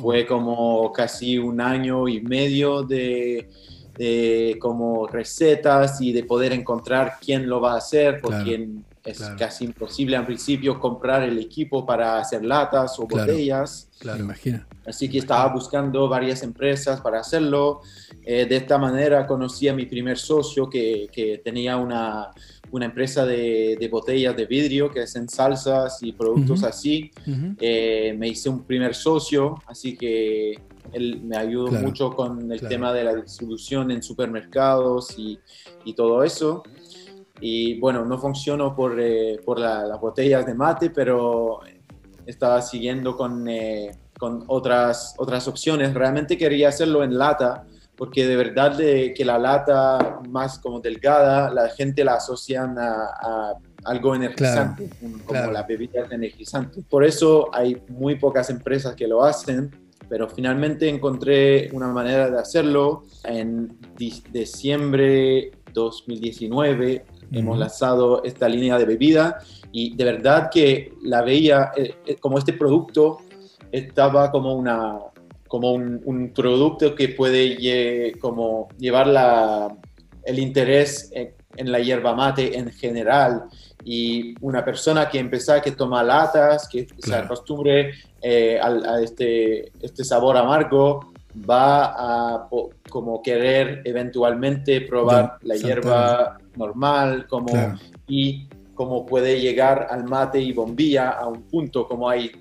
Fue 0.01 0.27
como 0.27 0.91
casi 0.93 1.39
un 1.39 1.61
año 1.61 2.09
y 2.09 2.21
medio 2.21 2.83
de, 2.83 3.49
como 4.59 5.07
recetas 5.07 6.01
y 6.01 6.13
de 6.13 6.25
poder 6.25 6.53
encontrar 6.53 7.19
quién 7.21 7.49
lo 7.49 7.61
va 7.61 7.75
a 7.75 7.77
hacer, 7.77 8.21
porque 8.21 8.69
es 9.05 9.21
casi 9.39 9.65
imposible 9.67 10.17
al 10.17 10.25
principio 10.25 10.81
comprar 10.81 11.23
el 11.23 11.39
equipo 11.39 11.85
para 11.85 12.19
hacer 12.19 12.45
latas 12.45 12.99
o 12.99 13.07
botellas. 13.07 13.91
Claro, 13.99 14.21
imagina. 14.21 14.67
Así 14.87 15.09
que 15.09 15.19
estaba 15.19 15.53
buscando 15.53 16.09
varias 16.09 16.43
empresas 16.43 17.01
para 17.01 17.21
hacerlo. 17.21 17.83
Eh, 18.25 18.47
de 18.47 18.57
esta 18.57 18.79
manera 18.79 19.27
conocí 19.27 19.69
a 19.69 19.75
mi 19.75 19.85
primer 19.85 20.19
socio 20.19 20.71
que, 20.71 21.09
que 21.13 21.39
tenía 21.45 21.77
una, 21.77 22.31
una 22.71 22.87
empresa 22.87 23.27
de, 23.27 23.77
de, 23.79 23.89
botellas 23.89 24.35
de 24.37 24.47
vidrio 24.47 24.91
que 24.91 25.03
hacen 25.03 25.29
salsas 25.29 26.03
y 26.03 26.13
productos 26.13 26.65
así. 26.65 27.11
Eh, 27.61 28.15
me 28.19 28.29
hice 28.29 28.49
un 28.49 28.65
primer 28.65 28.95
socio, 28.95 29.63
así 29.67 29.97
que 29.97 30.59
él 30.93 31.21
me 31.23 31.37
ayudó 31.37 31.73
mucho 31.73 32.11
con 32.11 32.51
el 32.51 32.61
tema 32.61 32.93
de 32.93 33.05
la 33.05 33.15
distribución 33.15 33.91
en 33.91 34.03
supermercados 34.03 35.19
y, 35.19 35.39
y 35.85 35.93
todo 35.95 36.25
eso. 36.25 36.63
Y 37.41 37.79
bueno, 37.81 38.05
no 38.05 38.19
funcionó 38.19 38.75
por, 38.75 38.99
eh, 39.01 39.41
por 39.45 39.59
las 39.59 40.01
botellas 40.01 40.47
de 40.47 40.55
mate, 40.55 40.91
pero 40.91 41.61
estaba 42.27 42.63
siguiendo 42.63 43.17
con 43.17 43.49
con 44.19 44.45
otras, 44.47 45.15
otras 45.19 45.47
opciones. 45.49 45.95
Realmente 45.95 46.39
quería 46.39 46.69
hacerlo 46.69 47.05
en 47.05 47.19
lata, 47.19 47.67
porque 47.97 48.27
de 48.27 48.37
verdad 48.37 48.77
de 48.77 49.15
que 49.15 49.25
la 49.25 49.39
lata 49.39 50.21
más 50.29 50.59
como 50.59 50.81
delgada, 50.81 51.51
la 51.51 51.69
gente 51.71 52.05
la 52.05 52.15
asocian 52.15 52.77
a, 52.79 53.55
algo 53.85 54.15
energizante, 54.15 54.89
como 55.27 55.51
la 55.53 55.63
bebida 55.63 56.07
energizante. 56.11 56.81
Por 56.89 57.05
eso 57.05 57.51
hay 57.53 57.83
muy 57.89 58.15
pocas 58.15 58.49
empresas 58.49 58.95
que 58.95 59.07
lo 59.07 59.23
hacen, 59.23 59.71
pero 60.09 60.27
finalmente 60.27 60.89
encontré 60.89 61.69
una 61.71 61.89
manera 61.89 62.31
de 62.31 62.39
hacerlo. 62.39 63.05
En 63.25 63.79
diciembre 63.99 65.53
2019 65.75 67.05
hemos 67.33 67.59
lanzado 67.59 68.23
esta 68.25 68.49
línea 68.49 68.79
de 68.79 68.85
bebida 68.85 69.39
y 69.73 69.97
de 69.97 70.05
verdad 70.05 70.51
que 70.53 70.93
la 71.03 71.23
veía 71.23 71.73
eh, 71.77 71.95
eh, 72.07 72.17
como 72.17 72.39
este 72.39 72.53
producto 72.53 73.19
estaba 73.73 74.31
como 74.31 74.55
una 74.55 74.99
como 75.49 75.73
un, 75.73 76.33
producto 76.35 76.97
que 76.97 77.11
puede 77.11 78.13
como 78.19 78.69
llevar 78.77 79.07
la, 79.07 79.73
el 80.25 80.39
interés 80.39 81.11
en, 81.13 81.71
la 81.71 81.79
hierba 81.79 82.15
mate 82.15 82.59
en 82.59 82.73
general. 82.73 83.45
Y 83.85 84.35
una 84.41 84.65
persona 84.65 85.09
que 85.09 85.19
empieza 85.19 85.61
que 85.61 85.73
toma 85.73 86.03
latas, 86.03 86.69
que 86.69 86.87
se 86.99 87.15
acostumbre 87.15 87.93
eh, 88.21 88.59
a, 88.61 89.01
este, 89.01 89.71
este 89.81 90.05
sabor 90.05 90.37
amargo, 90.37 91.13
va 91.49 92.35
a 92.35 92.49
como 92.89 93.23
querer 93.23 93.83
eventualmente 93.85 94.81
probar 94.83 95.39
la 95.43 95.57
hierba 95.57 96.39
normal 96.57 97.27
como, 97.29 97.53
y 98.07 98.47
como 98.75 99.07
puede 99.07 99.41
llegar 99.41 99.87
al 99.91 100.05
mate 100.05 100.41
y 100.41 100.53
bombilla 100.53 101.11
a 101.11 101.27
un 101.29 101.43
punto, 101.43 101.87
como 101.87 102.09
hay 102.09 102.33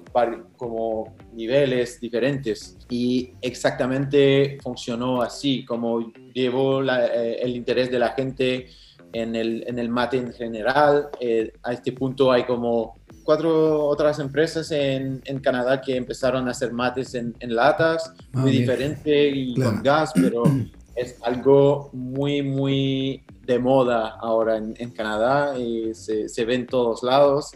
como 0.57 1.15
niveles 1.33 1.99
diferentes. 1.99 2.77
Y 2.89 3.31
exactamente 3.41 4.57
funcionó 4.61 5.21
así, 5.21 5.63
como 5.65 6.11
llevó 6.33 6.83
eh, 6.83 7.37
el 7.41 7.55
interés 7.55 7.91
de 7.91 7.99
la 7.99 8.09
gente 8.09 8.67
en 9.11 9.35
el, 9.35 9.63
en 9.67 9.79
el 9.79 9.89
mate 9.89 10.17
en 10.17 10.33
general. 10.33 11.09
Eh, 11.19 11.53
a 11.63 11.73
este 11.73 11.91
punto 11.91 12.31
hay 12.31 12.43
como 12.43 12.95
cuatro 13.23 13.85
otras 13.85 14.19
empresas 14.19 14.71
en, 14.71 15.21
en, 15.25 15.39
Canadá 15.39 15.81
que 15.81 15.95
empezaron 15.95 16.47
a 16.47 16.51
hacer 16.51 16.71
mates 16.71 17.15
en, 17.15 17.35
en 17.39 17.55
latas, 17.55 18.13
ah, 18.33 18.39
muy 18.39 18.51
diferente 18.51 19.29
y 19.29 19.55
con 19.55 19.81
gas, 19.81 20.11
pero 20.13 20.43
es 20.95 21.17
algo 21.23 21.89
muy, 21.93 22.41
muy 22.41 23.23
de 23.45 23.59
moda 23.59 24.17
ahora 24.21 24.57
en, 24.57 24.75
en 24.77 24.91
Canadá 24.91 25.57
y 25.57 25.93
se, 25.93 26.29
se, 26.29 26.45
ve 26.45 26.55
en 26.55 26.67
todos 26.67 27.03
lados. 27.03 27.51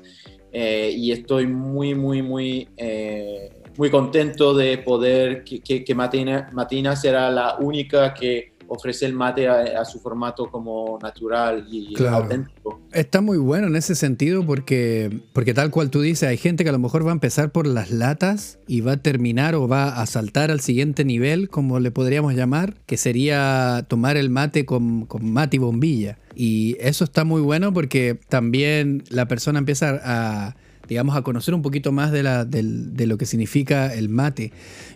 Eh, 0.52 0.94
y 0.96 1.12
estoy 1.12 1.46
muy, 1.46 1.94
muy, 1.94 2.22
muy, 2.22 2.70
eh, 2.78 3.52
muy 3.78 3.92
contento 3.92 4.54
de 4.54 4.78
poder 4.80 5.44
que, 5.44 5.60
que, 5.60 5.84
que 5.84 5.94
Matina, 5.94 6.50
Matina 6.54 6.96
será 6.96 7.30
la 7.30 7.58
única 7.60 8.14
que 8.14 8.57
ofrece 8.68 9.06
el 9.06 9.14
mate 9.14 9.48
a, 9.48 9.84
su 9.86 10.00
formato 10.00 10.50
como 10.50 11.00
natural 11.02 11.68
y 11.70 11.96
auténtico. 12.04 12.82
Está 12.92 13.22
muy 13.22 13.38
bueno 13.38 13.68
en 13.68 13.76
ese 13.76 13.96
sentido 13.96 14.46
porque, 14.46 15.22
porque 15.34 15.54
tal 15.54 15.72
cual 15.72 15.90
tú 15.90 16.02
dices, 16.02 16.28
hay 16.28 16.38
gente 16.38 16.64
que 16.64 16.70
a 16.70 16.74
lo 16.74 16.80
mejor 16.80 17.06
va 17.06 17.12
a 17.12 17.14
empezar 17.14 17.52
por 17.52 17.68
las 17.68 17.92
latas 17.92 18.60
y 18.68 18.82
va 18.82 18.94
a 18.94 18.98
terminar 18.98 19.56
o 19.56 19.68
va 19.68 20.02
a 20.02 20.06
saltar 20.06 20.52
al 20.52 20.60
siguiente 20.60 21.06
nivel, 21.06 21.50
como 21.50 21.80
le 21.80 21.92
podríamos 21.92 22.34
llamar, 22.34 22.76
que 22.86 22.98
sería 22.98 23.86
tomar 23.88 24.18
el 24.18 24.30
mate 24.30 24.66
con, 24.66 25.06
con 25.06 25.32
mate 25.32 25.58
y 25.58 25.60
bombilla. 25.60 26.18
Y 26.36 26.78
eso 26.80 27.04
está 27.04 27.24
muy 27.24 27.42
bueno 27.42 27.74
porque 27.74 28.20
también 28.30 29.04
la 29.10 29.28
persona 29.28 29.60
empieza 29.60 30.00
a 30.04 30.56
digamos, 30.88 31.16
a 31.16 31.22
conocer 31.22 31.54
un 31.54 31.62
poquito 31.62 31.92
más 31.92 32.12
de, 32.12 32.24
la, 32.24 32.46
de, 32.46 33.08
lo 33.08 33.18
que 33.18 33.26
significa 33.26 33.94
el 33.94 34.10
mate. 34.10 34.52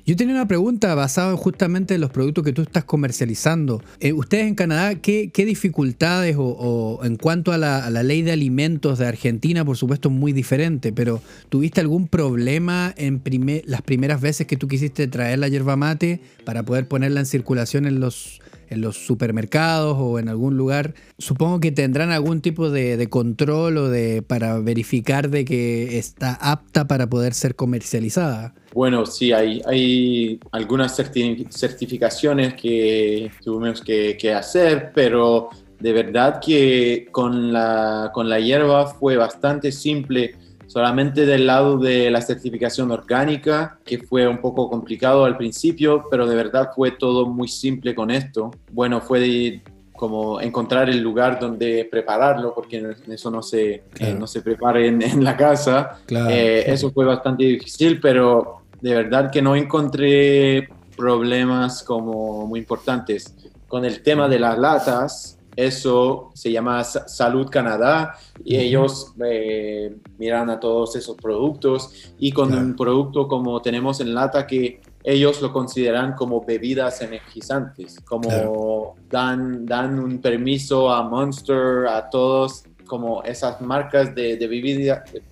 Yo 0.05 0.15
tenía 0.15 0.35
una 0.35 0.47
pregunta 0.47 0.93
basada 0.95 1.35
justamente 1.35 1.95
en 1.95 2.01
los 2.01 2.09
productos 2.11 2.43
que 2.43 2.53
tú 2.53 2.61
estás 2.61 2.83
comercializando. 2.83 3.83
Eh, 3.99 4.13
ustedes 4.13 4.47
en 4.47 4.55
Canadá, 4.55 4.95
¿qué, 4.95 5.31
dificultades 5.35 6.35
o, 6.37 6.99
en 7.03 7.15
cuanto 7.15 7.51
a 7.51 7.57
la, 7.57 7.89
ley 8.03 8.21
de 8.21 8.31
alimentos 8.31 8.99
de 8.99 9.07
Argentina, 9.07 9.65
por 9.65 9.77
supuesto, 9.77 10.09
muy 10.09 10.33
diferente, 10.33 10.91
pero 10.91 11.21
¿tuviste 11.49 11.81
algún 11.81 12.07
problema 12.07 12.93
en 12.97 13.21
las 13.65 13.81
primeras 13.81 14.21
veces 14.21 14.47
que 14.47 14.57
tú 14.57 14.67
quisiste 14.67 15.07
traer 15.07 15.39
la 15.39 15.47
yerba 15.47 15.75
mate 15.75 16.21
para 16.45 16.63
poder 16.63 16.87
ponerla 16.87 17.19
en 17.19 17.25
circulación 17.25 17.85
en 17.85 17.99
los 17.99 18.41
en 18.71 18.81
los 18.81 18.97
supermercados 18.97 19.97
o 19.99 20.17
en 20.17 20.29
algún 20.29 20.57
lugar, 20.57 20.95
supongo 21.17 21.59
que 21.59 21.71
tendrán 21.71 22.11
algún 22.11 22.41
tipo 22.41 22.69
de, 22.69 23.07
control 23.09 23.77
o 23.77 23.89
de 23.89 24.21
para 24.21 24.59
verificar 24.59 25.29
de 25.29 25.43
que 25.45 25.97
está 25.97 26.35
apta 26.35 26.87
para 26.87 27.07
poder 27.07 27.33
ser 27.33 27.55
comercializada. 27.55 28.55
Bueno, 28.73 29.05
sí, 29.05 29.33
hay, 29.33 29.61
hay 29.67 30.39
algunas 30.51 30.95
certificaciones 30.95 32.53
que 32.53 33.29
tuvimos 33.43 33.81
que, 33.81 34.17
que 34.17 34.33
hacer, 34.33 34.91
pero 34.95 35.49
de 35.79 35.91
verdad 35.91 36.39
que 36.39 37.07
con 37.11 37.51
la, 37.51 38.11
con 38.13 38.29
la 38.29 38.39
hierba 38.39 38.87
fue 38.87 39.17
bastante 39.17 39.71
simple 39.71 40.35
solamente 40.71 41.25
del 41.25 41.47
lado 41.47 41.77
de 41.77 42.09
la 42.09 42.21
certificación 42.21 42.91
orgánica, 42.91 43.77
que 43.83 43.97
fue 43.97 44.25
un 44.25 44.37
poco 44.37 44.69
complicado 44.69 45.25
al 45.25 45.35
principio, 45.35 46.05
pero 46.09 46.25
de 46.25 46.33
verdad 46.33 46.69
fue 46.73 46.91
todo 46.91 47.25
muy 47.25 47.49
simple 47.49 47.93
con 47.93 48.09
esto. 48.09 48.51
Bueno, 48.71 49.01
fue 49.01 49.61
como 49.91 50.39
encontrar 50.39 50.89
el 50.89 51.01
lugar 51.01 51.41
donde 51.41 51.89
prepararlo, 51.91 52.55
porque 52.55 52.95
eso 53.05 53.29
no 53.29 53.43
se, 53.43 53.83
eh, 53.99 54.15
no 54.17 54.25
se 54.27 54.41
prepara 54.41 54.79
en, 54.79 55.21
la 55.21 55.35
casa. 55.35 55.99
Eh, 56.07 56.63
eso 56.65 56.89
fue 56.91 57.03
bastante 57.03 57.43
difícil, 57.43 57.99
pero 57.99 58.61
de 58.79 58.93
verdad 58.93 59.29
que 59.29 59.41
no 59.41 59.57
encontré 59.57 60.69
problemas 60.95 61.83
como 61.83 62.47
muy 62.47 62.61
importantes. 62.61 63.35
Con 63.67 63.83
el 63.83 64.01
tema 64.03 64.29
de 64.29 64.39
las 64.39 64.57
latas, 64.57 65.37
eso 65.55 66.31
se 66.33 66.51
llama 66.51 66.83
Salud 66.83 67.49
Canadá 67.49 68.15
y 68.43 68.55
ellos 68.55 69.13
eh, 69.23 69.95
miran 70.17 70.49
a 70.49 70.59
todos 70.59 70.95
esos 70.95 71.17
productos 71.17 72.13
y 72.19 72.31
con 72.31 72.53
un 72.53 72.75
producto 72.75 73.27
como 73.27 73.61
tenemos 73.61 73.99
en 73.99 74.13
lata 74.13 74.47
que 74.47 74.81
ellos 75.03 75.41
lo 75.41 75.51
consideran 75.51 76.13
como 76.13 76.45
bebidas 76.45 77.01
energizantes, 77.01 77.99
como 78.01 78.95
dan, 79.09 79.65
dan 79.65 79.99
un 79.99 80.19
permiso 80.19 80.91
a 80.91 81.03
Monster, 81.03 81.87
a 81.87 82.09
todos 82.09 82.63
como 82.85 83.23
esas 83.23 83.61
marcas 83.61 84.13
de, 84.13 84.35
de 84.35 84.47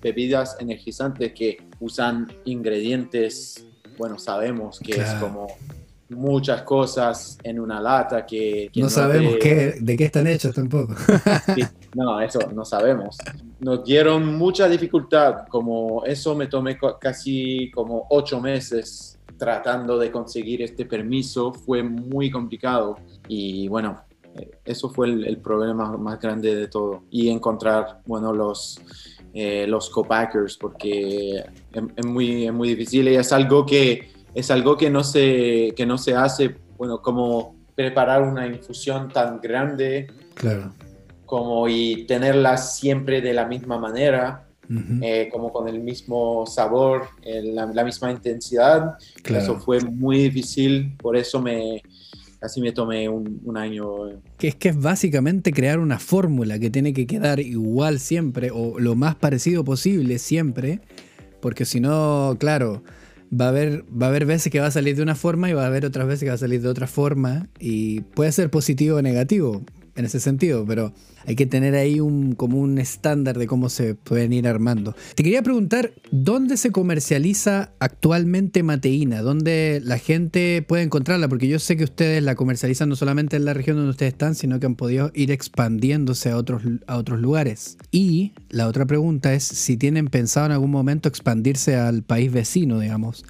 bebidas 0.00 0.56
energizantes 0.60 1.32
que 1.32 1.58
usan 1.78 2.32
ingredientes, 2.46 3.66
bueno, 3.98 4.18
sabemos 4.18 4.80
que 4.80 4.92
es 4.92 5.10
como 5.20 5.46
muchas 6.10 6.62
cosas 6.62 7.38
en 7.42 7.60
una 7.60 7.80
lata 7.80 8.26
que... 8.26 8.70
no, 8.74 8.88
sabemos 8.88 9.36
qué, 9.40 9.76
de 9.80 9.96
qué 9.96 10.04
están 10.04 10.26
hechos 10.26 10.54
tampoco. 10.54 10.94
no, 11.94 12.20
eso 12.20 12.40
no 12.52 12.64
sabemos. 12.64 13.16
Nos 13.60 13.84
dieron 13.84 14.36
mucha 14.36 14.68
dificultad, 14.68 15.46
como 15.48 16.04
eso 16.04 16.34
me 16.34 16.46
tomé 16.46 16.78
casi 17.00 17.70
como 17.70 18.06
ocho 18.10 18.40
meses 18.40 19.18
tratando 19.36 19.98
de 19.98 20.10
conseguir 20.10 20.62
este 20.62 20.84
permiso, 20.84 21.52
fue 21.52 21.82
muy 21.82 22.30
complicado 22.30 22.98
y 23.26 23.68
bueno, 23.68 24.02
eh, 24.36 24.50
eso 24.64 24.90
fue 24.90 25.08
el, 25.08 25.38
problema 25.38 25.96
más 25.96 26.20
grande 26.20 26.54
de 26.54 26.68
todo 26.68 27.04
y 27.10 27.28
encontrar, 27.28 28.00
bueno, 28.06 28.32
los... 28.32 28.80
Eh, 29.32 29.64
los 29.68 29.88
copackers 29.90 30.56
porque 30.56 31.44
es, 31.94 32.04
muy, 32.04 32.46
es 32.46 32.52
muy 32.52 32.70
difícil 32.70 33.06
y 33.06 33.14
es 33.14 33.32
algo 33.32 33.64
que 33.64 34.10
es 34.34 34.50
algo 34.50 34.76
que 34.76 34.90
no 34.90 35.04
se, 35.04 35.72
que 35.76 35.86
no 35.86 35.98
se 35.98 36.14
hace, 36.14 36.56
bueno, 36.76 37.02
como 37.02 37.56
preparar 37.74 38.22
una 38.22 38.46
infusión 38.46 39.08
tan 39.08 39.40
grande 39.40 40.08
claro. 40.34 40.74
como 41.24 41.68
y 41.68 42.04
tenerla 42.06 42.56
siempre 42.56 43.20
de 43.20 43.32
la 43.32 43.46
misma 43.46 43.78
manera, 43.78 44.46
eh, 45.02 45.28
como 45.32 45.52
con 45.52 45.66
el 45.66 45.80
mismo 45.80 46.46
sabor, 46.46 47.08
la, 47.24 47.84
misma 47.84 48.12
intensidad. 48.12 48.94
Eso 49.24 49.58
fue 49.58 49.80
muy 49.80 50.18
difícil, 50.18 50.94
por 50.96 51.16
eso 51.16 51.40
me, 51.42 51.82
casi 52.38 52.60
me 52.60 52.70
tomé 52.70 53.08
un, 53.08 53.40
un, 53.44 53.56
año. 53.56 54.20
Que 54.38 54.48
es 54.48 54.54
que 54.54 54.68
es 54.68 54.80
básicamente 54.80 55.52
crear 55.52 55.80
una 55.80 55.98
fórmula 55.98 56.58
que 56.60 56.70
tiene 56.70 56.92
que 56.92 57.06
quedar 57.06 57.40
igual 57.40 57.98
siempre 57.98 58.50
o 58.52 58.78
lo 58.78 58.94
más 58.94 59.16
parecido 59.16 59.64
posible 59.64 60.18
siempre, 60.18 60.80
porque 61.40 61.64
si 61.64 61.80
no, 61.80 62.36
claro, 62.38 62.84
va 63.32 63.46
a 63.46 63.48
haber, 63.48 63.84
va 63.90 64.06
a 64.06 64.08
haber 64.08 64.26
veces 64.26 64.50
que 64.52 64.60
va 64.60 64.66
a 64.66 64.70
salir 64.70 64.96
de 64.96 65.02
una 65.02 65.14
forma 65.14 65.48
y 65.50 65.52
va 65.52 65.64
a 65.64 65.66
haber 65.66 65.86
otras 65.86 66.06
veces 66.06 66.20
que 66.20 66.28
va 66.28 66.34
a 66.34 66.38
salir 66.38 66.62
de 66.62 66.68
otra 66.68 66.86
forma 66.86 67.48
y 67.58 68.00
puede 68.00 68.32
ser 68.32 68.50
positivo 68.50 68.98
o 68.98 69.02
negativo 69.02 69.62
en 70.00 70.06
ese 70.06 70.20
sentido, 70.20 70.64
pero 70.66 70.92
hay 71.26 71.36
que 71.36 71.46
tener 71.46 71.74
ahí 71.74 72.00
un, 72.00 72.34
como 72.34 72.58
un 72.58 72.78
estándar 72.78 73.38
de 73.38 73.46
cómo 73.46 73.68
se 73.68 73.94
pueden 73.94 74.32
ir 74.32 74.48
armando. 74.48 74.94
Te 75.14 75.22
quería 75.22 75.42
preguntar, 75.42 75.92
¿dónde 76.10 76.56
se 76.56 76.72
comercializa 76.72 77.72
actualmente 77.78 78.62
Mateína? 78.62 79.22
¿Dónde 79.22 79.80
la 79.84 79.98
gente 79.98 80.62
puede 80.66 80.82
encontrarla? 80.82 81.28
Porque 81.28 81.48
yo 81.48 81.58
sé 81.58 81.76
que 81.76 81.84
ustedes 81.84 82.22
la 82.22 82.34
comercializan 82.34 82.88
no 82.88 82.96
solamente 82.96 83.36
en 83.36 83.44
la 83.44 83.54
región 83.54 83.76
donde 83.76 83.90
ustedes 83.90 84.12
están, 84.12 84.34
sino 84.34 84.58
que 84.58 84.66
han 84.66 84.76
podido 84.76 85.10
ir 85.14 85.30
expandiéndose 85.30 86.30
a 86.30 86.36
otros, 86.36 86.62
a 86.86 86.96
otros 86.96 87.20
lugares. 87.20 87.76
Y 87.90 88.32
la 88.48 88.66
otra 88.66 88.86
pregunta 88.86 89.34
es 89.34 89.44
si 89.44 89.76
tienen 89.76 90.08
pensado 90.08 90.46
en 90.46 90.52
algún 90.52 90.70
momento 90.70 91.08
expandirse 91.08 91.76
al 91.76 92.02
país 92.02 92.32
vecino, 92.32 92.80
digamos 92.80 93.24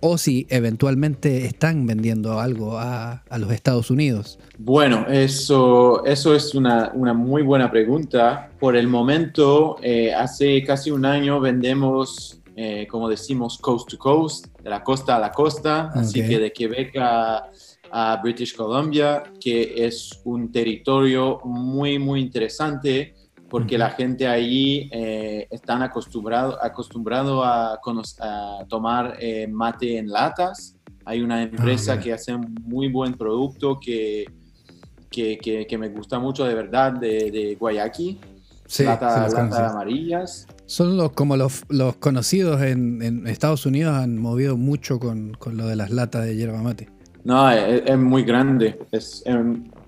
o 0.00 0.18
si 0.18 0.46
eventualmente 0.50 1.46
están 1.46 1.86
vendiendo 1.86 2.38
algo 2.38 2.78
a, 2.78 3.22
los 3.38 3.50
Estados 3.50 3.90
Unidos. 3.90 4.38
Bueno, 4.58 5.06
eso, 5.08 6.04
eso 6.04 6.34
es 6.34 6.54
una, 6.54 6.92
muy 6.94 7.42
buena 7.42 7.70
pregunta. 7.70 8.50
Por 8.58 8.76
el 8.76 8.88
momento, 8.88 9.76
eh, 9.82 10.14
hace 10.14 10.62
casi 10.62 10.90
un 10.90 11.04
año 11.04 11.40
vendemos, 11.40 12.40
eh, 12.56 12.86
como 12.90 13.08
decimos, 13.08 13.58
coast 13.58 13.90
to 13.90 13.98
coast, 13.98 14.46
de 14.62 14.70
la 14.70 14.82
costa 14.82 15.16
a 15.16 15.18
la 15.18 15.32
costa, 15.32 15.90
así 15.94 16.26
que 16.26 16.38
de 16.38 16.52
Quebec 16.52 16.96
a, 16.98 17.50
a 17.90 18.20
British 18.22 18.54
Columbia, 18.54 19.24
que 19.40 19.86
es 19.86 20.20
un 20.24 20.52
territorio 20.52 21.40
muy, 21.44 21.98
muy 21.98 22.20
interesante 22.20 23.14
porque 23.48 23.78
la 23.78 23.90
gente 23.90 24.26
ahí 24.26 24.88
eh, 24.92 25.46
están 25.50 25.82
acostumbrado, 25.82 26.62
acostumbrado 26.62 27.44
a, 27.44 27.78
tomar 28.68 29.16
eh, 29.20 29.46
mate 29.46 29.98
en 29.98 30.08
latas. 30.08 30.76
Hay 31.04 31.22
una 31.22 31.42
empresa 31.42 31.94
ah, 31.94 32.00
que 32.00 32.12
hace 32.12 32.34
un 32.34 32.54
muy 32.64 32.88
buen 32.88 33.14
producto 33.14 33.78
que, 33.78 34.24
que, 35.08 35.38
que, 35.38 35.78
me 35.78 35.88
gusta 35.88 36.18
mucho 36.18 36.44
de 36.44 36.54
verdad, 36.54 36.92
de, 36.92 37.30
de 37.30 37.56
Guayaki. 37.58 38.18
Sí, 38.66 38.82
lata, 38.82 39.26
amarillas. 39.70 40.48
Son 40.66 40.96
los, 40.96 41.12
como 41.12 41.36
los, 41.36 41.62
los 41.68 41.96
conocidos 41.96 42.60
en, 42.62 43.00
en, 43.00 43.28
Estados 43.28 43.64
Unidos, 43.64 43.94
han 43.94 44.18
movido 44.18 44.56
mucho 44.56 44.98
con, 44.98 45.34
con, 45.34 45.56
lo 45.56 45.68
de 45.68 45.76
las 45.76 45.90
latas 45.90 46.24
de 46.24 46.34
hierba 46.34 46.60
mate. 46.60 46.88
No, 47.22 47.48
es, 47.48 47.84
es 47.86 47.98
muy 47.98 48.24
grande, 48.24 48.76
es 48.90 49.22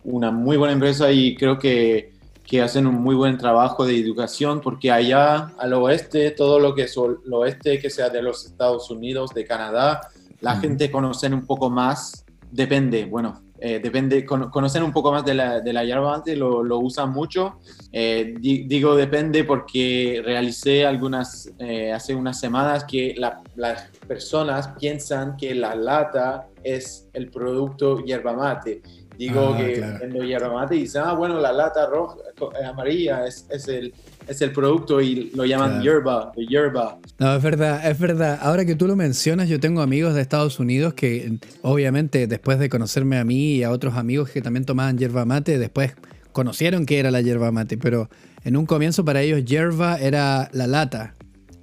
una 0.04 0.30
muy 0.30 0.56
buena 0.56 0.74
empresa 0.74 1.10
y 1.10 1.34
creo 1.34 1.58
que 1.58 2.17
que 2.48 2.62
hacen 2.62 2.86
un 2.86 2.94
muy 2.94 3.14
buen 3.14 3.36
trabajo 3.36 3.84
de 3.84 4.00
educación, 4.00 4.62
porque 4.62 4.90
allá 4.90 5.52
al 5.58 5.74
oeste, 5.74 6.30
todo 6.30 6.58
lo 6.58 6.74
que 6.74 6.84
es 6.84 6.96
el 6.96 7.32
oeste, 7.32 7.78
que 7.78 7.90
sea 7.90 8.08
de 8.08 8.22
los 8.22 8.46
Estados 8.46 8.90
Unidos, 8.90 9.34
de 9.34 9.44
Canadá, 9.44 10.00
la 10.40 10.56
gente 10.56 10.90
conoce 10.90 11.26
un 11.26 11.44
poco 11.44 11.68
más, 11.68 12.24
depende, 12.50 13.04
bueno, 13.04 13.42
eh, 13.60 13.80
depende, 13.82 14.24
conocen 14.24 14.82
un 14.82 14.92
poco 14.92 15.12
más 15.12 15.26
de 15.26 15.34
la, 15.34 15.60
de 15.60 15.72
la 15.74 15.84
hierba 15.84 16.16
mate, 16.16 16.36
lo, 16.36 16.62
lo 16.62 16.78
usan 16.78 17.10
mucho. 17.10 17.58
Eh, 17.92 18.34
digo 18.38 18.94
depende 18.94 19.44
porque 19.44 20.22
realicé 20.24 20.86
algunas, 20.86 21.50
eh, 21.58 21.92
hace 21.92 22.14
unas 22.14 22.38
semanas 22.38 22.84
que 22.84 23.14
las 23.56 23.82
personas 24.06 24.68
piensan 24.78 25.36
que 25.36 25.54
la 25.54 25.74
lata 25.74 26.46
es 26.62 27.08
el 27.12 27.30
producto 27.30 27.98
hierba 28.04 28.32
mate 28.32 28.80
Digo 29.18 29.52
ah, 29.52 29.58
que 29.58 29.74
claro. 29.74 30.24
hierba 30.24 30.52
mate 30.52 30.76
y 30.76 30.80
dicen, 30.82 31.02
ah, 31.04 31.12
bueno, 31.12 31.40
la 31.40 31.52
lata 31.52 31.86
roja, 31.86 32.16
eh, 32.40 32.64
amarilla 32.64 33.26
es, 33.26 33.46
es, 33.50 33.66
el, 33.66 33.92
es 34.28 34.40
el 34.42 34.52
producto 34.52 35.00
y 35.00 35.32
lo 35.34 35.44
llaman 35.44 35.82
yerba, 35.82 36.32
yerba. 36.36 36.98
No, 37.18 37.34
es 37.34 37.42
verdad, 37.42 37.90
es 37.90 37.98
verdad. 37.98 38.38
Ahora 38.40 38.64
que 38.64 38.76
tú 38.76 38.86
lo 38.86 38.94
mencionas, 38.94 39.48
yo 39.48 39.58
tengo 39.58 39.82
amigos 39.82 40.14
de 40.14 40.20
Estados 40.20 40.60
Unidos 40.60 40.94
que, 40.94 41.36
obviamente, 41.62 42.28
después 42.28 42.60
de 42.60 42.68
conocerme 42.68 43.18
a 43.18 43.24
mí 43.24 43.56
y 43.56 43.64
a 43.64 43.72
otros 43.72 43.96
amigos 43.96 44.30
que 44.30 44.40
también 44.40 44.64
tomaban 44.64 44.98
yerba 44.98 45.24
mate, 45.24 45.58
después 45.58 45.94
conocieron 46.30 46.86
que 46.86 47.00
era 47.00 47.10
la 47.10 47.20
yerba 47.20 47.50
mate, 47.50 47.76
pero 47.76 48.08
en 48.44 48.56
un 48.56 48.66
comienzo 48.66 49.04
para 49.04 49.20
ellos 49.20 49.44
yerba 49.44 49.98
era 49.98 50.48
la 50.52 50.68
lata. 50.68 51.14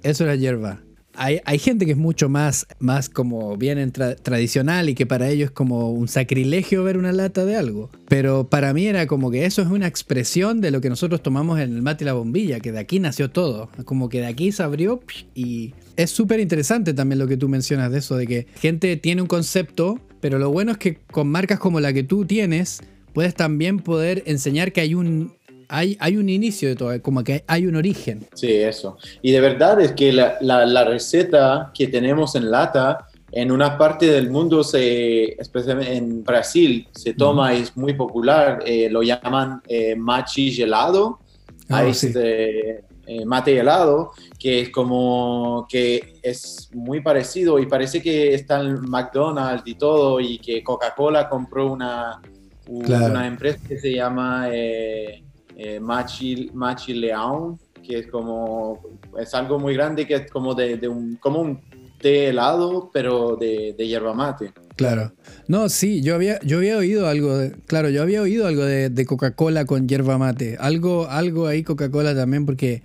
Eso 0.02 0.24
era 0.24 0.34
yerba 0.34 0.80
hay, 1.16 1.58
gente 1.58 1.86
que 1.86 1.92
es 1.92 1.98
mucho 1.98 2.28
más, 2.28 2.66
más 2.78 3.08
como 3.08 3.56
bien 3.56 3.90
tradicional 3.90 4.88
y 4.88 4.94
que 4.94 5.06
para 5.06 5.28
ellos 5.28 5.46
es 5.46 5.50
como 5.50 5.90
un 5.90 6.08
sacrilegio 6.08 6.84
ver 6.84 6.96
una 6.96 7.12
lata 7.12 7.44
de 7.44 7.56
algo. 7.56 7.90
Pero 8.08 8.48
para 8.48 8.72
mí 8.72 8.86
era 8.86 9.06
como 9.06 9.30
que 9.30 9.44
eso 9.44 9.62
es 9.62 9.68
una 9.68 9.86
expresión 9.86 10.60
de 10.60 10.70
lo 10.70 10.80
que 10.80 10.88
nosotros 10.88 11.22
tomamos 11.22 11.58
en 11.60 11.74
el 11.74 11.82
mate 11.82 12.04
y 12.04 12.06
la 12.06 12.12
bombilla, 12.12 12.60
que 12.60 12.72
de 12.72 12.78
aquí 12.78 13.00
nació 13.00 13.30
todo. 13.30 13.70
Como 13.84 14.08
que 14.08 14.20
de 14.20 14.26
aquí 14.26 14.52
se 14.52 14.62
abrió 14.62 15.00
y 15.34 15.74
es 15.96 16.10
súper 16.10 16.40
interesante 16.40 16.94
también 16.94 17.18
lo 17.18 17.26
que 17.26 17.36
tú 17.36 17.48
mencionas 17.48 17.90
de 17.90 17.98
eso, 17.98 18.16
de 18.16 18.26
que 18.26 18.46
gente 18.60 18.96
tiene 18.96 19.22
un 19.22 19.28
concepto, 19.28 20.00
pero 20.20 20.38
lo 20.38 20.50
bueno 20.50 20.72
es 20.72 20.78
que 20.78 20.98
con 21.10 21.28
marcas 21.28 21.58
como 21.58 21.80
la 21.80 21.92
que 21.92 22.02
tú 22.02 22.24
tienes, 22.26 22.80
puedes 23.12 23.34
también 23.34 23.78
poder 23.78 24.22
enseñar 24.26 24.72
que 24.72 24.82
hay 24.82 24.94
un, 24.94 25.35
hay, 25.68 25.96
hay 26.00 26.16
un 26.16 26.28
inicio 26.28 26.68
de 26.68 26.76
todo, 26.76 27.02
como 27.02 27.22
que 27.24 27.44
hay 27.46 27.66
un 27.66 27.76
origen. 27.76 28.26
Sí, 28.34 28.52
eso. 28.52 28.98
Y 29.22 29.32
de 29.32 29.40
verdad 29.40 29.80
es 29.80 29.92
que 29.92 30.12
la, 30.12 30.38
la, 30.40 30.84
receta 30.84 31.70
que 31.74 31.88
tenemos 31.88 32.34
en 32.34 32.50
lata, 32.50 33.06
en 33.32 33.50
una 33.50 33.76
parte 33.76 34.06
del 34.06 34.30
mundo, 34.30 34.62
se, 34.64 35.40
especialmente 35.40 35.96
en 35.96 36.24
Brasil, 36.24 36.88
se 36.92 37.14
toma 37.14 37.54
y 37.54 37.62
es 37.62 37.76
muy 37.76 37.94
popular, 37.94 38.62
eh, 38.64 38.88
lo 38.90 39.02
llaman 39.02 39.60
eh, 39.68 39.94
machi 39.96 40.52
gelado. 40.52 41.20
Ah, 41.68 41.84
este, 41.84 42.84
eh, 43.08 43.24
mate 43.24 43.56
helado, 43.56 44.10
que 44.36 44.62
es 44.62 44.70
como 44.70 45.64
que 45.68 46.18
es 46.22 46.68
muy 46.74 47.00
parecido 47.00 47.60
y 47.60 47.66
parece 47.66 48.02
que 48.02 48.34
está 48.34 48.60
en 48.60 48.80
McDonald's 48.88 49.62
y 49.64 49.76
todo 49.76 50.20
y 50.20 50.38
que 50.38 50.64
Coca-Cola 50.64 51.28
compró 51.28 51.72
una, 51.72 52.20
una 52.66 53.26
empresa 53.28 53.60
que 53.66 53.78
se 53.78 53.92
llama 53.92 54.48
eh, 54.50 55.22
eh, 55.56 55.80
Machi, 55.80 56.94
León, 56.94 57.58
que 57.82 58.00
es 58.00 58.06
como, 58.08 58.80
es 59.18 59.34
algo 59.34 59.58
muy 59.58 59.74
grande 59.74 60.06
que 60.06 60.14
es 60.14 60.30
como 60.30 60.54
de, 60.54 60.86
un, 60.88 61.16
como 61.16 61.40
un 61.40 61.60
té 61.98 62.28
helado, 62.28 62.90
pero 62.92 63.36
de, 63.36 63.74
de 63.76 63.88
yerba 63.88 64.12
mate. 64.12 64.52
Claro. 64.76 65.12
No, 65.48 65.70
sí, 65.70 66.02
yo 66.02 66.14
había, 66.14 66.38
yo 66.40 66.58
había 66.58 66.76
oído 66.76 67.08
algo, 67.08 67.38
de, 67.38 67.52
claro, 67.66 67.88
yo 67.88 68.02
había 68.02 68.20
oído 68.20 68.46
algo 68.46 68.64
de, 68.64 69.06
Coca-Cola 69.06 69.64
con 69.64 69.88
yerba 69.88 70.18
mate. 70.18 70.56
Algo, 70.60 71.08
algo 71.08 71.46
ahí 71.46 71.62
Coca-Cola 71.62 72.14
también, 72.14 72.44
porque 72.44 72.82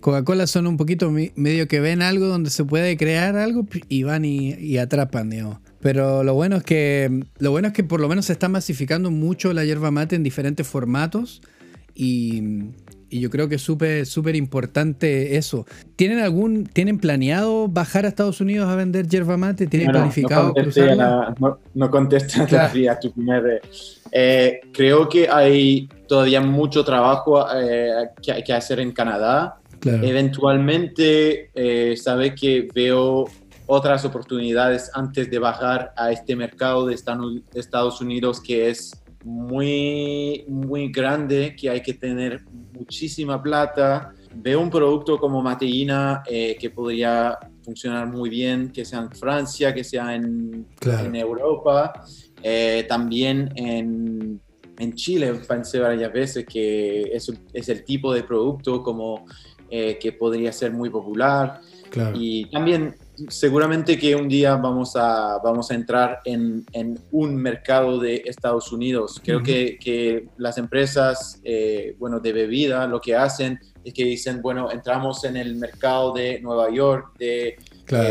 Coca-Cola 0.00 0.46
son 0.46 0.68
un 0.68 0.76
poquito 0.76 1.10
medio 1.10 1.66
que 1.66 1.80
ven 1.80 2.02
algo 2.02 2.26
donde 2.26 2.50
se 2.50 2.64
puede 2.64 2.96
crear 2.96 3.36
algo 3.36 3.66
y 3.88 4.04
van 4.04 4.24
y, 4.24 4.54
y, 4.54 4.78
atrapan, 4.78 5.30
digamos. 5.30 5.58
Pero 5.80 6.22
lo 6.22 6.34
bueno 6.34 6.56
es 6.56 6.62
que, 6.62 7.24
lo 7.38 7.50
bueno 7.50 7.68
es 7.68 7.74
que 7.74 7.82
por 7.82 8.00
lo 8.00 8.08
menos 8.08 8.26
se 8.26 8.32
está 8.32 8.48
masificando 8.48 9.10
mucho 9.10 9.52
la 9.52 9.64
yerba 9.64 9.90
mate 9.90 10.14
en 10.14 10.22
diferentes 10.22 10.64
formatos 10.64 11.42
y, 11.94 12.70
yo 13.10 13.28
creo 13.28 13.46
que 13.46 13.56
es 13.56 13.62
súper 13.62 14.06
súper 14.06 14.36
importante 14.36 15.36
eso. 15.36 15.66
¿Tienen 15.96 16.20
algún 16.20 16.64
tienen 16.64 16.98
planeado 16.98 17.68
bajar 17.68 18.06
a 18.06 18.08
Estados 18.08 18.40
Unidos 18.40 18.70
a 18.70 18.74
vender 18.74 19.06
yerba 19.06 19.36
mate? 19.36 19.66
¿Tienen 19.66 19.90
planificado 19.90 20.48
no 20.48 20.54
cruzarla? 20.54 21.34
no, 21.38 21.58
no 21.74 21.90
contestas 21.90 22.50
a 22.54 22.98
tu 22.98 23.12
primer... 23.12 23.60
Eh, 24.10 24.60
creo 24.72 25.10
que 25.10 25.28
hay 25.28 25.90
todavía 26.08 26.40
mucho 26.40 26.84
trabajo 26.84 27.44
eh, 27.54 28.08
que, 28.22 28.42
que, 28.42 28.52
hacer 28.54 28.80
en 28.80 28.92
Canadá. 28.92 29.58
Eventualmente, 29.84 31.50
eh, 31.54 31.96
sabe 31.96 32.34
que 32.34 32.68
veo 32.74 33.26
otras 33.66 34.04
oportunidades 34.04 34.90
antes 34.94 35.30
de 35.30 35.38
bajar 35.38 35.92
a 35.96 36.12
este 36.12 36.36
mercado 36.36 36.86
de 36.86 36.94
Estados 36.94 38.00
Unidos 38.00 38.40
que 38.40 38.70
es 38.70 39.01
muy, 39.24 40.44
muy 40.48 40.90
grande 40.90 41.54
que 41.56 41.70
hay 41.70 41.80
que 41.80 41.94
tener 41.94 42.42
muchísima 42.72 43.42
plata. 43.42 44.12
Veo 44.34 44.60
un 44.60 44.70
producto 44.70 45.18
como 45.18 45.42
Mateína 45.42 46.22
eh, 46.26 46.56
que 46.58 46.70
podría 46.70 47.38
funcionar 47.62 48.06
muy 48.08 48.28
bien, 48.30 48.70
que 48.70 48.84
sea 48.84 49.00
en 49.00 49.10
Francia, 49.12 49.72
que 49.72 49.84
sea 49.84 50.14
en, 50.14 50.66
en 50.80 51.16
Europa, 51.16 51.92
eh, 52.42 52.84
también 52.88 53.52
en, 53.54 54.40
en, 54.78 54.94
Chile, 54.94 55.32
pensé 55.46 55.78
varias 55.78 56.12
veces 56.12 56.44
que 56.44 57.02
es, 57.02 57.32
es 57.52 57.68
el 57.68 57.84
tipo 57.84 58.12
de 58.12 58.24
producto 58.24 58.82
como 58.82 59.26
eh, 59.70 59.98
que 60.00 60.12
podría 60.12 60.52
ser 60.52 60.72
muy 60.72 60.90
popular. 60.90 61.60
Y 62.14 62.46
también 62.46 62.94
seguramente 63.28 63.98
que 63.98 64.14
un 64.14 64.28
día 64.28 64.56
vamos 64.56 64.96
a, 64.96 65.38
vamos 65.42 65.70
a 65.70 65.74
entrar 65.74 66.20
en, 66.24 66.64
en 66.72 66.98
un 67.10 67.36
mercado 67.36 67.98
de 67.98 68.22
Estados 68.24 68.72
Unidos. 68.72 69.20
Creo 69.22 69.42
que, 69.42 69.78
que, 69.78 70.28
las 70.38 70.58
empresas, 70.58 71.40
eh, 71.44 71.96
bueno, 71.98 72.20
de 72.20 72.32
bebida, 72.32 72.86
lo 72.86 73.00
que 73.00 73.14
hacen 73.14 73.58
es 73.84 73.94
que 73.94 74.04
dicen, 74.04 74.40
bueno, 74.42 74.70
entramos 74.70 75.24
en 75.24 75.36
el 75.36 75.56
mercado 75.56 76.12
de 76.12 76.40
Nueva 76.40 76.70
York, 76.70 77.16
de 77.18 77.56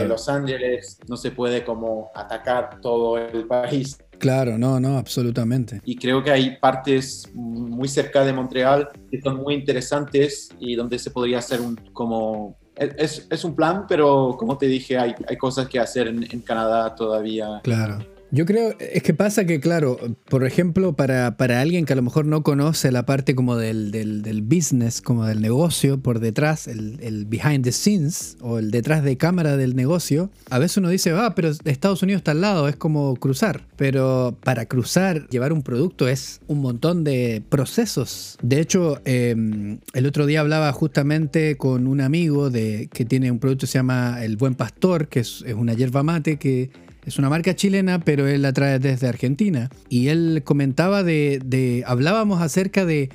Los 0.08 0.28
Ángeles, 0.30 1.00
no 1.08 1.18
se 1.18 1.32
puede 1.32 1.64
como 1.64 2.12
atacar 2.14 2.80
todo 2.82 3.18
el 3.18 3.48
país. 3.48 3.98
Claro, 4.22 4.56
no, 4.58 4.80
no, 4.80 5.00
absolutamente. 5.00 5.82
Y 5.84 5.96
creo 5.96 6.24
que 6.24 6.30
hay 6.30 6.58
partes 6.58 7.28
muy 7.34 7.88
cerca 7.88 8.24
de 8.24 8.32
Montreal 8.32 8.90
que 9.10 9.20
son 9.20 9.38
muy 9.38 9.56
interesantes 9.56 10.50
y 10.60 10.76
donde 10.76 11.00
se 11.00 11.10
podría 11.10 11.40
hacer 11.40 11.60
un, 11.60 11.76
como 11.92 12.56
es, 12.82 13.28
es, 13.30 13.44
un 13.44 13.56
plan, 13.56 13.86
pero 13.88 14.36
como 14.38 14.58
te 14.58 14.66
dije, 14.66 14.98
hay, 14.98 15.16
hay 15.28 15.38
cosas 15.38 15.68
que 15.68 15.80
hacer 15.80 16.08
en, 16.08 16.28
en 16.30 16.42
Canadá 16.42 16.96
todavía. 16.96 17.62
Claro. 17.64 18.00
Yo 18.34 18.46
creo, 18.46 18.76
es 18.80 19.04
que 19.04 19.14
pasa 19.14 19.44
que, 19.44 19.60
claro, 19.60 19.98
por 20.30 20.46
ejemplo, 20.46 20.94
para, 20.94 21.36
para 21.36 21.60
alguien 21.60 21.84
que 21.84 21.92
a 21.92 21.98
lo 21.98 22.02
mejor 22.02 22.26
no 22.26 22.44
conoce 22.44 22.90
la 22.90 23.06
parte 23.06 23.36
como 23.36 23.58
del, 23.58 23.92
del, 23.92 24.22
del 24.22 24.42
business, 24.42 25.02
como 25.02 25.26
del 25.26 25.42
negocio 25.42 26.00
por 26.00 26.22
detrás, 26.22 26.70
el, 26.70 26.98
el, 27.02 27.26
behind 27.26 27.66
the 27.66 27.74
scenes 27.74 28.38
o 28.40 28.58
el 28.58 28.72
detrás 28.72 29.04
de 29.04 29.18
cámara 29.18 29.58
del 29.58 29.76
negocio, 29.76 30.32
a 30.50 30.60
veces 30.60 30.78
uno 30.78 30.88
dice, 30.88 31.12
ah, 31.12 31.34
pero 31.36 31.50
Estados 31.66 32.04
Unidos 32.04 32.22
está 32.22 32.32
al 32.32 32.40
lado, 32.40 32.70
es 32.70 32.78
como 32.78 33.18
cruzar. 33.18 33.68
Pero 33.76 34.38
para 34.46 34.66
cruzar, 34.66 35.28
llevar 35.28 35.52
un 35.52 35.62
producto 35.62 36.08
es 36.08 36.40
un 36.48 36.62
montón 36.62 37.04
de 37.04 37.44
procesos. 37.50 38.38
De 38.42 38.62
hecho, 38.62 39.02
em, 39.04 39.80
el 39.94 40.06
otro 40.06 40.26
día 40.26 40.40
hablaba 40.40 40.72
justamente 40.72 41.58
con 41.58 41.86
un 41.86 42.00
amigo 42.00 42.50
de, 42.50 42.90
que 42.94 43.04
tiene 43.04 43.30
un 43.30 43.40
producto 43.40 43.66
que 43.66 43.72
se 43.72 43.80
llama 43.80 44.24
El 44.24 44.38
Buen 44.38 44.56
Pastor, 44.56 45.10
que 45.10 45.20
es, 45.20 45.44
es 45.46 45.54
una 45.54 45.74
yerba 45.74 46.02
mate 46.02 46.38
que 46.38 46.70
es 47.06 47.18
una 47.18 47.30
marca 47.30 47.56
chilena, 47.56 48.00
pero 48.00 48.28
él 48.28 48.44
la 48.44 48.54
trae 48.54 48.80
desde 48.80 49.08
Argentina. 49.08 49.70
Y 49.90 50.10
él 50.10 50.42
comentaba 50.44 51.04
de, 51.04 51.84
hablábamos 51.88 52.42
acerca 52.42 52.86
de, 52.86 53.10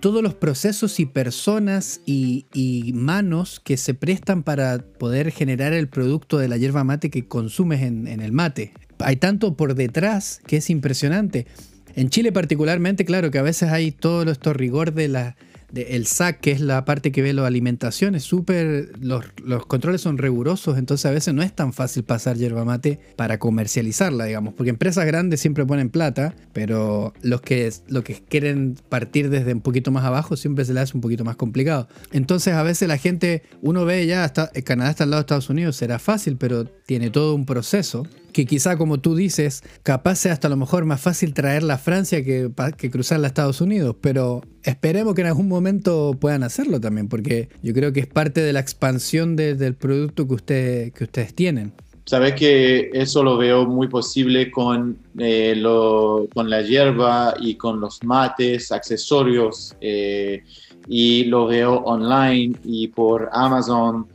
todos 0.00 0.22
los 0.22 0.34
procesos 0.34 1.00
y 1.00 1.06
personas 1.06 2.00
y, 2.06 2.92
manos 2.94 3.60
que 3.60 3.76
se 3.76 3.94
prestan 3.94 4.42
para 4.42 4.78
poder 4.78 5.32
generar 5.32 5.72
el 5.72 5.88
producto 5.88 6.38
de 6.38 6.48
la 6.48 6.56
yerba 6.56 6.84
mate 6.84 7.10
que 7.10 7.26
consumes 7.26 7.82
en, 7.82 8.06
en 8.06 8.20
el 8.20 8.32
mate. 8.32 8.72
Hay 8.98 9.16
tanto 9.16 9.56
por 9.56 9.74
detrás 9.74 10.40
que 10.46 10.58
es 10.58 10.70
impresionante. 10.70 11.46
En 11.94 12.08
Chile 12.08 12.32
particularmente, 12.32 13.04
claro 13.04 13.30
que 13.30 13.38
a 13.38 13.42
veces 13.42 13.70
hay 13.70 13.90
todo 13.90 14.30
esto 14.30 14.52
rigor 14.52 14.94
de 14.94 15.08
la 15.08 15.36
el 15.74 16.06
SAC, 16.06 16.40
que 16.40 16.52
es 16.52 16.60
la 16.60 16.84
parte 16.84 17.12
que 17.12 17.22
ve 17.22 17.32
la 17.32 17.46
alimentación, 17.46 18.14
es 18.14 18.24
súper. 18.24 18.92
Los, 19.00 19.24
controles 19.66 20.00
son 20.00 20.18
rigurosos, 20.18 20.78
entonces 20.78 21.06
a 21.06 21.10
veces 21.10 21.34
no 21.34 21.42
es 21.42 21.52
tan 21.54 21.72
fácil 21.72 22.04
pasar 22.04 22.36
yerba 22.36 22.64
mate 22.64 23.00
para 23.16 23.38
comercializarla, 23.38 24.26
digamos, 24.26 24.54
porque 24.54 24.70
empresas 24.70 25.06
grandes 25.06 25.40
siempre 25.40 25.64
ponen 25.64 25.90
plata, 25.90 26.34
pero 26.52 27.12
los 27.22 27.40
que, 27.40 27.72
que 28.04 28.22
quieren 28.28 28.76
partir 28.88 29.30
desde 29.30 29.54
un 29.54 29.60
poquito 29.60 29.90
más 29.90 30.04
abajo 30.04 30.36
siempre 30.36 30.64
se 30.64 30.74
les 30.74 30.84
hace 30.84 30.96
un 30.96 31.00
poquito 31.00 31.24
más 31.24 31.36
complicado. 31.36 31.88
Entonces 32.12 32.54
a 32.54 32.62
veces 32.62 32.88
la 32.88 32.98
gente, 32.98 33.42
uno 33.62 33.84
ve 33.84 34.06
ya, 34.06 34.24
hasta, 34.24 34.50
Canadá 34.64 34.90
está 34.90 35.04
al 35.04 35.10
lado 35.10 35.20
de 35.20 35.24
Estados 35.24 35.50
Unidos, 35.50 35.76
será 35.76 35.98
fácil, 35.98 36.36
pero 36.36 36.66
tiene 36.66 37.10
todo 37.10 37.34
un 37.34 37.46
proceso 37.46 38.06
que 38.32 38.46
quizá 38.46 38.76
como 38.76 39.00
tú 39.00 39.14
dices, 39.14 39.62
capaz 39.82 40.16
sea 40.16 40.32
hasta 40.32 40.48
lo 40.48 40.56
mejor 40.56 40.84
más 40.84 41.00
fácil 41.00 41.34
traerla 41.34 41.74
a 41.74 41.78
Francia 41.78 42.24
que, 42.24 42.50
que 42.76 42.90
cruzarla 42.90 43.26
a 43.26 43.28
Estados 43.28 43.60
Unidos, 43.60 43.96
pero 44.00 44.42
esperemos 44.62 45.14
que 45.14 45.20
en 45.22 45.28
algún 45.28 45.48
momento 45.48 46.16
puedan 46.18 46.42
hacerlo 46.42 46.80
también, 46.80 47.08
porque 47.08 47.48
yo 47.62 47.72
creo 47.74 47.92
que 47.92 48.00
es 48.00 48.06
parte 48.06 48.40
de 48.40 48.52
la 48.52 48.60
expansión 48.60 49.36
del 49.36 49.74
producto 49.74 50.26
que, 50.26 50.34
usted, 50.34 50.92
que 50.92 51.04
ustedes 51.04 51.34
tienen. 51.34 51.72
Sabes 52.04 52.34
que 52.34 52.90
eso 52.92 53.22
lo 53.22 53.36
veo 53.36 53.64
muy 53.64 53.86
posible 53.86 54.50
con, 54.50 54.98
eh, 55.18 55.54
lo, 55.56 56.26
con 56.34 56.50
la 56.50 56.62
hierba 56.62 57.34
y 57.40 57.54
con 57.54 57.80
los 57.80 58.02
mates, 58.02 58.72
accesorios, 58.72 59.76
eh, 59.80 60.42
y 60.88 61.24
lo 61.24 61.46
veo 61.46 61.76
online 61.84 62.56
y 62.64 62.88
por 62.88 63.30
Amazon, 63.32 64.06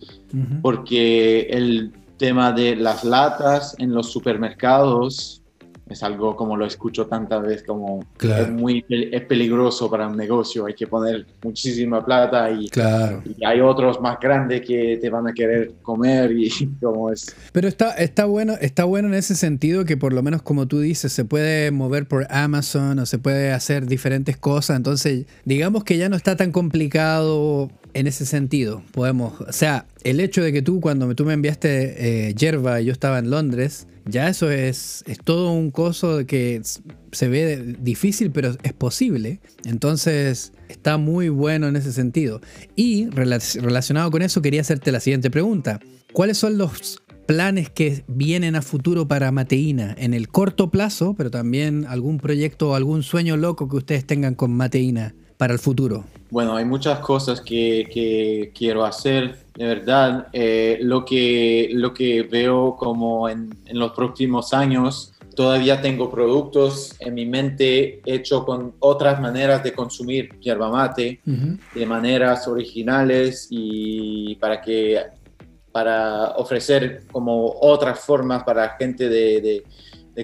porque 0.62 1.48
el 1.50 1.94
tema 2.18 2.52
de 2.52 2.76
las 2.76 3.04
latas 3.04 3.76
en 3.80 3.94
los 3.94 4.12
supermercados 4.12 5.42
es 5.90 6.04
algo 6.04 6.36
como 6.36 6.58
lo 6.58 6.66
escucho 6.66 7.06
tantas 7.06 7.42
veces 7.42 7.64
como 7.64 8.06
es 8.22 8.50
muy 8.50 8.84
es 8.90 9.22
peligroso 9.24 9.90
para 9.90 10.08
un 10.08 10.18
negocio 10.18 10.66
hay 10.66 10.74
que 10.74 10.88
poner 10.88 11.26
muchísima 11.44 12.04
plata 12.04 12.52
y, 12.52 12.68
claro. 12.70 13.22
y, 13.26 13.44
hay 13.46 13.62
otros 13.62 14.02
más 14.02 14.20
grandes 14.20 14.62
que 14.66 14.98
te 15.02 15.10
van 15.10 15.28
a 15.28 15.34
querer 15.34 15.74
comer 15.82 16.32
y 16.32 16.50
como 16.82 17.12
es. 17.12 17.36
Pero 17.52 17.68
está 17.68 17.92
está 17.94 18.26
bueno 18.26 18.56
está 18.60 18.84
bueno 18.84 19.08
en 19.08 19.14
ese 19.14 19.36
sentido 19.36 19.86
que 19.86 19.98
por 19.98 20.14
lo 20.14 20.22
menos 20.24 20.42
como 20.42 20.68
tú 20.68 20.80
dices 20.80 21.14
se 21.14 21.26
puede 21.26 21.72
mover 21.72 22.08
por 22.08 22.28
Amazon 22.30 23.00
o 23.00 23.06
se 23.06 23.18
puede 23.18 23.52
hacer 23.52 23.88
diferentes 23.88 24.38
cosas. 24.38 24.78
Entonces 24.78 25.26
digamos 25.46 25.84
que 25.84 25.98
ya 25.98 26.10
no 26.10 26.16
está 26.16 26.36
tan 26.36 26.52
complicado 26.52 27.70
en 27.94 28.08
ese 28.08 28.26
sentido, 28.26 28.84
podemos, 28.92 29.40
o 29.42 29.52
sea, 29.52 29.86
el 30.04 30.20
hecho 30.20 30.44
de 30.44 30.54
que 30.54 30.62
tú 30.62 30.80
cuando 30.80 31.14
tú 31.16 31.26
me 31.26 31.34
enviaste 31.34 32.28
eh, 32.30 32.34
yerba 32.36 32.82
y 32.82 32.86
yo 32.86 32.92
estaba 32.92 33.20
en 33.20 33.30
Londres, 33.30 33.88
ya 34.06 34.30
eso 34.30 34.50
es, 34.50 35.04
es 35.08 35.20
todo 35.20 35.52
un 35.52 35.72
coso 35.72 36.26
que 36.26 36.62
se 37.12 37.28
ve 37.28 37.76
difícil, 37.80 38.32
pero 38.32 38.56
es 38.64 38.74
posible. 38.74 39.42
Entonces 39.66 40.54
está 40.70 40.98
muy 40.98 41.30
bueno 41.30 41.68
en 41.68 41.76
ese 41.76 41.92
sentido. 41.92 42.42
Y 42.76 43.10
relacionado 43.10 44.10
con 44.12 44.22
eso 44.22 44.42
quería 44.42 44.62
hacerte 44.62 44.92
la 44.92 45.00
siguiente 45.00 45.30
pregunta. 45.30 45.80
¿Cuáles 46.14 46.38
son 46.38 46.58
los 46.58 47.02
planes 47.28 47.70
que 47.70 48.04
vienen 48.08 48.56
a 48.56 48.62
futuro 48.62 49.08
para 49.08 49.32
Mateína 49.32 49.94
en 50.00 50.14
el 50.14 50.30
corto 50.30 50.72
plazo, 50.72 51.14
pero 51.16 51.30
también 51.30 51.86
algún 51.86 52.20
proyecto 52.20 52.70
o 52.70 52.76
algún 52.76 53.04
sueño 53.04 53.36
loco 53.36 53.68
que 53.68 53.76
ustedes 53.76 54.06
tengan 54.06 54.34
con 54.34 54.54
Mateína 54.54 55.14
para 55.38 55.54
el 55.54 55.60
futuro? 55.60 56.04
Bueno, 56.30 56.56
hay 56.56 56.66
muchas 56.66 57.00
cosas 57.00 57.40
que, 57.40 58.52
quiero 58.54 58.84
hacer, 58.84 59.38
de 59.56 59.66
verdad. 59.66 60.28
Eh, 60.34 60.80
lo, 60.82 61.06
que, 61.06 61.70
lo 61.72 61.94
que 61.94 62.24
veo 62.24 62.76
como 62.76 63.30
en, 63.30 63.56
los 63.72 63.92
próximos 63.92 64.54
años, 64.54 65.14
todavía 65.36 65.82
tengo 65.82 66.10
productos 66.10 66.96
en 67.00 67.14
mi 67.14 67.26
mente 67.26 68.02
hechos 68.06 68.44
con 68.44 68.74
otras 68.80 69.22
maneras 69.22 69.64
de 69.64 69.72
consumir 69.72 70.38
yerba 70.40 70.70
mate, 70.70 71.22
de 71.24 71.86
maneras 71.86 72.48
originales 72.48 73.48
y 73.50 74.36
para 74.36 74.60
que 74.62 75.00
para 75.72 76.32
ofrecer 76.38 77.04
como 77.12 77.54
otras 77.62 78.00
formas 78.00 78.44
para 78.44 78.70
gente 78.80 79.08
de 79.08 79.42
de 79.42 79.64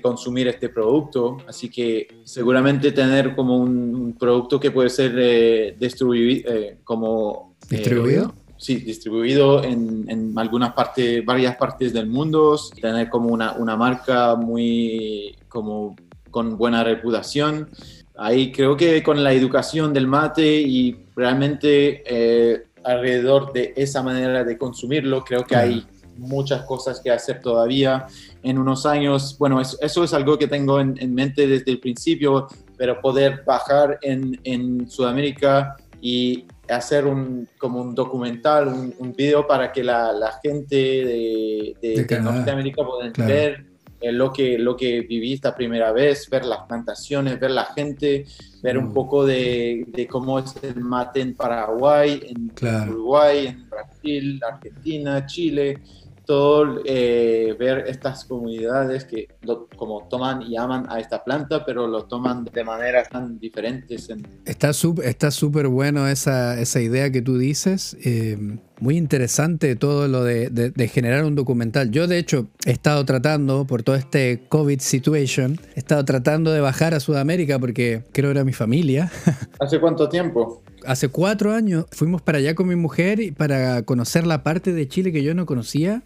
consumir 0.01 0.47
este 0.47 0.69
producto. 0.69 1.37
Así 1.47 1.69
que 1.69 2.07
seguramente 2.23 2.91
tener 2.91 3.35
como 3.35 3.57
un, 3.57 4.15
producto 4.19 4.59
que 4.59 4.71
puede 4.71 4.89
ser 4.89 5.13
eh, 5.17 5.75
distribuido, 5.79 6.51
eh, 6.51 6.77
como... 6.83 7.55
Eh, 7.69 7.77
¿Distribuido? 7.77 8.33
sí, 8.57 8.77
distribuido 8.77 9.63
en, 9.63 10.05
en, 10.07 10.37
algunas 10.37 10.73
partes, 10.73 11.25
varias 11.25 11.57
partes 11.57 11.91
del 11.91 12.07
mundo, 12.07 12.57
tener 12.79 13.09
como 13.09 13.29
una, 13.29 13.53
una 13.53 13.75
marca 13.75 14.35
muy, 14.35 15.35
como 15.49 15.95
con 16.31 16.57
buena 16.57 16.83
reputación. 16.83 17.69
Ahí 18.15 18.51
creo 18.51 18.77
que 18.77 19.03
con 19.03 19.23
la 19.23 19.33
educación 19.33 19.93
del 19.93 20.07
mate 20.07 20.61
y 20.61 20.95
realmente 21.15 22.63
alrededor 22.83 23.51
de 23.51 23.73
esa 23.75 24.01
manera 24.01 24.43
de 24.43 24.57
consumirlo, 24.57 25.23
creo 25.23 25.43
que 25.43 25.55
hay 25.55 25.85
muchas 26.17 26.63
cosas 26.63 26.99
que 26.99 27.11
hacer 27.11 27.41
todavía 27.41 28.07
en 28.41 28.57
unos 28.57 28.85
años. 28.85 29.35
Bueno, 29.37 29.61
eso, 29.61 30.03
es 30.03 30.13
algo 30.13 30.37
que 30.37 30.47
tengo 30.47 30.79
en, 30.79 31.13
mente 31.13 31.47
desde 31.47 31.71
el 31.71 31.79
principio, 31.79 32.47
pero 32.77 32.99
poder 33.01 33.43
bajar 33.45 33.99
en, 34.01 34.39
en 34.43 34.89
Sudamérica 34.89 35.75
y 36.01 36.45
hacer 36.69 37.05
un, 37.05 37.47
como 37.57 37.81
un 37.81 37.95
documental, 37.95 38.67
un, 38.67 39.13
video 39.13 39.47
para 39.47 39.71
que 39.71 39.83
la, 39.83 40.11
la 40.11 40.39
gente 40.43 40.75
de, 40.75 41.75
de, 41.81 42.19
Norteamérica 42.19 42.83
pueda 42.85 43.11
ver 43.25 43.65
eh, 44.03 44.11
lo, 44.11 44.33
que, 44.33 44.57
lo 44.57 44.75
que 44.75 44.99
viví 44.99 45.31
esta 45.31 45.55
primera 45.55 45.93
vez, 45.93 46.29
ver 46.29 46.43
las 46.43 46.63
plantaciones, 46.67 47.39
ver 47.39 47.51
la 47.51 47.63
gente, 47.65 48.25
ver 48.61 48.77
un 48.77 48.89
mm. 48.89 48.93
poco 48.93 49.25
de, 49.25 49.85
de, 49.87 50.05
cómo 50.05 50.39
es 50.39 50.53
el 50.61 50.81
mate 50.81 51.21
en 51.21 51.35
Paraguay, 51.35 52.21
en 52.27 52.51
Uruguay, 52.89 53.47
en 53.47 53.69
Brasil, 53.69 54.41
Argentina, 54.45 55.25
Chile 55.25 55.81
todo 56.25 56.81
eh, 56.85 57.55
ver 57.59 57.85
estas 57.87 58.25
comunidades 58.25 59.05
que 59.05 59.27
como 59.75 60.07
toman 60.07 60.41
y 60.41 60.57
aman 60.57 60.85
a 60.89 60.99
esta 60.99 61.23
planta, 61.23 61.65
pero 61.65 61.87
lo 61.87 62.05
toman 62.05 62.45
de 62.45 62.63
maneras 62.63 63.09
tan 63.09 63.39
diferentes. 63.39 64.09
Está 64.45 64.73
súper 64.73 65.07
está 65.07 65.31
súper 65.31 65.67
bueno 65.67 66.07
esa, 66.07 66.59
esa, 66.59 66.81
idea 66.81 67.11
que 67.11 67.21
tú 67.21 67.37
dices. 67.37 67.97
Eh, 68.03 68.57
muy 68.79 68.97
interesante 68.97 69.75
todo 69.75 70.07
lo 70.07 70.23
de, 70.23 70.49
de, 70.49 70.87
generar 70.87 71.23
un 71.23 71.35
documental. 71.35 71.91
Yo 71.91 72.07
de 72.07 72.17
hecho 72.17 72.47
he 72.65 72.71
estado 72.71 73.05
tratando, 73.05 73.65
por 73.65 73.83
todo 73.83 73.95
este 73.95 74.43
COVID 74.49 74.79
situation, 74.79 75.57
he 75.75 75.79
estado 75.79 76.03
tratando 76.03 76.51
de 76.51 76.59
bajar 76.59 76.93
a 76.93 76.99
Sudamérica 76.99 77.59
porque 77.59 78.03
creo 78.11 78.29
que 78.29 78.31
era 78.31 78.43
mi 78.43 78.51
familia. 78.51 79.11
¿Hace 79.59 79.79
cuánto 79.79 80.09
tiempo? 80.09 80.61
Hace 80.85 81.07
cuatro 81.07 81.53
años 81.53 81.85
fuimos 81.91 82.21
para 82.21 82.39
allá 82.39 82.55
con 82.55 82.67
mi 82.67 82.75
mujer 82.75 83.33
para 83.37 83.83
conocer 83.83 84.27
la 84.27 84.43
parte 84.43 84.73
de 84.73 84.87
Chile 84.87 85.13
que 85.13 85.23
yo 85.23 85.33
no 85.33 85.45
conocía 85.45 86.03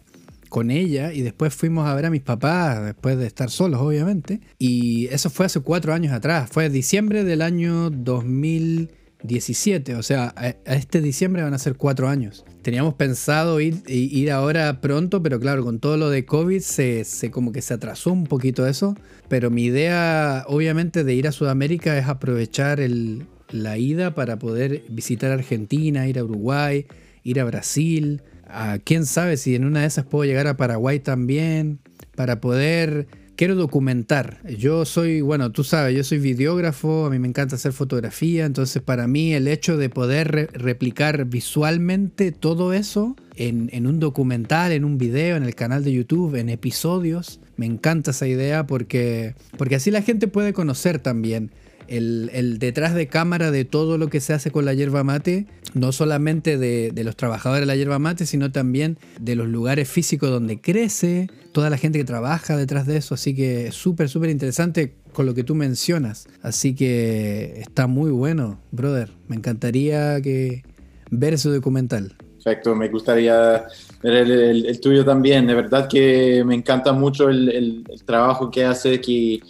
con 0.48 0.70
ella 0.70 1.12
y 1.12 1.22
después 1.22 1.54
fuimos 1.54 1.86
a 1.86 1.94
ver 1.94 2.06
a 2.06 2.10
mis 2.10 2.22
papás, 2.22 2.84
después 2.84 3.18
de 3.18 3.26
estar 3.26 3.50
solos, 3.50 3.80
obviamente. 3.80 4.40
Y 4.58 5.06
eso 5.08 5.30
fue 5.30 5.46
hace 5.46 5.60
cuatro 5.60 5.94
años 5.94 6.12
atrás, 6.12 6.48
fue 6.50 6.68
diciembre 6.68 7.24
del 7.24 7.42
año 7.42 7.90
2017, 7.90 9.94
o 9.94 10.02
sea, 10.02 10.34
a, 10.36 10.48
este 10.74 11.00
diciembre 11.00 11.42
van 11.42 11.54
a 11.54 11.58
ser 11.58 11.76
cuatro 11.76 12.08
años. 12.08 12.44
Teníamos 12.62 12.94
pensado 12.94 13.60
ir, 13.60 13.82
ir 13.86 14.30
ahora 14.30 14.80
pronto, 14.80 15.22
pero 15.22 15.40
claro, 15.40 15.64
con 15.64 15.78
todo 15.78 15.96
lo 15.96 16.10
de 16.10 16.24
COVID 16.24 16.60
se, 16.60 17.04
se 17.04 17.30
como 17.30 17.52
que 17.52 17.62
se 17.62 17.74
atrasó 17.74 18.12
un 18.12 18.24
poquito 18.24 18.66
eso. 18.66 18.96
Pero 19.28 19.50
mi 19.50 19.64
idea, 19.64 20.44
obviamente, 20.48 21.04
de 21.04 21.14
ir 21.14 21.28
a 21.28 21.32
Sudamérica 21.32 21.96
es 21.98 22.08
aprovechar 22.08 22.80
el, 22.80 23.26
la 23.50 23.78
ida 23.78 24.14
para 24.14 24.38
poder 24.38 24.84
visitar 24.88 25.30
Argentina, 25.30 26.08
ir 26.08 26.18
a 26.18 26.24
Uruguay, 26.24 26.86
ir 27.24 27.40
a 27.40 27.44
Brasil 27.44 28.22
quién 28.84 29.06
sabe 29.06 29.36
si 29.36 29.54
en 29.54 29.64
una 29.64 29.80
de 29.80 29.86
esas 29.86 30.04
puedo 30.04 30.24
llegar 30.24 30.46
a 30.46 30.56
Paraguay 30.56 31.00
también, 31.00 31.80
para 32.14 32.40
poder, 32.40 33.06
quiero 33.36 33.54
documentar. 33.54 34.40
Yo 34.48 34.84
soy, 34.84 35.20
bueno, 35.20 35.52
tú 35.52 35.62
sabes, 35.64 35.96
yo 35.96 36.02
soy 36.02 36.18
videógrafo, 36.18 37.06
a 37.06 37.10
mí 37.10 37.18
me 37.18 37.28
encanta 37.28 37.56
hacer 37.56 37.72
fotografía, 37.72 38.44
entonces 38.44 38.82
para 38.82 39.06
mí 39.06 39.34
el 39.34 39.46
hecho 39.46 39.76
de 39.76 39.88
poder 39.88 40.50
replicar 40.52 41.26
visualmente 41.26 42.32
todo 42.32 42.72
eso 42.72 43.14
en, 43.36 43.70
en 43.72 43.86
un 43.86 44.00
documental, 44.00 44.72
en 44.72 44.84
un 44.84 44.98
video, 44.98 45.36
en 45.36 45.44
el 45.44 45.54
canal 45.54 45.84
de 45.84 45.92
YouTube, 45.92 46.34
en 46.34 46.48
episodios, 46.48 47.40
me 47.56 47.66
encanta 47.66 48.10
esa 48.10 48.26
idea 48.26 48.66
porque, 48.66 49.34
porque 49.56 49.76
así 49.76 49.90
la 49.90 50.02
gente 50.02 50.28
puede 50.28 50.52
conocer 50.52 50.98
también 50.98 51.50
el, 51.88 52.58
detrás 52.58 52.94
de 52.94 53.08
cámara 53.08 53.50
de 53.50 53.64
todo 53.64 53.98
lo 53.98 54.08
que 54.08 54.20
se 54.20 54.32
hace 54.32 54.50
con 54.50 54.64
la 54.64 54.74
yerba 54.74 55.04
mate, 55.04 55.46
no 55.74 55.92
solamente 55.92 56.58
de, 56.58 56.92
los 57.04 57.16
trabajadores 57.16 57.62
de 57.62 57.66
la 57.66 57.76
yerba 57.76 57.98
mate, 57.98 58.26
sino 58.26 58.52
también 58.52 58.98
de 59.20 59.34
los 59.34 59.48
lugares 59.48 59.88
físicos 59.88 60.30
donde 60.30 60.60
crece, 60.60 61.28
toda 61.52 61.70
la 61.70 61.78
gente 61.78 61.98
que 61.98 62.04
trabaja 62.04 62.56
detrás 62.56 62.86
de 62.86 62.96
eso, 62.98 63.14
así 63.14 63.34
que 63.34 63.72
súper, 63.72 64.08
súper 64.08 64.30
interesante 64.30 64.94
con 65.12 65.26
lo 65.26 65.34
que 65.34 65.44
tú 65.44 65.54
mencionas. 65.54 66.28
Así 66.42 66.74
que 66.74 67.60
está 67.60 67.86
muy 67.86 68.10
bueno, 68.10 68.60
brother. 68.70 69.10
Me 69.26 69.36
encantaría 69.36 70.20
que 70.20 70.62
ver 71.10 71.34
ese 71.34 71.48
documental. 71.48 72.14
Perfecto, 72.44 72.74
me 72.74 72.88
gustaría 72.88 73.66
ver 74.02 74.30
el, 74.30 74.80
tuyo 74.80 75.04
también. 75.04 75.46
De 75.46 75.54
verdad 75.54 75.88
que 75.88 76.42
me 76.44 76.54
encanta 76.54 76.92
mucho 76.92 77.28
el, 77.28 77.84
trabajo 78.06 78.50
que 78.50 78.64
hace 78.64 78.94
aquí 78.94 79.42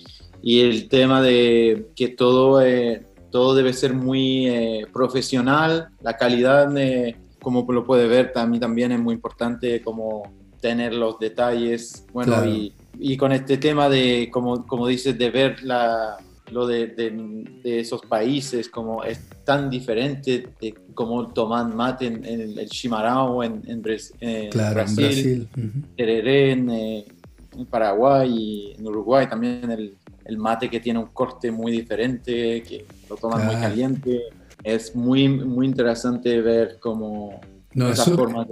y 0.43 0.61
el 0.61 0.89
tema 0.89 1.23
de 1.23 1.89
que 1.97 2.09
todo, 2.09 2.63
eh, 2.63 3.07
todo 3.31 3.55
debe 3.55 3.73
ser 3.73 3.95
muy 3.95 4.47
eh, 4.47 4.87
profesional, 4.93 5.89
la 6.01 6.17
calidad, 6.17 6.69
de, 6.69 7.17
como 7.41 7.71
lo 7.73 7.85
puede 7.85 8.09
ver, 8.09 8.33
también, 8.33 8.61
también 8.61 8.93
es 8.93 9.01
muy 9.01 9.15
importante 9.15 9.83
como 9.83 10.33
tener 10.61 10.95
los 10.95 11.19
detalles, 11.19 12.05
bueno, 12.13 12.45
y, 12.45 12.73
y, 12.99 13.17
con 13.17 13.33
este 13.33 13.59
tema 13.59 13.89
de, 13.89 14.29
como, 14.33 14.67
como 14.67 14.89
dices, 14.89 15.17
de 15.17 15.31
ver 15.31 15.63
la, 15.63 16.19
lo 16.51 16.67
de, 16.67 16.89
de, 16.89 17.81
esos 17.81 18.01
países, 18.03 18.69
como 18.69 19.05
es 19.05 19.21
tan 19.45 19.71
diferente 19.71 20.49
de 20.61 20.75
cómo 20.95 21.29
toman 21.29 21.77
mate 21.77 22.07
en, 22.07 22.25
el 22.25 22.69
Chimarao, 22.69 23.43
en, 23.43 23.63
en, 23.67 23.83
Brasil, 23.83 24.17
en 24.21 24.51
Brasil. 24.51 25.49
en, 25.97 26.71
eh, 26.71 27.05
en, 27.57 27.67
Paraguay 27.67 28.31
y 28.31 28.75
en 28.79 28.87
Uruguay 28.87 29.29
también 29.29 29.71
el, 29.71 29.97
el 30.29 30.39
mate 30.39 30.71
que 30.71 30.79
tiene 30.79 30.99
un 30.99 31.07
corte 31.07 31.51
muy 31.51 31.73
diferente, 31.73 32.63
que 32.63 32.85
lo 33.09 33.17
toman 33.17 33.47
muy 33.47 33.57
caliente. 33.57 34.21
Es 34.63 34.95
muy, 34.95 35.29
muy 35.29 35.67
interesante 35.67 36.41
ver 36.41 36.79
cómo... 36.81 37.41
No, 37.75 37.91
es 37.91 38.01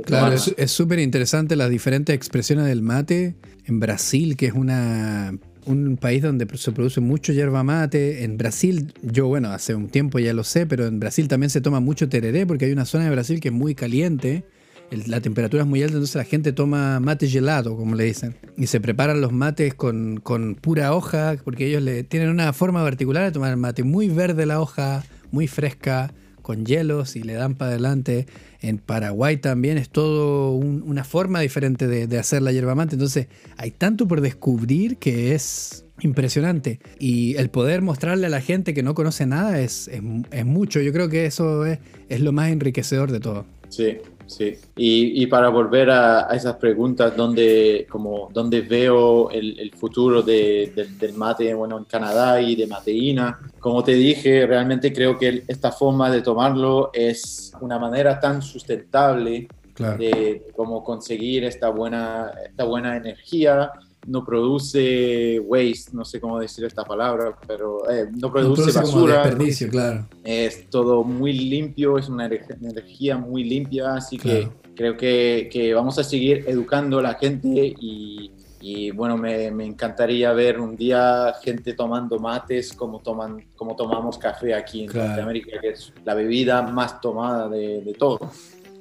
claro, 0.04 0.34
es 0.34 0.70
súper 0.70 0.98
interesante 0.98 1.56
las 1.56 1.70
diferentes 1.70 2.14
expresiones 2.14 2.66
del 2.66 2.82
mate. 2.82 3.34
En 3.64 3.80
Brasil, 3.80 4.36
que 4.36 4.46
es 4.46 4.52
una 4.52 5.32
un 5.66 5.96
país 5.96 6.22
donde 6.22 6.46
se 6.56 6.72
produce 6.72 7.00
mucho 7.00 7.32
yerba 7.32 7.62
mate. 7.64 8.24
En 8.24 8.38
Brasil, 8.38 8.94
yo 9.02 9.26
bueno, 9.26 9.50
hace 9.50 9.74
un 9.74 9.88
tiempo 9.88 10.18
ya 10.18 10.32
lo 10.32 10.44
sé, 10.44 10.64
pero 10.64 10.86
en 10.86 11.00
Brasil 11.00 11.28
también 11.28 11.50
se 11.50 11.60
toma 11.60 11.80
mucho 11.80 12.08
tereré 12.08 12.46
porque 12.46 12.66
hay 12.66 12.72
una 12.72 12.84
zona 12.84 13.04
de 13.04 13.10
Brasil 13.10 13.40
que 13.40 13.48
es 13.48 13.54
muy 13.54 13.74
caliente 13.74 14.44
la 14.90 15.20
temperatura 15.20 15.62
es 15.62 15.68
muy 15.68 15.82
alta, 15.82 15.94
entonces 15.94 16.16
la 16.16 16.24
gente 16.24 16.52
toma 16.52 17.00
mate 17.00 17.28
gelado, 17.28 17.76
como 17.76 17.94
le 17.94 18.04
dicen. 18.04 18.36
Y 18.56 18.66
se 18.66 18.80
preparan 18.80 19.20
los 19.20 19.32
mates 19.32 19.74
con, 19.74 20.22
pura 20.60 20.94
hoja, 20.94 21.36
porque 21.44 21.66
ellos 21.66 21.82
tienen 22.08 22.30
una 22.30 22.52
forma 22.52 22.82
particular 22.82 23.24
de 23.24 23.32
tomar 23.32 23.50
el 23.50 23.56
mate. 23.56 23.82
Muy 23.82 24.08
verde 24.08 24.46
la 24.46 24.60
hoja, 24.60 25.04
muy 25.30 25.48
fresca, 25.48 26.12
con 26.42 26.64
hielos 26.64 27.16
y 27.16 27.22
le 27.22 27.34
dan 27.34 27.56
para 27.56 27.72
adelante. 27.72 28.26
En 28.60 28.78
Paraguay 28.78 29.36
también 29.36 29.78
es 29.78 29.90
todo 29.90 30.52
una 30.52 31.02
forma 31.02 31.40
diferente 31.40 31.88
de, 31.88 32.18
hacer 32.18 32.42
la 32.42 32.52
yerba 32.52 32.74
mate. 32.74 32.94
Entonces 32.94 33.26
hay 33.56 33.72
tanto 33.72 34.06
por 34.06 34.20
descubrir 34.20 34.96
que 34.98 35.34
es 35.34 35.84
impresionante. 36.00 36.78
Y 37.00 37.34
el 37.36 37.50
poder 37.50 37.82
mostrarle 37.82 38.26
a 38.26 38.30
la 38.30 38.40
gente 38.40 38.74
que 38.74 38.84
no 38.84 38.94
conoce 38.94 39.26
nada 39.26 39.60
es, 39.60 39.88
es, 39.88 40.46
mucho. 40.46 40.80
Yo 40.80 40.92
creo 40.92 41.08
que 41.08 41.26
eso 41.26 41.66
es, 41.66 41.80
es 42.08 42.20
lo 42.20 42.30
más 42.30 42.50
enriquecedor 42.50 43.10
de 43.10 43.18
todo. 43.18 43.44
Sí, 43.68 43.98
Sí, 44.26 44.58
y, 44.76 45.22
y 45.22 45.26
para 45.26 45.48
volver 45.48 45.90
a, 45.90 46.28
esas 46.32 46.56
preguntas, 46.56 47.16
¿dónde, 47.16 47.86
como, 47.88 48.28
dónde 48.32 48.60
veo 48.60 49.30
el, 49.30 49.58
el 49.58 49.72
futuro 49.72 50.22
de, 50.22 50.72
del 50.98 51.14
mate 51.14 51.54
bueno, 51.54 51.78
en 51.78 51.84
Canadá 51.84 52.40
y 52.40 52.56
de 52.56 52.66
mateína? 52.66 53.38
Como 53.60 53.84
te 53.84 53.92
dije, 53.92 54.46
realmente 54.46 54.92
creo 54.92 55.16
que 55.18 55.44
esta 55.46 55.70
forma 55.70 56.10
de 56.10 56.22
tomarlo 56.22 56.90
es 56.92 57.52
una 57.60 57.78
manera 57.78 58.18
tan 58.18 58.42
sustentable 58.42 59.48
de 59.76 60.46
cómo 60.56 60.82
conseguir 60.82 61.44
esta 61.44 61.68
buena, 61.68 62.32
esta 62.48 62.64
buena 62.64 62.96
energía 62.96 63.70
no 64.06 64.24
produce 64.24 65.40
waste, 65.40 65.90
no 65.92 66.04
sé 66.04 66.20
cómo 66.20 66.38
decir 66.38 66.64
esta 66.64 66.84
palabra, 66.84 67.36
pero 67.46 67.90
eh, 67.90 68.08
no, 68.12 68.32
produce 68.32 68.72
basura. 68.72 69.22
desperdicio, 69.22 69.68
claro. 69.68 70.06
Es 70.24 70.68
todo 70.70 71.04
muy 71.04 71.32
limpio, 71.32 71.98
es 71.98 72.08
una 72.08 72.26
energía 72.26 73.16
muy 73.16 73.44
limpia, 73.44 73.94
así 73.94 74.16
que 74.18 74.48
creo 74.74 74.96
que, 74.96 75.48
que, 75.50 75.74
vamos 75.74 75.98
a 75.98 76.04
seguir 76.04 76.44
educando 76.46 76.98
a 76.98 77.02
la 77.02 77.14
gente 77.14 77.74
y, 77.80 78.30
y 78.60 78.90
bueno, 78.90 79.16
me, 79.16 79.50
me, 79.50 79.64
encantaría 79.64 80.32
ver 80.32 80.60
un 80.60 80.76
día 80.76 81.34
gente 81.42 81.72
tomando 81.72 82.18
mates 82.18 82.72
como, 82.72 83.00
toman, 83.00 83.44
como 83.56 83.74
tomamos 83.74 84.18
café 84.18 84.54
aquí 84.54 84.84
en 84.84 84.92
Norteamérica, 84.92 85.60
que 85.60 85.70
es 85.70 85.92
la 86.04 86.14
bebida 86.14 86.62
más 86.62 87.00
tomada 87.00 87.48
de, 87.48 87.80
de 87.80 87.94
todo. 87.94 88.18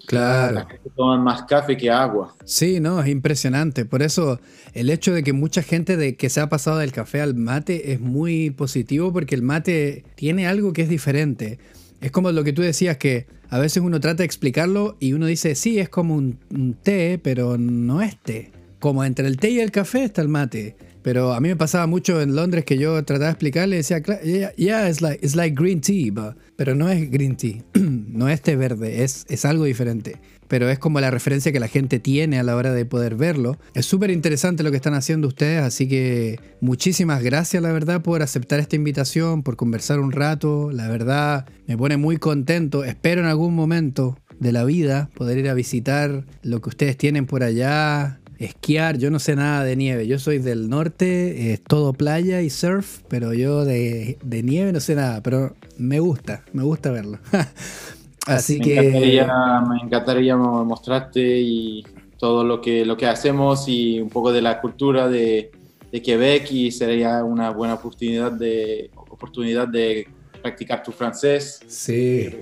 Claro. 0.08 0.68
toman 0.96 1.24
más 1.24 1.44
café 1.44 1.76
que 1.78 1.90
agua. 1.90 2.36
Sí, 2.46 2.80
no, 2.80 3.02
es 3.02 3.08
impresionante. 3.08 3.86
Por 3.86 4.02
eso 4.02 4.40
el 4.74 4.90
hecho 4.90 5.14
de 5.14 5.24
que 5.24 5.34
mucha 5.34 5.62
gente 5.62 5.98
de 5.98 6.16
que 6.16 6.30
se 6.30 6.42
ha 6.42 6.50
pasado 6.50 6.78
del 6.78 6.92
café 6.92 7.22
al 7.22 7.36
mate 7.36 7.94
es 7.94 8.00
muy 8.00 8.50
positivo 8.52 9.12
porque 9.12 9.36
el 9.36 9.42
mate 9.42 10.04
tiene 10.16 10.48
algo 10.48 10.74
que 10.74 10.84
es 10.84 10.90
diferente. 10.90 11.60
Es 12.02 12.12
como 12.12 12.32
lo 12.32 12.44
que 12.44 12.54
tú 12.54 12.62
decías 12.62 12.98
que 12.98 13.28
a 13.50 13.60
veces 13.60 13.82
uno 13.84 14.00
trata 14.00 14.18
de 14.18 14.26
explicarlo 14.26 14.98
y 15.00 15.14
uno 15.14 15.26
dice, 15.28 15.56
sí, 15.56 15.80
es 15.80 15.90
como 15.90 16.16
un, 16.16 16.40
un 16.50 16.74
té, 16.74 17.20
pero 17.22 17.58
no 17.58 18.02
es 18.02 18.18
té. 18.18 18.52
Como 18.80 19.04
entre 19.04 19.28
el 19.28 19.38
té 19.38 19.50
y 19.52 19.60
el 19.60 19.72
café 19.72 20.04
está 20.04 20.22
el 20.22 20.30
mate. 20.30 20.76
Pero 21.06 21.34
a 21.34 21.40
mí 21.40 21.50
me 21.50 21.56
pasaba 21.56 21.86
mucho 21.86 22.20
en 22.20 22.36
Londres 22.36 22.66
que 22.66 22.80
yo 22.80 23.06
trataba 23.06 23.28
de 23.28 23.32
explicarle 23.34 23.76
decía, 23.76 24.02
yeah, 24.24 24.52
yeah 24.56 24.90
it's, 24.90 25.04
like, 25.04 25.24
it's 25.24 25.36
like 25.36 25.56
green 25.56 25.80
tea, 25.80 26.12
pero 26.56 26.74
no 26.74 26.90
es 26.90 27.12
green 27.12 27.36
tea, 27.36 27.64
no 27.76 28.28
es 28.28 28.42
té 28.42 28.56
verde, 28.56 29.04
es, 29.04 29.24
es 29.30 29.46
algo 29.46 29.66
diferente. 29.66 30.20
Pero 30.48 30.68
es 30.68 30.80
como 30.80 31.00
la 31.00 31.12
referencia 31.12 31.52
que 31.52 31.60
la 31.60 31.68
gente 31.68 32.00
tiene 32.00 32.40
a 32.40 32.44
la 32.44 32.56
hora 32.56 32.74
de 32.74 32.86
poder 32.86 33.14
verlo. 33.14 33.60
Es 33.76 33.86
súper 33.86 34.10
interesante 34.10 34.64
lo 34.64 34.72
que 34.72 34.78
están 34.78 34.96
haciendo 34.96 35.28
ustedes, 35.28 35.62
así 35.62 35.88
que 35.88 36.40
muchísimas 36.60 37.22
gracias, 37.22 37.62
la 37.62 37.72
verdad, 37.72 38.02
por 38.02 38.24
aceptar 38.24 38.60
esta 38.60 38.76
invitación, 38.76 39.44
por 39.44 39.58
conversar 39.58 40.00
un 40.00 40.12
rato. 40.12 40.72
La 40.72 40.88
verdad, 40.88 41.46
me 41.68 41.78
pone 41.78 41.98
muy 41.98 42.18
contento. 42.18 42.84
Espero 42.84 43.22
en 43.22 43.28
algún 43.28 43.54
momento 43.54 44.18
de 44.40 44.52
la 44.52 44.64
vida 44.64 45.12
poder 45.14 45.38
ir 45.38 45.50
a 45.50 45.54
visitar 45.54 46.26
lo 46.42 46.62
que 46.62 46.70
ustedes 46.70 46.98
tienen 46.98 47.28
por 47.28 47.44
allá, 47.44 48.22
esquiar, 48.46 48.98
yo 48.98 49.12
no 49.12 49.20
sé 49.20 49.36
nada 49.36 49.64
de 49.64 49.76
nieve, 49.76 50.08
yo 50.08 50.20
soy 50.20 50.40
del 50.40 50.70
norte, 50.70 51.54
es 51.54 51.62
todo 51.62 51.94
playa 51.94 52.42
y 52.42 52.50
surf, 52.50 53.02
pero 53.08 53.34
yo 53.34 53.66
de, 53.66 54.18
nieve 54.24 54.72
no 54.72 54.80
sé 54.80 54.96
nada, 54.96 55.22
pero 55.22 55.56
me 55.78 56.00
gusta, 56.00 56.44
me 56.54 56.64
gusta 56.64 56.92
verlo. 56.92 57.20
Así 58.28 58.60
me 58.60 58.66
que... 58.66 58.80
Encantaría, 58.80 59.62
me 59.70 59.78
encantaría 59.78 60.36
mostrarte 60.38 61.22
y 61.22 61.86
todo 62.18 62.44
lo 62.44 62.62
que, 62.62 62.86
lo 62.86 62.98
que 62.98 63.08
hacemos 63.08 63.68
y 63.68 64.00
un 64.00 64.10
poco 64.10 64.32
de 64.32 64.42
la 64.42 64.62
cultura 64.62 65.08
de, 65.08 65.52
de 65.92 66.02
Quebec 66.02 66.52
y 66.52 66.72
sería 66.72 67.24
una 67.24 67.52
buena 67.52 67.76
oportunidad 67.76 68.32
de, 68.32 68.90
oportunidad 68.96 69.68
de 69.68 70.08
practicar 70.46 70.84
tu 70.84 70.92
francés. 70.92 71.60
Sí. 71.68 72.30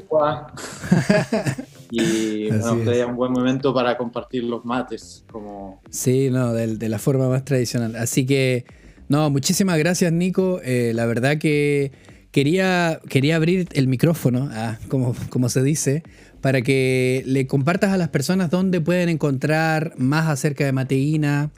y 1.89 2.49
bueno, 2.49 2.83
sería 2.83 3.07
un 3.07 3.15
buen 3.15 3.31
momento 3.31 3.73
para 3.73 3.95
compartir 3.97 4.43
los 4.43 4.65
mates. 4.65 5.23
Como... 5.31 5.81
Sí, 5.89 6.29
no, 6.29 6.51
de, 6.51 6.89
la 6.89 6.99
forma 6.99 7.29
más 7.29 7.45
tradicional. 7.45 7.95
Así 7.95 8.25
que, 8.25 8.65
no, 9.07 9.29
muchísimas 9.29 9.77
gracias, 9.79 10.11
Nico. 10.11 10.59
Eh, 10.65 10.91
la 10.93 11.05
verdad 11.05 11.37
que 11.37 11.93
quería, 12.31 12.99
quería 13.07 13.37
abrir 13.37 13.69
el 13.71 13.87
micrófono, 13.87 14.49
ah, 14.51 14.79
como, 14.89 15.15
como 15.29 15.47
se 15.47 15.63
dice, 15.63 16.03
para 16.41 16.61
que 16.61 17.23
le 17.25 17.47
compartas 17.47 17.93
a 17.93 17.97
las 17.97 18.09
personas 18.09 18.49
dónde 18.49 18.81
pueden 18.81 19.07
encontrar 19.07 19.93
más 19.97 20.27
acerca 20.27 20.65
de 20.65 20.73
Mateína, 20.73 21.51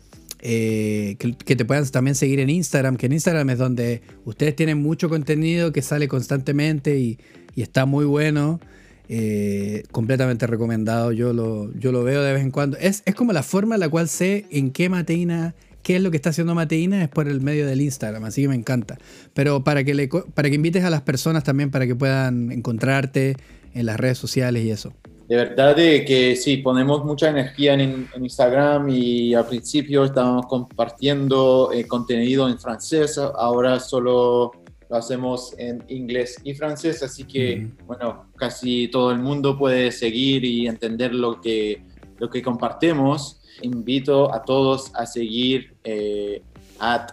eh, 0.48 1.16
que, 1.18 1.56
te 1.56 1.66
puedan 1.66 1.90
también 1.90 2.14
seguir 2.14 2.40
en 2.40 2.52
Instagram, 2.52 2.98
que 2.98 3.08
en 3.08 3.14
Instagram 3.14 3.50
es 3.50 3.58
donde 3.58 4.04
ustedes 4.26 4.56
tienen 4.56 4.78
mucho 4.78 5.10
contenido 5.10 5.74
que 5.74 5.82
sale 5.82 6.08
constantemente 6.08 7.00
y, 7.00 7.18
está 7.56 7.88
muy 7.88 8.06
bueno. 8.06 8.60
Eh, 9.08 9.84
completamente 9.92 10.46
recomendado, 10.46 11.12
yo 11.12 11.32
lo, 11.34 11.72
yo 11.74 11.92
lo 11.92 12.04
veo 12.04 12.22
de 12.22 12.34
vez 12.34 12.44
en 12.44 12.52
cuando. 12.52 12.78
Es, 12.78 13.02
es 13.06 13.16
como 13.16 13.34
la 13.34 13.42
forma 13.42 13.76
en 13.76 13.80
la 13.80 13.90
cual 13.90 14.08
sé 14.08 14.46
en 14.52 14.70
qué 14.70 14.88
mateína, 14.88 15.56
qué 15.82 15.96
es 15.96 16.02
lo 16.02 16.12
que 16.12 16.18
está 16.18 16.30
haciendo 16.30 16.54
Mateína, 16.54 17.04
es 17.04 17.10
por 17.10 17.28
el 17.28 17.42
medio 17.42 17.66
del 17.66 17.82
Instagram, 17.82 18.24
así 18.26 18.44
que 18.44 18.48
me 18.48 18.56
encanta. 18.56 19.00
Pero 19.34 19.64
para 19.64 19.84
que, 19.84 19.96
le, 19.96 20.08
para 20.08 20.50
que 20.50 20.56
invites 20.56 20.84
a 20.84 20.92
las 20.92 21.02
personas 21.02 21.44
también 21.44 21.72
para 21.72 21.88
que 21.88 21.96
puedan 21.96 22.52
encontrarte 22.52 23.36
en 23.74 23.86
las 23.88 24.00
redes 24.00 24.20
sociales 24.20 24.64
y 24.64 24.70
eso 24.70 24.94
de 25.28 25.36
verdad 25.36 25.76
de 25.76 26.06
que 26.06 26.36
sí, 26.36 26.58
ponemos 26.58 27.04
mucha 27.04 27.30
energía 27.30 27.74
en, 27.74 28.08
Instagram 28.16 28.90
y 28.90 29.34
al 29.34 29.48
principio 29.48 30.06
estábamos 30.06 30.46
compartiendo 30.46 31.72
eh, 31.74 31.88
contenido 31.88 32.48
en 32.48 32.60
francés, 32.60 33.18
ahora 33.18 33.80
solo 33.80 34.52
lo 34.88 34.96
hacemos 34.96 35.56
en 35.58 35.84
inglés 35.88 36.40
y 36.44 36.54
francés, 36.54 37.02
así 37.02 37.24
que 37.24 37.72
bueno, 37.86 38.30
casi 38.36 38.88
todo 38.88 39.12
el 39.12 39.20
mundo 39.20 39.58
puede 39.58 39.92
seguir 39.92 40.46
y 40.46 40.68
entender 40.68 41.14
lo 41.14 41.42
que, 41.42 41.84
lo 42.20 42.30
que 42.30 42.42
compartimos. 42.44 43.42
Invito 43.62 44.34
a 44.34 44.44
todos 44.44 44.92
a 44.94 45.06
seguir 45.06 45.76
eh, 45.84 46.44
at 46.80 47.12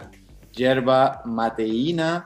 yerba 0.51 1.21
mateína 1.25 2.25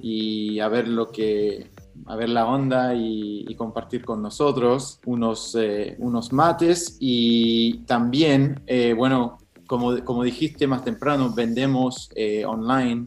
y 0.00 0.60
a 0.60 0.68
ver 0.68 0.88
lo 0.88 1.08
que 1.08 1.66
a 2.06 2.16
ver 2.16 2.28
la 2.28 2.46
onda 2.46 2.94
y, 2.94 3.54
compartir 3.56 4.04
con 4.04 4.20
nosotros 4.20 5.00
unos, 5.06 5.56
eh, 5.58 5.96
unos 5.98 6.32
mates 6.32 6.98
y 7.00 7.78
también, 7.86 8.60
eh, 8.66 8.92
bueno, 8.92 9.38
como, 9.66 10.04
como 10.04 10.22
dijiste 10.22 10.66
más 10.66 10.84
temprano, 10.84 11.32
vendemos 11.34 12.10
eh, 12.14 12.44
online 12.44 13.06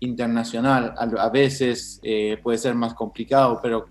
internacional. 0.00 0.94
A, 0.98 1.28
veces 1.30 2.00
puede 2.42 2.58
ser 2.58 2.74
más 2.74 2.94
complicado, 2.94 3.60
pero 3.62 3.86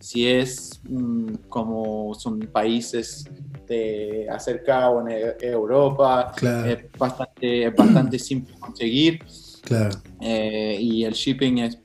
si 0.00 0.26
es 0.26 0.80
mm, 0.88 1.34
como 1.48 2.14
son 2.14 2.40
países 2.40 3.28
de 3.68 4.26
acercado 4.30 5.02
en 5.02 5.08
e, 5.10 5.36
Europa, 5.42 6.32
es 6.66 6.90
bastante, 6.98 7.68
bastante 7.70 8.18
simple 8.18 8.54
conseguir. 8.58 9.20
Claro. 9.62 9.96
y 10.20 11.04
el 11.04 11.12
shipping 11.12 11.58
es 11.58 11.78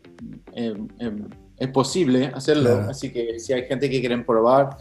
es 1.58 1.68
posible 1.70 2.32
hacerlo. 2.34 2.86
Así 2.90 3.12
que 3.12 3.40
si 3.40 3.54
hay 3.54 3.64
gente 3.64 3.90
que 3.90 4.00
quieren 4.00 4.26
probar, 4.26 4.78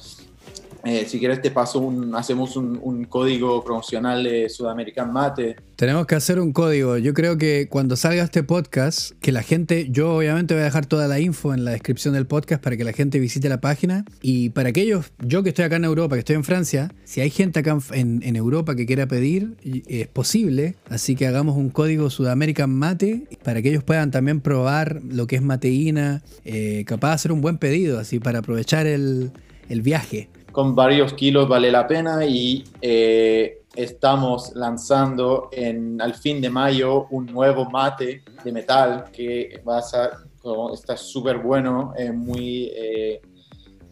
eh, 0.86 1.04
si 1.08 1.18
quieres 1.18 1.42
te 1.42 1.50
paso 1.50 1.80
un, 1.80 2.14
hacemos 2.14 2.56
un, 2.56 3.04
código 3.06 3.64
promocional 3.64 4.22
de 4.22 4.48
Sudamerican 4.48 5.12
Mate. 5.12 5.56
Tenemos 5.74 6.06
que 6.06 6.14
hacer 6.14 6.38
un 6.38 6.52
código. 6.52 6.96
Yo 6.96 7.12
creo 7.12 7.36
que 7.36 7.66
cuando 7.68 7.96
salga 7.96 8.22
este 8.22 8.44
podcast, 8.44 9.10
que 9.20 9.32
la 9.32 9.42
gente, 9.42 9.88
yo 9.90 10.14
obviamente 10.14 10.54
voy 10.54 10.62
a 10.62 10.66
dejar 10.66 10.86
toda 10.86 11.08
la 11.08 11.18
info 11.18 11.52
en 11.54 11.64
la 11.64 11.72
descripción 11.72 12.14
del 12.14 12.26
podcast 12.26 12.62
para 12.62 12.76
que 12.76 12.84
la 12.84 12.92
gente 12.92 13.18
visite 13.18 13.48
la 13.48 13.60
página. 13.60 14.04
Y 14.22 14.50
para 14.50 14.68
aquellos, 14.68 15.12
yo 15.18 15.42
que 15.42 15.48
estoy 15.48 15.64
acá 15.64 15.74
en 15.74 15.84
Europa, 15.84 16.14
que 16.14 16.20
estoy 16.20 16.36
en 16.36 16.44
Francia, 16.44 16.94
si 17.04 17.20
hay 17.20 17.30
gente 17.30 17.60
acá 17.60 17.76
en, 17.92 18.36
Europa 18.36 18.76
que 18.76 18.86
quiera 18.86 19.06
pedir, 19.06 19.56
es 19.64 20.06
posible. 20.06 20.76
Así 20.88 21.16
que 21.16 21.26
hagamos 21.26 21.56
un 21.56 21.70
código 21.70 22.10
Sudamerican 22.10 22.70
Mate 22.70 23.24
para 23.42 23.60
que 23.60 23.70
ellos 23.70 23.82
puedan 23.82 24.12
también 24.12 24.40
probar 24.40 25.00
lo 25.02 25.26
que 25.26 25.34
es 25.34 25.42
mateína. 25.42 26.22
Eh, 26.44 26.84
capaz 26.86 27.08
de 27.08 27.14
hacer 27.14 27.32
un 27.32 27.40
buen 27.40 27.58
pedido, 27.58 27.98
así 27.98 28.20
para 28.20 28.38
aprovechar 28.38 28.86
el 28.86 29.32
viaje 29.68 30.28
con 30.56 30.74
varios 30.74 31.12
kilos 31.12 31.46
vale 31.46 31.70
la 31.70 31.86
pena 31.86 32.24
y 32.24 32.64
eh, 32.80 33.64
estamos 33.74 34.52
lanzando 34.54 35.50
en, 35.52 36.00
al 36.00 36.14
fin 36.14 36.40
de 36.40 36.48
mayo 36.48 37.08
un 37.10 37.26
nuevo 37.26 37.68
mate 37.68 38.22
de 38.42 38.52
metal 38.52 39.04
que 39.12 39.60
va 39.68 39.80
a 39.80 40.72
está 40.72 40.96
súper 40.96 41.40
bueno, 41.40 41.92
eh, 41.98 42.10
muy, 42.10 42.72
eh, 42.74 43.20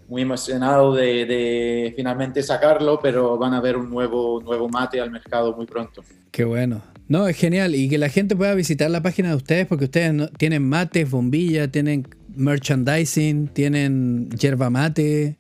muy 0.09 0.23
emocionado 0.23 0.95
de, 0.95 1.27
de, 1.27 1.93
finalmente 1.95 2.43
sacarlo, 2.43 2.99
pero 2.99 3.37
van 3.37 3.53
a 3.53 3.61
ver 3.61 3.77
un 3.77 3.91
nuevo, 3.91 4.41
nuevo 4.41 4.67
mate 4.67 5.03
al 5.03 5.11
mercado 5.11 5.55
muy 5.55 5.67
pronto. 5.67 6.03
Qué 6.31 6.45
bueno. 6.45 6.81
No, 7.09 7.29
es 7.29 7.37
genial 7.37 7.75
y 7.75 7.91
que 7.91 7.99
la 7.99 8.09
gente 8.09 8.37
pueda 8.37 8.55
visitar 8.55 8.91
la 8.91 9.03
página 9.03 9.29
de 9.29 9.37
ustedes 9.37 9.67
porque 9.67 9.85
ustedes 9.85 10.31
tienen 10.39 10.67
mates, 10.67 11.11
bombillas, 11.11 11.71
tienen 11.71 12.09
merchandising, 12.35 13.49
tienen 13.49 14.31
yerba 14.31 14.71
mate 14.71 15.37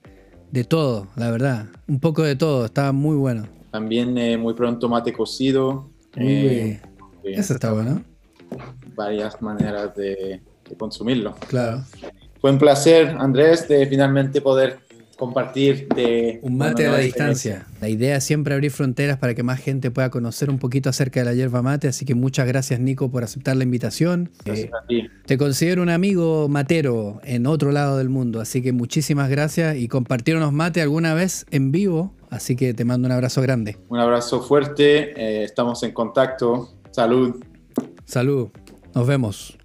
de 0.55 0.62
todo, 0.62 1.09
la 1.16 1.32
verdad. 1.32 1.66
Un 1.88 1.98
poco 1.98 2.22
de 2.22 2.36
todo, 2.36 2.66
estaba 2.66 2.92
muy 2.92 3.16
bueno. 3.16 3.48
También 3.72 4.16
eh, 4.16 4.38
muy 4.38 4.55
pronto 4.55 4.88
mate 4.88 5.12
cocido. 5.12 5.90
Eh, 6.14 6.80
Eso 7.24 7.55
está 7.55 7.72
bueno. 7.72 8.05
Varias 8.94 9.42
maneras 9.42 9.96
de, 9.96 10.40
de, 10.68 10.76
consumirlo. 10.76 11.34
Claro. 11.48 11.82
Fue 12.40 12.52
un 12.52 12.59
placer, 12.59 13.16
Andrés, 13.18 13.66
de 13.66 13.84
finalmente 13.88 14.40
poder 14.40 14.78
compartir 15.25 15.89
de... 15.89 16.39
Un 16.43 16.59
mate 16.59 16.87
a 16.87 16.93
la 16.93 16.99
distancia. 16.99 17.66
La 17.81 17.89
idea 17.89 18.16
es 18.16 18.25
siempre 18.25 18.53
abrir 18.53 18.70
fronteras 18.70 19.16
para 19.16 19.35
que 19.35 19.43
más 19.43 19.59
gente 19.59 19.91
pueda 19.91 20.11
conocer 20.11 20.51
un 20.51 20.59
poquito 20.59 20.91
acerca 20.91 21.20
de 21.20 21.27
la 21.27 21.33
hierba 21.33 21.62
mate, 21.62 21.89
así 21.89 22.05
que 22.05 22.14
muchas 22.14 22.47
gracias 22.47 22.79
Nico 22.79 23.11
por 23.11 23.25
aceptar 23.25 23.57
la 23.57 23.64
invitación. 23.64 24.31
Gracias 24.45 24.70
a 24.75 24.87
ti. 24.87 25.09
Te 25.25 25.39
considero 25.39 25.81
un 25.83 25.89
amigo 25.89 26.47
matero 26.51 27.20
en 27.25 27.47
otro 27.47 27.72
lado 27.72 27.97
del 27.97 28.11
mundo, 28.11 28.41
así 28.41 28.61
que 28.61 28.72
muchísimas 28.72 29.31
gracias 29.31 29.77
y 29.77 29.89
compartir 29.89 30.37
unos 30.37 30.53
mate 30.53 30.83
alguna 30.83 31.14
vez 31.14 31.47
en 31.51 31.72
vivo, 31.72 32.14
así 32.29 32.55
que 32.55 32.75
te 32.75 32.85
mando 32.85 33.07
un 33.07 33.12
abrazo 33.12 33.41
grande. 33.41 33.79
Un 33.89 33.99
abrazo 33.99 34.43
fuerte, 34.43 35.18
eh, 35.18 35.45
estamos 35.45 35.83
en 35.85 35.93
contacto. 35.93 36.75
Salud. 36.91 37.43
Salud. 38.05 38.51
Nos 38.95 39.07
vemos. 39.07 39.57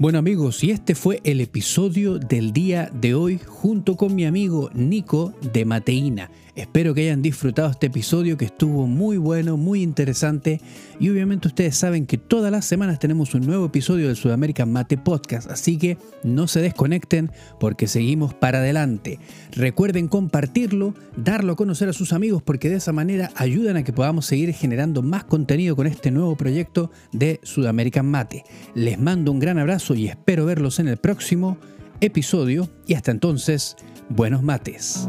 Bueno 0.00 0.20
amigos, 0.20 0.62
y 0.62 0.70
este 0.70 0.94
fue 0.94 1.20
el 1.24 1.40
episodio 1.40 2.20
del 2.20 2.52
día 2.52 2.88
de 2.94 3.14
hoy 3.14 3.40
junto 3.44 3.96
con 3.96 4.14
mi 4.14 4.26
amigo 4.26 4.70
Nico 4.72 5.32
de 5.52 5.64
Mateína. 5.64 6.30
Espero 6.58 6.92
que 6.92 7.02
hayan 7.02 7.22
disfrutado 7.22 7.70
este 7.70 7.86
episodio 7.86 8.36
que 8.36 8.46
estuvo 8.46 8.88
muy 8.88 9.16
bueno, 9.16 9.56
muy 9.56 9.80
interesante 9.80 10.60
y 10.98 11.08
obviamente 11.08 11.46
ustedes 11.46 11.76
saben 11.76 12.04
que 12.04 12.18
todas 12.18 12.50
las 12.50 12.64
semanas 12.64 12.98
tenemos 12.98 13.32
un 13.36 13.46
nuevo 13.46 13.66
episodio 13.66 14.08
del 14.08 14.16
Sudamerican 14.16 14.72
Mate 14.72 14.98
Podcast, 14.98 15.48
así 15.48 15.78
que 15.78 15.98
no 16.24 16.48
se 16.48 16.60
desconecten 16.60 17.30
porque 17.60 17.86
seguimos 17.86 18.34
para 18.34 18.58
adelante. 18.58 19.20
Recuerden 19.52 20.08
compartirlo, 20.08 20.94
darlo 21.16 21.52
a 21.52 21.56
conocer 21.56 21.90
a 21.90 21.92
sus 21.92 22.12
amigos 22.12 22.42
porque 22.42 22.68
de 22.68 22.78
esa 22.78 22.92
manera 22.92 23.30
ayudan 23.36 23.76
a 23.76 23.84
que 23.84 23.92
podamos 23.92 24.26
seguir 24.26 24.52
generando 24.52 25.00
más 25.00 25.22
contenido 25.22 25.76
con 25.76 25.86
este 25.86 26.10
nuevo 26.10 26.36
proyecto 26.36 26.90
de 27.12 27.38
Sudamerican 27.44 28.06
Mate. 28.06 28.42
Les 28.74 28.98
mando 28.98 29.30
un 29.30 29.38
gran 29.38 29.60
abrazo 29.60 29.94
y 29.94 30.08
espero 30.08 30.44
verlos 30.44 30.80
en 30.80 30.88
el 30.88 30.96
próximo 30.96 31.56
episodio 32.00 32.68
y 32.86 32.94
hasta 32.94 33.10
entonces, 33.10 33.76
buenos 34.08 34.42
mates. 34.42 35.08